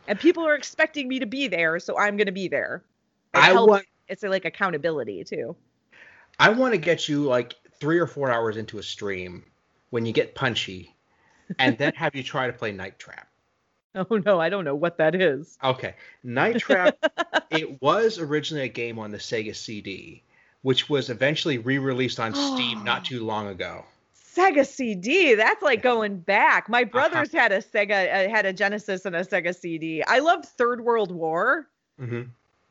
and 0.10 0.20
people 0.20 0.46
are 0.46 0.56
expecting 0.56 1.08
me 1.08 1.20
to 1.20 1.26
be 1.26 1.48
there, 1.48 1.80
so 1.80 1.98
I'm 1.98 2.18
going 2.18 2.26
to 2.26 2.34
be 2.34 2.50
there. 2.50 2.84
It 3.34 3.38
I 3.38 3.46
helps- 3.46 3.70
want 3.70 3.86
it's 4.10 4.24
like 4.24 4.44
accountability 4.44 5.24
too. 5.24 5.56
I 6.38 6.50
want 6.50 6.74
to 6.74 6.78
get 6.78 7.08
you 7.08 7.24
like 7.24 7.56
three 7.80 7.98
or 7.98 8.08
four 8.08 8.30
hours 8.30 8.58
into 8.58 8.78
a 8.78 8.84
stream 8.84 9.46
when 9.90 10.06
you 10.06 10.12
get 10.12 10.36
punchy, 10.36 10.94
and 11.60 11.78
then 11.78 11.94
have 11.96 12.14
you 12.14 12.24
try 12.24 12.48
to 12.48 12.54
play 12.54 12.74
Night 12.74 13.00
Trap. 13.00 13.30
Oh 13.96 14.18
no, 14.26 14.40
I 14.40 14.50
don't 14.50 14.66
know 14.66 14.76
what 14.76 14.98
that 14.98 15.16
is. 15.16 15.58
Okay, 15.64 15.96
Night 16.24 16.58
Trap. 16.58 16.98
it 17.50 17.82
was 17.82 18.20
originally 18.20 18.66
a 18.66 18.70
game 18.70 19.00
on 19.00 19.12
the 19.12 19.18
Sega 19.18 19.56
CD, 19.56 20.22
which 20.62 20.90
was 20.90 21.10
eventually 21.10 21.58
re-released 21.58 22.20
on 22.20 22.34
Steam 22.34 22.84
not 22.84 23.04
too 23.06 23.26
long 23.26 23.48
ago. 23.48 23.86
Sega 24.16 24.66
CD. 24.66 25.34
That's 25.36 25.62
like 25.64 25.82
going 25.82 26.20
back. 26.20 26.70
My 26.70 26.84
Uh-huh. 26.94 27.26
brothers 27.26 27.32
had 27.32 27.52
a 27.52 27.60
Sega, 27.60 28.28
uh, 28.28 28.30
had 28.30 28.46
a 28.46 28.54
Genesis 28.54 29.06
and 29.06 29.16
a 29.16 29.22
Sega 29.24 29.56
CD. 29.56 30.04
I 30.04 30.20
loved 30.20 30.46
Third 30.46 30.82
World 30.82 31.12
War 31.12 31.68
hmm 31.98 32.24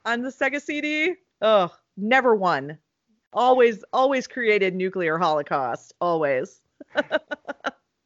on 0.05 0.23
the 0.23 0.29
Sega 0.31 0.61
CD. 0.61 1.15
Ugh, 1.43 1.71
never 1.97 2.35
won. 2.35 2.79
Always, 3.33 3.85
always 3.93 4.27
created 4.27 4.75
nuclear 4.75 5.19
holocaust. 5.19 5.93
Always. 6.01 6.61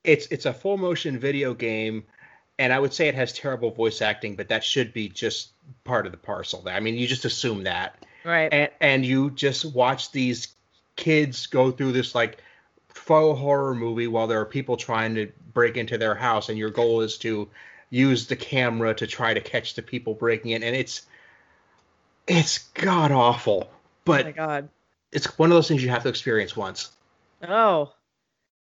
It's 0.05 0.27
it's 0.29 0.47
a 0.47 0.53
full 0.55 0.79
motion 0.79 1.19
video 1.19 1.53
game, 1.55 2.05
and 2.61 2.73
I 2.75 2.79
would 2.79 2.93
say 2.93 3.09
it 3.09 3.15
has 3.15 3.33
terrible 3.33 3.71
voice 3.71 4.03
acting, 4.03 4.37
but 4.37 4.49
that 4.49 4.63
should 4.63 4.93
be 4.93 5.09
just 5.09 5.49
part 5.85 6.05
of 6.05 6.13
the 6.13 6.19
parcel. 6.19 6.63
I 6.67 6.79
mean, 6.79 6.95
you 6.95 7.07
just 7.07 7.25
assume 7.25 7.65
that. 7.65 8.05
Right. 8.23 8.53
and 8.53 8.71
and 8.81 9.07
you 9.07 9.31
just 9.31 9.65
watch 9.75 10.13
these 10.13 10.49
kids 10.95 11.47
go 11.47 11.71
through 11.71 11.93
this 11.93 12.15
like 12.15 12.37
faux 12.89 13.41
horror 13.41 13.75
movie 13.75 14.09
while 14.09 14.27
there 14.27 14.41
are 14.41 14.45
people 14.45 14.77
trying 14.77 15.15
to 15.15 15.33
break 15.55 15.79
into 15.79 15.97
their 15.97 16.15
house 16.15 16.51
and 16.51 16.59
your 16.59 16.69
goal 16.69 17.01
is 17.01 17.17
to 17.19 17.49
use 17.89 18.27
the 18.27 18.37
camera 18.37 18.95
to 18.95 19.07
try 19.07 19.33
to 19.33 19.41
catch 19.41 19.75
the 19.75 19.81
people 19.81 20.13
breaking 20.13 20.51
in 20.51 20.63
and 20.63 20.77
it's 20.77 21.07
it's 22.27 22.59
god 22.75 23.11
awful 23.11 23.69
oh 23.71 23.75
but 24.05 24.27
my 24.27 24.33
god. 24.33 24.69
it's 25.13 25.39
one 25.39 25.51
of 25.51 25.55
those 25.55 25.67
things 25.69 25.83
you 25.83 25.89
have 25.89 26.03
to 26.03 26.09
experience 26.11 26.55
once 26.55 26.91
Oh, 27.43 27.93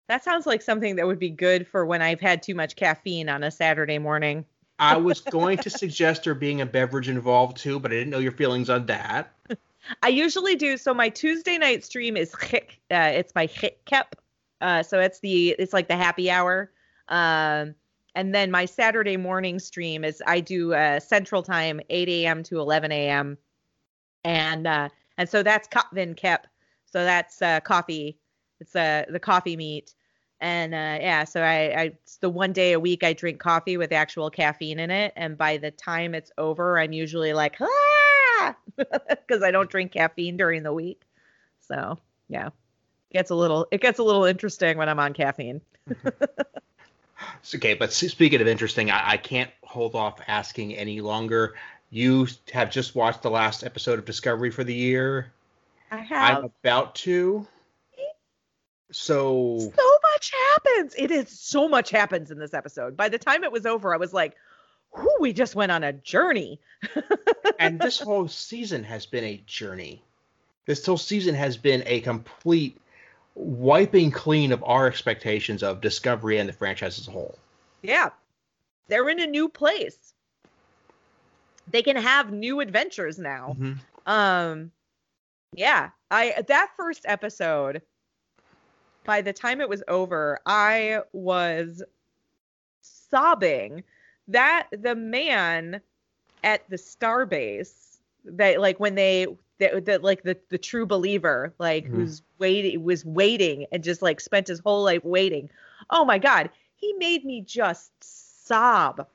that 0.09 0.24
sounds 0.24 0.46
like 0.46 0.62
something 0.62 0.96
that 0.96 1.07
would 1.07 1.18
be 1.18 1.30
good 1.30 1.66
for 1.66 1.84
when 1.84 2.02
I've 2.02 2.20
had 2.20 2.42
too 2.42 2.54
much 2.54 2.76
caffeine 2.76 3.28
on 3.28 3.42
a 3.44 3.50
Saturday 3.50 3.98
morning. 3.98 4.44
i 4.78 4.96
was 4.96 5.20
going 5.20 5.59
to 5.59 5.70
suggest 5.70 6.24
there 6.24 6.34
being 6.34 6.61
a 6.61 6.66
beverage 6.66 7.09
involved 7.09 7.57
too 7.57 7.80
but 7.80 7.90
i 7.90 7.94
didn't 7.94 8.11
know 8.11 8.18
your 8.18 8.32
feelings 8.32 8.68
on 8.68 8.84
that 8.86 9.32
I 10.02 10.09
usually 10.09 10.57
do. 10.57 10.76
So 10.76 10.92
my 10.94 11.09
Tuesday 11.09 11.59
night 11.59 11.84
stream 11.84 12.16
is 12.16 12.34
uh, 12.34 12.59
it's 12.90 13.34
my 13.34 13.46
kep. 13.46 14.16
Uh, 14.61 14.82
so 14.82 15.00
it's 15.00 15.20
the 15.20 15.50
it's 15.59 15.72
like 15.72 15.88
the 15.88 15.96
happy 15.96 16.30
hour. 16.30 16.72
Um, 17.09 17.74
and 18.14 18.34
then 18.34 18.50
my 18.50 18.64
Saturday 18.64 19.16
morning 19.16 19.59
stream 19.59 20.04
is 20.04 20.22
I 20.26 20.40
do 20.40 20.74
uh, 20.74 21.00
Central 21.00 21.42
Time, 21.42 21.80
8 21.90 22.09
a.m. 22.09 22.42
to 22.44 22.59
11 22.59 22.90
a.m. 22.90 23.38
And 24.24 24.66
uh, 24.66 24.88
and 25.18 25.28
so 25.28 25.42
that's 25.42 25.68
Kotvin 25.68 26.16
Kep. 26.16 26.46
So 26.86 27.04
that's 27.04 27.42
uh, 27.42 27.61
coffee. 27.61 28.18
It's 28.61 28.74
uh, 28.74 29.04
the 29.11 29.20
coffee 29.20 29.57
meat. 29.57 29.94
And 30.41 30.74
uh, 30.74 30.99
yeah, 31.01 31.24
so 31.24 31.43
I, 31.43 31.74
I 31.76 31.82
it's 32.03 32.18
the 32.18 32.28
one 32.28 32.53
day 32.53 32.72
a 32.72 32.80
week 32.80 33.03
I 33.03 33.14
drink 33.14 33.41
coffee 33.41 33.76
with 33.76 33.93
actual 33.93 34.30
caffeine 34.30 34.78
in 34.78 34.91
it, 34.91 35.12
and 35.16 35.39
by 35.39 35.57
the 35.57 35.70
time 35.70 36.14
it's 36.14 36.30
over, 36.37 36.78
I'm 36.78 36.93
usually 36.93 37.32
like 37.32 37.57
ah, 37.61 38.55
because 38.76 39.43
I 39.43 39.51
don't 39.51 39.70
drink 39.70 39.93
caffeine 39.93 40.37
during 40.37 40.62
the 40.62 40.74
week. 40.74 41.03
So 41.61 41.99
yeah, 42.28 42.51
gets 43.12 43.30
a 43.30 43.34
little 43.34 43.66
it 43.70 43.80
gets 43.80 43.99
a 43.99 44.03
little 44.03 44.24
interesting 44.24 44.76
when 44.76 44.89
I'm 44.89 45.01
on 45.01 45.14
caffeine. 45.14 45.62
It's 45.89 47.55
okay 47.55 47.74
but 47.74 47.93
speaking 47.93 48.41
of 48.41 48.47
interesting 48.47 48.91
I, 48.91 49.12
I 49.12 49.16
can't 49.16 49.51
hold 49.62 49.95
off 49.95 50.20
asking 50.26 50.74
any 50.74 51.01
longer 51.01 51.55
you 51.91 52.26
have 52.53 52.70
just 52.70 52.97
watched 52.97 53.22
the 53.22 53.30
last 53.30 53.62
episode 53.62 54.01
of 54.01 54.05
discovery 54.05 54.51
for 54.51 54.64
the 54.64 54.74
year 54.74 55.32
I 55.91 55.99
have 55.99 56.39
I'm 56.39 56.45
about 56.45 56.95
to. 56.97 57.47
So 58.93 59.59
so 59.59 59.99
much 60.12 60.32
happens. 60.53 60.95
It 60.97 61.11
is 61.11 61.28
so 61.28 61.68
much 61.68 61.91
happens 61.91 62.30
in 62.30 62.39
this 62.39 62.55
episode. 62.55 62.97
By 62.97 63.09
the 63.09 63.18
time 63.18 63.45
it 63.45 63.53
was 63.53 63.66
over, 63.66 63.93
I 63.93 63.97
was 63.97 64.12
like, 64.12 64.37
"Whoo, 64.97 65.09
we 65.18 65.32
just 65.32 65.55
went 65.55 65.72
on 65.72 65.82
a 65.82 65.93
journey." 65.93 66.61
and 67.59 67.80
this 67.80 67.99
whole 67.99 68.28
season 68.28 68.84
has 68.84 69.05
been 69.07 69.24
a 69.24 69.43
journey. 69.47 70.03
This 70.66 70.84
whole 70.84 70.99
season 70.99 71.34
has 71.34 71.57
been 71.57 71.82
a 71.87 72.01
complete 72.01 72.80
wiping 73.34 74.11
clean 74.11 74.53
of 74.53 74.64
our 74.64 74.87
expectations 74.87 75.62
of 75.62 75.80
Discovery 75.80 76.39
and 76.39 76.49
the 76.49 76.53
franchise 76.53 76.99
as 76.99 77.07
a 77.07 77.11
whole. 77.11 77.39
Yeah. 77.82 78.11
They're 78.89 79.09
in 79.09 79.20
a 79.20 79.26
new 79.26 79.49
place. 79.49 80.14
They 81.68 81.82
can 81.82 81.97
have 81.97 82.32
new 82.32 82.61
adventures 82.61 83.18
now. 83.18 83.57
Um 84.07 84.70
yeah, 85.53 85.91
I 86.11 86.45
that 86.49 86.70
first 86.76 87.03
episode 87.07 87.82
by 89.07 89.22
the 89.22 89.32
time 89.32 89.61
it 89.61 89.68
was 89.68 89.82
over, 89.88 90.40
I 90.46 91.00
was 91.12 91.82
sobbing 92.80 93.82
that 94.28 94.68
the 94.72 94.94
man 94.94 95.80
at 96.44 96.68
the 96.68 96.76
starbase 96.76 97.98
that 98.24 98.61
like 98.61 98.78
when 98.80 98.94
they 98.94 99.26
that, 99.59 99.84
that 99.86 100.02
like 100.02 100.22
the 100.22 100.36
the 100.50 100.59
true 100.59 100.84
believer 100.86 101.54
like 101.59 101.84
Mhm. 101.86 101.88
who's 101.90 102.22
waiting 102.38 102.82
was 102.84 103.04
waiting 103.04 103.66
and 103.72 103.82
just 103.82 104.02
like 104.02 104.20
spent 104.20 104.48
his 104.48 104.59
whole 104.61 104.82
life 104.84 105.04
waiting. 105.04 105.48
Oh 105.90 106.04
my 106.04 106.18
god, 106.18 106.50
he 106.74 106.92
made 106.94 107.24
me 107.24 107.40
just 107.40 107.92
sob 108.00 109.07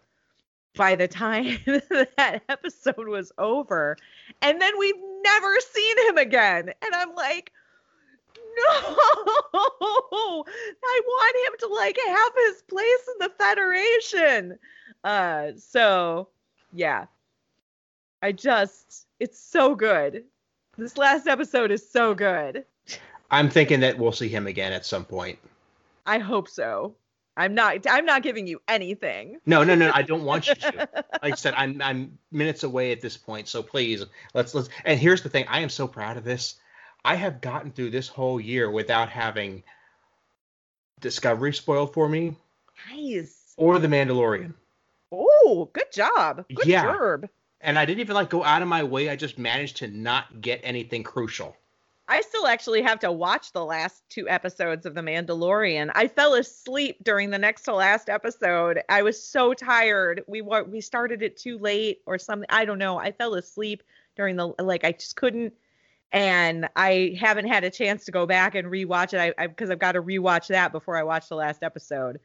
by 0.75 0.95
the 0.95 1.07
time 1.07 1.57
that 1.65 2.41
episode 2.49 3.07
was 3.07 3.31
over. 3.37 3.97
And 4.41 4.61
then 4.61 4.73
we've 4.79 4.95
never 5.23 5.59
seen 5.59 6.07
him 6.09 6.17
again. 6.17 6.69
And 6.81 6.95
I'm 6.95 7.13
like, 7.15 7.51
no, 8.57 10.45
I 10.83 11.01
want 11.05 11.35
him 11.45 11.59
to 11.59 11.73
like 11.73 11.97
have 12.07 12.33
his 12.47 12.61
place 12.63 13.07
in 13.13 13.19
the 13.19 13.31
Federation. 13.37 14.59
Uh, 15.03 15.51
so 15.57 16.27
yeah, 16.73 17.05
I 18.21 18.31
just, 18.31 19.07
it's 19.19 19.39
so 19.39 19.75
good. 19.75 20.23
This 20.77 20.97
last 20.97 21.27
episode 21.27 21.71
is 21.71 21.87
so 21.89 22.13
good. 22.13 22.65
I'm 23.29 23.49
thinking 23.49 23.79
that 23.81 23.97
we'll 23.97 24.11
see 24.11 24.27
him 24.27 24.47
again 24.47 24.73
at 24.73 24.85
some 24.85 25.05
point. 25.05 25.39
I 26.05 26.19
hope 26.19 26.47
so. 26.47 26.95
I'm 27.37 27.55
not, 27.55 27.87
I'm 27.89 28.05
not 28.05 28.23
giving 28.23 28.45
you 28.45 28.61
anything. 28.67 29.39
No, 29.45 29.63
no, 29.63 29.73
no, 29.73 29.89
I 29.93 30.01
don't 30.01 30.23
want 30.23 30.47
you 30.47 30.55
to. 30.55 30.89
Like 31.21 31.33
I 31.33 31.35
said, 31.35 31.53
I'm 31.55 31.79
I'm 31.83 32.17
minutes 32.31 32.63
away 32.63 32.91
at 32.91 32.99
this 32.99 33.15
point, 33.15 33.47
so 33.47 33.61
please 33.61 34.03
let's 34.33 34.55
let's. 34.55 34.69
And 34.85 34.99
here's 34.99 35.21
the 35.21 35.29
thing: 35.29 35.45
I 35.47 35.59
am 35.59 35.69
so 35.69 35.87
proud 35.87 36.17
of 36.17 36.23
this. 36.23 36.55
I 37.03 37.15
have 37.15 37.41
gotten 37.41 37.71
through 37.71 37.91
this 37.91 38.07
whole 38.07 38.39
year 38.39 38.69
without 38.69 39.09
having 39.09 39.63
Discovery 40.99 41.53
spoiled 41.53 41.93
for 41.93 42.07
me 42.07 42.35
Nice. 42.91 43.53
or 43.57 43.79
The 43.79 43.87
Mandalorian. 43.87 44.53
Oh, 45.11 45.69
good 45.73 45.91
job. 45.91 46.45
Good 46.53 46.65
Yeah. 46.67 46.83
job. 46.93 47.29
and 47.63 47.77
I 47.77 47.85
didn't 47.85 47.99
even 47.99 48.15
like 48.15 48.29
go 48.31 48.43
out 48.43 48.63
of 48.63 48.67
my 48.67 48.83
way. 48.83 49.09
I 49.09 49.15
just 49.15 49.37
managed 49.37 49.77
to 49.77 49.87
not 49.87 50.41
get 50.41 50.61
anything 50.63 51.03
crucial. 51.03 51.55
I 52.07 52.21
still 52.21 52.47
actually 52.47 52.81
have 52.81 52.97
to 53.01 53.11
watch 53.11 53.51
the 53.53 53.63
last 53.63 54.03
two 54.09 54.27
episodes 54.27 54.85
of 54.87 54.95
The 54.95 55.01
Mandalorian. 55.01 55.91
I 55.93 56.07
fell 56.07 56.33
asleep 56.33 56.97
during 57.03 57.29
the 57.29 57.37
next 57.37 57.61
to 57.63 57.73
last 57.75 58.09
episode. 58.09 58.81
I 58.89 59.03
was 59.03 59.23
so 59.23 59.53
tired. 59.53 60.23
We 60.27 60.41
we 60.41 60.81
started 60.81 61.21
it 61.21 61.37
too 61.37 61.57
late 61.59 62.01
or 62.07 62.17
something. 62.17 62.47
I 62.49 62.65
don't 62.65 62.79
know. 62.79 62.97
I 62.97 63.11
fell 63.11 63.35
asleep 63.35 63.83
during 64.15 64.35
the 64.37 64.47
like 64.59 64.83
I 64.83 64.91
just 64.93 65.15
couldn't 65.15 65.53
and 66.11 66.67
I 66.75 67.17
haven't 67.19 67.47
had 67.47 67.63
a 67.63 67.69
chance 67.69 68.05
to 68.05 68.11
go 68.11 68.25
back 68.25 68.55
and 68.55 68.67
rewatch 68.67 69.13
it. 69.13 69.33
I 69.37 69.47
because 69.47 69.69
I've 69.69 69.79
got 69.79 69.93
to 69.93 70.01
rewatch 70.01 70.47
that 70.47 70.71
before 70.71 70.97
I 70.97 71.03
watch 71.03 71.29
the 71.29 71.35
last 71.35 71.63
episode. 71.63 72.19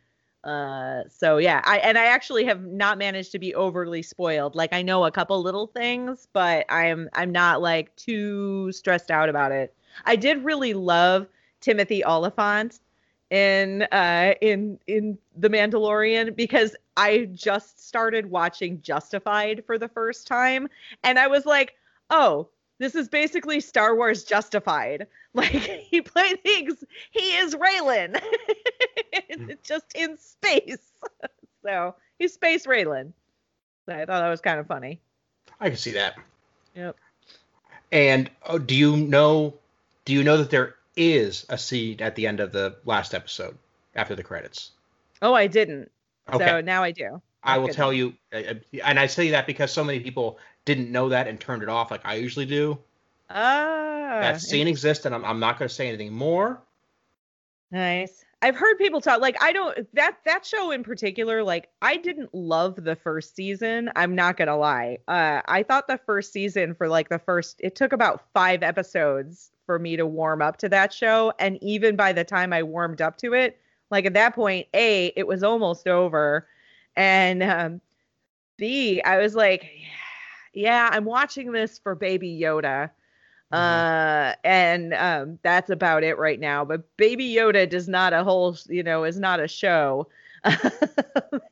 Uh, 0.45 1.03
so 1.09 1.39
yeah, 1.39 1.61
I 1.65 1.79
and 1.79 1.99
I 1.99 2.07
actually 2.07 2.45
have 2.45 2.65
not 2.65 2.99
managed 2.99 3.33
to 3.33 3.39
be 3.39 3.55
overly 3.55 4.03
spoiled. 4.03 4.55
Like 4.55 4.73
I 4.73 4.83
know 4.83 5.05
a 5.05 5.11
couple 5.11 5.41
little 5.43 5.67
things, 5.67 6.29
but 6.33 6.67
I'm 6.69 7.09
I'm 7.15 7.33
not 7.33 7.63
like 7.63 7.95
too 7.97 8.71
stressed 8.73 9.11
out 9.11 9.29
about 9.29 9.53
it. 9.53 9.75
I 10.05 10.17
did 10.17 10.45
really 10.45 10.75
love 10.75 11.27
Timothy 11.61 12.05
Olyphant 12.05 12.81
in 13.31 13.83
uh 13.91 14.35
in 14.41 14.79
in 14.87 15.19
The 15.37 15.49
Mandalorian 15.49 16.37
because 16.37 16.77
I 16.97 17.29
just 17.35 17.85
started 17.85 18.31
watching 18.31 18.81
Justified 18.83 19.65
for 19.67 19.79
the 19.79 19.89
first 19.89 20.27
time, 20.27 20.69
and 21.03 21.19
I 21.19 21.27
was 21.27 21.45
like, 21.45 21.75
oh, 22.11 22.49
this 22.79 22.95
is 22.95 23.09
basically 23.09 23.61
Star 23.61 23.95
Wars 23.95 24.25
Justified. 24.25 25.07
Like 25.37 25.51
he 25.51 26.01
things, 26.01 26.83
he 27.11 27.37
is 27.37 27.55
Raylan, 27.55 28.19
just 29.63 29.85
in 29.95 30.17
space. 30.17 30.79
so 31.63 31.95
he's 32.19 32.33
Space 32.33 32.65
Raylan. 32.65 33.13
So 33.85 33.93
I 33.93 34.07
thought 34.07 34.21
that 34.21 34.31
was 34.31 34.41
kind 34.41 34.59
of 34.59 34.67
funny. 34.67 34.99
I 35.61 35.69
can 35.69 35.77
see 35.77 35.91
that. 35.91 36.15
Yep. 36.75 36.97
And 37.93 38.31
oh, 38.47 38.57
do 38.57 38.75
you 38.75 38.97
know? 38.97 39.53
Do 40.07 40.15
you 40.15 40.25
know 40.25 40.39
that 40.39 40.49
there 40.49 40.77
is 40.97 41.45
a 41.51 41.59
scene 41.59 42.01
at 42.01 42.17
the 42.17 42.27
end 42.27 42.41
of 42.41 42.51
the 42.51 42.77
last 42.87 43.13
episode 43.13 43.59
after 43.95 44.15
the 44.15 44.23
credits? 44.23 44.71
Oh, 45.21 45.35
I 45.35 45.49
didn't. 45.49 45.91
Okay. 46.33 46.47
So 46.47 46.61
now 46.63 46.83
I 46.83 46.93
do. 46.93 47.21
I 47.43 47.59
will 47.59 47.69
tell 47.69 47.93
you, 47.93 48.15
uh, 48.33 48.39
uh, 48.39 48.55
and 48.85 48.99
I 48.99 49.07
say 49.07 49.31
that 49.31 49.47
because 49.47 49.71
so 49.71 49.85
many 49.85 50.01
people 50.01 50.39
didn't 50.67 50.93
know 50.93 51.09
that 51.09 51.27
and 51.27 51.41
turned 51.41 51.63
it 51.63 51.71
off, 51.71 51.91
like 51.91 52.03
I 52.05 52.17
usually 52.17 52.45
do. 52.45 52.79
Ah, 53.31 54.19
that 54.21 54.43
scene 54.43 54.69
exists, 54.69 55.07
and 55.07 55.15
I'm, 55.15 55.25
I'm 55.25 55.41
not 55.41 55.59
going 55.59 55.69
to 55.69 55.75
say 55.75 55.89
anything 55.89 56.13
more. 56.13 56.61
Nice. 57.71 58.25
I've 58.43 58.55
heard 58.55 58.77
people 58.77 59.01
talk 59.01 59.21
like 59.21 59.37
I 59.43 59.53
don't 59.53 59.93
that 59.95 60.19
that 60.25 60.45
show 60.45 60.71
in 60.71 60.85
particular 60.85 61.43
like 61.43 61.69
I 61.81 61.97
didn't 61.97 62.35
love 62.35 62.85
the 62.85 62.95
first 62.95 63.35
season. 63.35 63.91
I'm 63.97 64.15
not 64.15 64.37
going 64.37 64.49
to 64.49 64.57
lie. 64.57 64.99
Uh 65.09 65.41
I 65.47 65.63
thought 65.63 65.89
the 65.89 65.99
first 65.99 66.33
season 66.33 66.75
for 66.75 66.87
like 66.87 67.09
the 67.09 67.19
first 67.19 67.61
it 67.61 67.75
took 67.75 67.93
about 67.93 68.25
5 68.35 68.63
episodes 68.63 69.51
for 69.65 69.79
me 69.79 69.97
to 69.97 70.07
warm 70.07 70.43
up 70.43 70.59
to 70.59 70.69
that 70.69 70.93
show 70.93 71.33
and 71.39 71.59
even 71.63 71.97
by 71.97 72.13
the 72.13 72.25
time 72.25 72.53
I 72.53 72.63
warmed 72.63 73.01
up 73.01 73.17
to 73.19 73.33
it, 73.33 73.59
like 73.91 74.05
at 74.05 74.15
that 74.15 74.35
point, 74.35 74.69
A, 74.75 75.13
it 75.17 75.27
was 75.27 75.43
almost 75.43 75.89
over 75.89 76.47
and 76.95 77.43
um 77.43 77.81
B, 78.59 79.01
I 79.03 79.17
was 79.17 79.35
like 79.35 79.65
yeah, 79.65 80.06
I'm 80.65 81.05
watching 81.05 81.53
this 81.53 81.79
for 81.79 81.95
baby 81.95 82.39
Yoda. 82.41 82.91
Uh, 83.53 84.35
and 84.45 84.95
um, 84.95 85.39
that's 85.43 85.71
about 85.71 86.03
it 86.05 86.19
right 86.19 86.41
now. 86.41 86.65
But 86.65 86.97
Baby 86.97 87.33
Yoda 87.35 87.69
does 87.69 87.89
not 87.89 88.13
a 88.13 88.25
whole, 88.25 88.57
you 88.69 88.83
know, 88.83 89.05
is 89.05 89.19
not 89.21 89.41
a 89.41 89.49
show. 89.49 90.09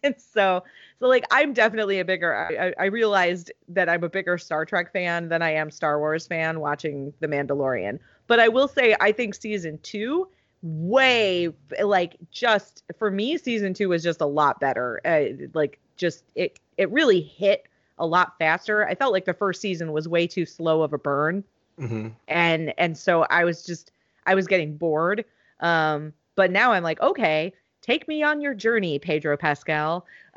and 0.02 0.14
so, 0.18 0.62
so 1.00 1.06
like, 1.06 1.24
I'm 1.30 1.52
definitely 1.52 2.00
a 2.00 2.04
bigger. 2.04 2.34
I, 2.34 2.68
I- 2.68 2.74
I 2.80 2.84
realized 2.86 3.52
that 3.68 3.88
I'm 3.88 4.04
a 4.04 4.08
bigger 4.08 4.38
Star 4.38 4.64
Trek 4.64 4.92
fan 4.92 5.28
than 5.28 5.42
I 5.42 5.52
am 5.54 5.70
Star 5.70 5.98
Wars 5.98 6.26
fan 6.26 6.60
watching 6.60 7.12
The 7.20 7.28
Mandalorian. 7.28 7.98
But 8.26 8.40
I 8.40 8.48
will 8.48 8.68
say, 8.68 8.96
I 9.00 9.12
think 9.12 9.34
season 9.34 9.78
two, 9.82 10.28
way 10.62 11.50
like 11.82 12.16
just 12.30 12.82
for 12.98 13.10
me, 13.10 13.36
season 13.38 13.74
two 13.74 13.88
was 13.90 14.02
just 14.02 14.20
a 14.20 14.26
lot 14.26 14.60
better. 14.60 15.00
Uh, 15.04 15.46
like, 15.54 15.78
just 15.96 16.24
it, 16.34 16.58
it 16.76 16.90
really 16.90 17.20
hit 17.20 17.66
a 17.98 18.06
lot 18.06 18.38
faster. 18.38 18.86
I 18.86 18.94
felt 18.94 19.12
like 19.12 19.24
the 19.24 19.34
first 19.34 19.60
season 19.60 19.92
was 19.92 20.08
way 20.08 20.26
too 20.26 20.46
slow 20.46 20.82
of 20.82 20.92
a 20.92 20.98
burn. 20.98 21.44
Hmm 21.78 22.08
and 22.28 22.72
and 22.78 22.96
so 22.96 23.26
i 23.30 23.44
was 23.44 23.64
just 23.64 23.92
i 24.26 24.34
was 24.34 24.46
getting 24.46 24.76
bored. 24.76 25.24
Um 25.60 26.12
but 26.36 26.50
now 26.50 26.72
i'm 26.72 26.82
like 26.82 27.00
okay 27.00 27.52
take 27.80 28.08
me 28.08 28.22
on 28.22 28.40
your 28.40 28.54
journey 28.54 28.98
pedro 28.98 29.36
pascal. 29.36 30.06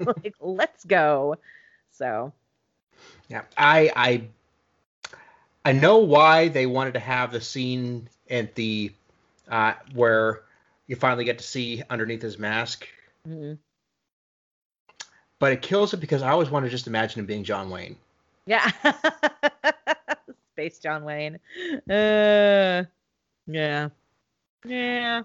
Like 0.00 0.34
let's 0.40 0.84
go. 0.84 1.36
So. 1.90 2.32
Yeah, 3.28 3.42
I 3.56 3.92
I 3.94 4.22
I 5.64 5.72
know 5.72 5.98
why 5.98 6.48
they 6.48 6.66
wanted 6.66 6.94
to 6.94 7.00
have 7.00 7.32
the 7.32 7.40
scene 7.40 8.08
at 8.30 8.54
the 8.54 8.92
uh, 9.48 9.74
where 9.92 10.42
you 10.86 10.96
finally 10.96 11.24
get 11.24 11.38
to 11.38 11.44
see 11.44 11.82
underneath 11.90 12.22
his 12.22 12.38
mask, 12.38 12.88
mm, 13.28 13.58
but 15.38 15.52
it 15.52 15.62
kills 15.62 15.94
it 15.94 16.00
because 16.00 16.22
I 16.22 16.30
always 16.30 16.50
want 16.50 16.64
to 16.66 16.70
just 16.70 16.86
imagine 16.86 17.20
him 17.20 17.26
being 17.26 17.44
John 17.44 17.70
Wayne. 17.70 17.96
yeah 18.46 18.70
space 20.52 20.78
john 20.80 21.04
wayne 21.04 21.38
uh 21.88 22.82
yeah 23.46 23.88
yeah 24.64 25.22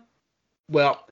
Well, 0.70 1.08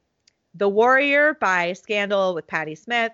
the 0.55 0.70
warrior 0.70 1.34
by 1.41 1.74
scandal 1.74 2.34
with 2.34 2.47
patty 2.47 2.74
smyth 2.74 3.12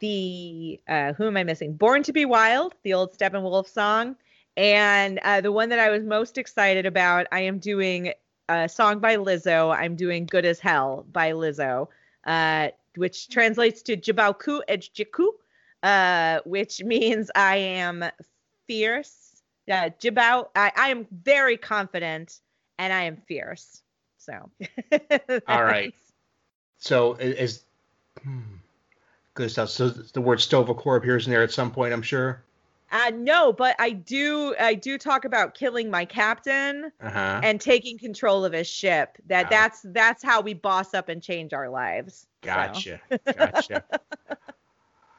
the 0.00 0.80
uh 0.88 1.12
who 1.12 1.28
am 1.28 1.36
i 1.36 1.44
missing? 1.44 1.72
Born 1.72 2.02
to 2.02 2.12
be 2.12 2.24
wild 2.24 2.74
the 2.82 2.94
old 2.94 3.16
steppenwolf 3.16 3.68
song 3.68 4.16
and 4.56 5.20
uh 5.22 5.40
the 5.40 5.52
one 5.52 5.68
that 5.68 5.78
i 5.78 5.88
was 5.88 6.02
most 6.02 6.36
excited 6.36 6.84
about 6.84 7.28
i 7.30 7.38
am 7.38 7.60
doing 7.60 8.12
a 8.48 8.68
song 8.68 8.98
by 8.98 9.14
lizzo 9.14 9.72
i'm 9.72 9.94
doing 9.94 10.26
good 10.26 10.44
as 10.44 10.58
hell 10.58 11.06
by 11.12 11.30
lizzo 11.30 11.86
uh, 12.26 12.70
which 12.96 13.28
translates 13.28 13.82
to 13.82 13.96
Jabauku 13.96 14.62
Ejjiku, 14.68 15.28
uh, 15.84 16.40
which 16.44 16.82
means 16.84 17.30
I 17.36 17.56
am 17.56 18.04
fierce. 18.66 19.42
Uh, 19.70 19.90
Jabau, 20.00 20.48
I, 20.54 20.72
I 20.76 20.88
am 20.90 21.06
very 21.10 21.56
confident 21.56 22.40
and 22.78 22.92
I 22.92 23.04
am 23.04 23.16
fierce. 23.28 23.82
So, 24.18 24.50
All 25.48 25.62
right. 25.64 25.94
so 26.78 27.14
is 27.14 27.62
hmm, 28.22 28.40
good 29.34 29.50
stuff. 29.50 29.70
So 29.70 29.88
the 29.88 30.20
word 30.20 30.40
Sto-vo-kor 30.40 30.96
appears 30.96 31.26
in 31.26 31.32
there 31.32 31.42
at 31.42 31.52
some 31.52 31.70
point, 31.70 31.92
I'm 31.92 32.02
sure. 32.02 32.42
Uh, 32.92 33.10
no, 33.14 33.52
but 33.52 33.74
I 33.80 33.90
do, 33.90 34.54
I 34.60 34.74
do 34.74 34.96
talk 34.98 35.24
about 35.24 35.54
killing 35.54 35.90
my 35.90 36.04
captain 36.04 36.92
Uh 37.00 37.10
huh. 37.10 37.40
and 37.42 37.60
taking 37.60 37.98
control 37.98 38.44
of 38.44 38.52
his 38.52 38.68
ship. 38.68 39.18
That 39.26 39.46
Oh. 39.46 39.50
that's 39.50 39.80
that's 39.86 40.22
how 40.22 40.40
we 40.40 40.54
boss 40.54 40.94
up 40.94 41.08
and 41.08 41.20
change 41.22 41.52
our 41.52 41.68
lives. 41.68 42.26
So. 42.44 42.48
Gotcha. 42.52 43.00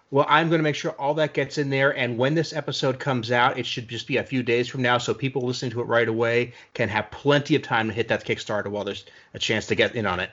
Gotcha. 0.09 0.15
well, 0.15 0.25
I'm 0.29 0.47
going 0.49 0.59
to 0.59 0.63
make 0.63 0.75
sure 0.75 0.91
all 0.91 1.13
that 1.15 1.33
gets 1.33 1.57
in 1.57 1.69
there. 1.69 1.97
And 1.97 2.17
when 2.17 2.33
this 2.33 2.53
episode 2.53 2.99
comes 2.99 3.31
out, 3.31 3.57
it 3.57 3.65
should 3.65 3.87
just 3.89 4.07
be 4.07 4.17
a 4.17 4.23
few 4.23 4.41
days 4.41 4.67
from 4.67 4.81
now. 4.81 4.97
So 4.97 5.13
people 5.13 5.41
listening 5.41 5.71
to 5.71 5.81
it 5.81 5.85
right 5.85 6.07
away 6.07 6.53
can 6.73 6.89
have 6.89 7.11
plenty 7.11 7.55
of 7.55 7.61
time 7.61 7.87
to 7.87 7.93
hit 7.93 8.07
that 8.07 8.25
Kickstarter 8.25 8.67
while 8.67 8.83
there's 8.85 9.05
a 9.33 9.39
chance 9.39 9.67
to 9.67 9.75
get 9.75 9.95
in 9.95 10.05
on 10.05 10.19
it. 10.19 10.31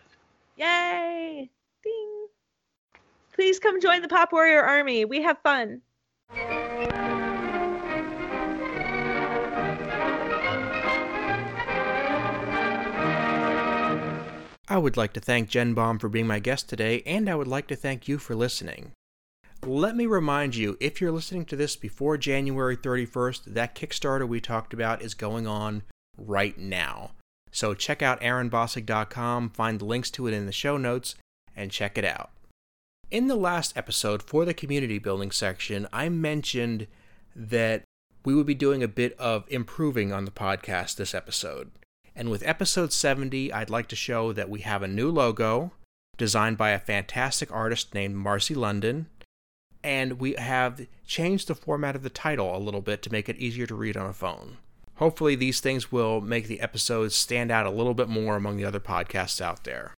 Yay! 0.56 1.50
Ding! 1.82 2.26
Please 3.32 3.58
come 3.58 3.80
join 3.80 4.00
the 4.02 4.08
Pop 4.08 4.32
Warrior 4.32 4.62
Army. 4.62 5.04
We 5.04 5.22
have 5.22 5.38
fun. 5.42 5.80
I 14.66 14.78
would 14.78 14.96
like 14.96 15.12
to 15.12 15.20
thank 15.20 15.48
Jen 15.50 15.74
Baum 15.74 15.98
for 15.98 16.08
being 16.08 16.26
my 16.26 16.38
guest 16.38 16.68
today, 16.68 17.02
and 17.04 17.28
I 17.28 17.34
would 17.34 17.46
like 17.46 17.66
to 17.68 17.76
thank 17.76 18.08
you 18.08 18.18
for 18.18 18.34
listening. 18.34 18.92
Let 19.66 19.96
me 19.96 20.04
remind 20.04 20.56
you 20.56 20.76
if 20.78 21.00
you're 21.00 21.10
listening 21.10 21.46
to 21.46 21.56
this 21.56 21.74
before 21.74 22.18
January 22.18 22.76
31st, 22.76 23.44
that 23.54 23.74
Kickstarter 23.74 24.28
we 24.28 24.38
talked 24.38 24.74
about 24.74 25.00
is 25.00 25.14
going 25.14 25.46
on 25.46 25.84
right 26.18 26.56
now. 26.58 27.12
So 27.50 27.72
check 27.72 28.02
out 28.02 28.20
aaronbossig.com, 28.20 29.50
find 29.50 29.80
the 29.80 29.84
links 29.86 30.10
to 30.12 30.26
it 30.26 30.34
in 30.34 30.44
the 30.44 30.52
show 30.52 30.76
notes, 30.76 31.14
and 31.56 31.70
check 31.70 31.96
it 31.96 32.04
out. 32.04 32.30
In 33.10 33.28
the 33.28 33.36
last 33.36 33.74
episode 33.76 34.22
for 34.22 34.44
the 34.44 34.52
community 34.52 34.98
building 34.98 35.30
section, 35.30 35.88
I 35.92 36.10
mentioned 36.10 36.86
that 37.34 37.84
we 38.24 38.34
would 38.34 38.46
be 38.46 38.54
doing 38.54 38.82
a 38.82 38.88
bit 38.88 39.18
of 39.18 39.46
improving 39.48 40.12
on 40.12 40.26
the 40.26 40.30
podcast 40.30 40.96
this 40.96 41.14
episode. 41.14 41.70
And 42.14 42.28
with 42.28 42.46
episode 42.46 42.92
70, 42.92 43.52
I'd 43.52 43.70
like 43.70 43.88
to 43.88 43.96
show 43.96 44.32
that 44.34 44.50
we 44.50 44.60
have 44.60 44.82
a 44.82 44.88
new 44.88 45.10
logo 45.10 45.72
designed 46.18 46.58
by 46.58 46.70
a 46.70 46.78
fantastic 46.78 47.50
artist 47.50 47.94
named 47.94 48.14
Marcie 48.14 48.54
London. 48.54 49.06
And 49.84 50.18
we 50.18 50.32
have 50.32 50.86
changed 51.06 51.46
the 51.46 51.54
format 51.54 51.94
of 51.94 52.02
the 52.02 52.10
title 52.10 52.56
a 52.56 52.58
little 52.58 52.80
bit 52.80 53.02
to 53.02 53.12
make 53.12 53.28
it 53.28 53.36
easier 53.36 53.66
to 53.66 53.74
read 53.74 53.96
on 53.96 54.08
a 54.08 54.14
phone. 54.14 54.56
Hopefully, 54.96 55.34
these 55.34 55.60
things 55.60 55.92
will 55.92 56.20
make 56.20 56.48
the 56.48 56.60
episodes 56.60 57.14
stand 57.14 57.50
out 57.50 57.66
a 57.66 57.70
little 57.70 57.94
bit 57.94 58.08
more 58.08 58.34
among 58.34 58.56
the 58.56 58.64
other 58.64 58.80
podcasts 58.80 59.40
out 59.40 59.64
there. 59.64 59.92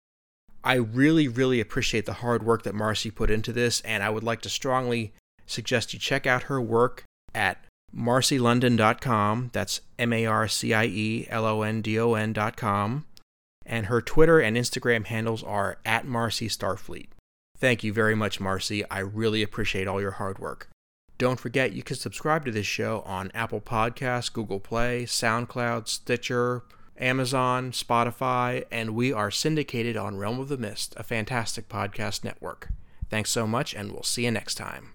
I 0.64 0.76
really, 0.76 1.28
really 1.28 1.60
appreciate 1.60 2.08
the 2.08 2.14
hard 2.14 2.42
work 2.42 2.64
that 2.64 2.74
Marcie 2.74 3.14
put 3.14 3.30
into 3.30 3.54
this, 3.54 3.82
and 3.82 4.02
I 4.02 4.10
would 4.10 4.24
like 4.24 4.42
to 4.42 4.50
strongly 4.50 5.14
suggest 5.46 5.94
you 5.94 6.00
check 6.00 6.26
out 6.26 6.44
her 6.44 6.60
work 6.60 7.04
at 7.36 7.64
marcielondon.com. 7.96 9.52
That's 9.54 9.82
M 10.00 10.12
A 10.12 10.26
R 10.26 10.48
C 10.48 10.74
I 10.74 10.86
E 10.86 11.28
L 11.30 11.46
O 11.46 11.62
N 11.62 11.82
D 11.82 12.00
O 12.00 12.16
N.com. 12.16 13.06
And 13.66 13.86
her 13.88 14.02
Twitter 14.02 14.40
and 14.40 14.58
Instagram 14.58 15.06
handles 15.06 15.44
are 15.44 15.78
at 15.86 16.06
Marcie 16.06 16.50
Starfleet. 16.50 17.08
Thank 17.58 17.84
you 17.84 17.93
very 17.93 18.16
much, 18.16 18.39
Marcie. 18.39 18.84
I 18.91 18.99
really 18.99 19.41
appreciate 19.41 19.88
all 19.88 20.01
your 20.01 20.12
hard 20.12 20.39
work. 20.39 20.70
Don't 21.18 21.39
forget 21.39 21.72
you 21.72 21.84
can 21.84 21.95
subscribe 21.95 22.45
to 22.45 22.51
this 22.51 22.66
show 22.66 23.01
on 23.06 23.32
Apple 23.34 23.62
Podcasts, 23.62 24.32
Google 24.32 24.60
Play, 24.60 25.06
SoundCloud, 25.06 25.88
Stitcher, 25.88 26.64
Amazon, 26.97 27.72
Spotify, 27.72 28.66
and 28.70 28.95
we 28.95 29.14
are 29.14 29.32
syndicated 29.32 29.95
on 29.95 30.18
Realm 30.18 30.39
of 30.39 30.49
the 30.49 30.58
Mist, 30.58 30.93
a 30.97 31.03
fantastic 31.03 31.70
podcast 31.70 32.26
network. 32.26 32.70
Thanks 33.10 33.32
so 33.32 33.47
much, 33.47 33.74
and 33.74 33.93
we'll 33.93 34.03
see 34.03 34.26
you 34.26 34.32
next 34.32 34.56
time. 34.56 34.84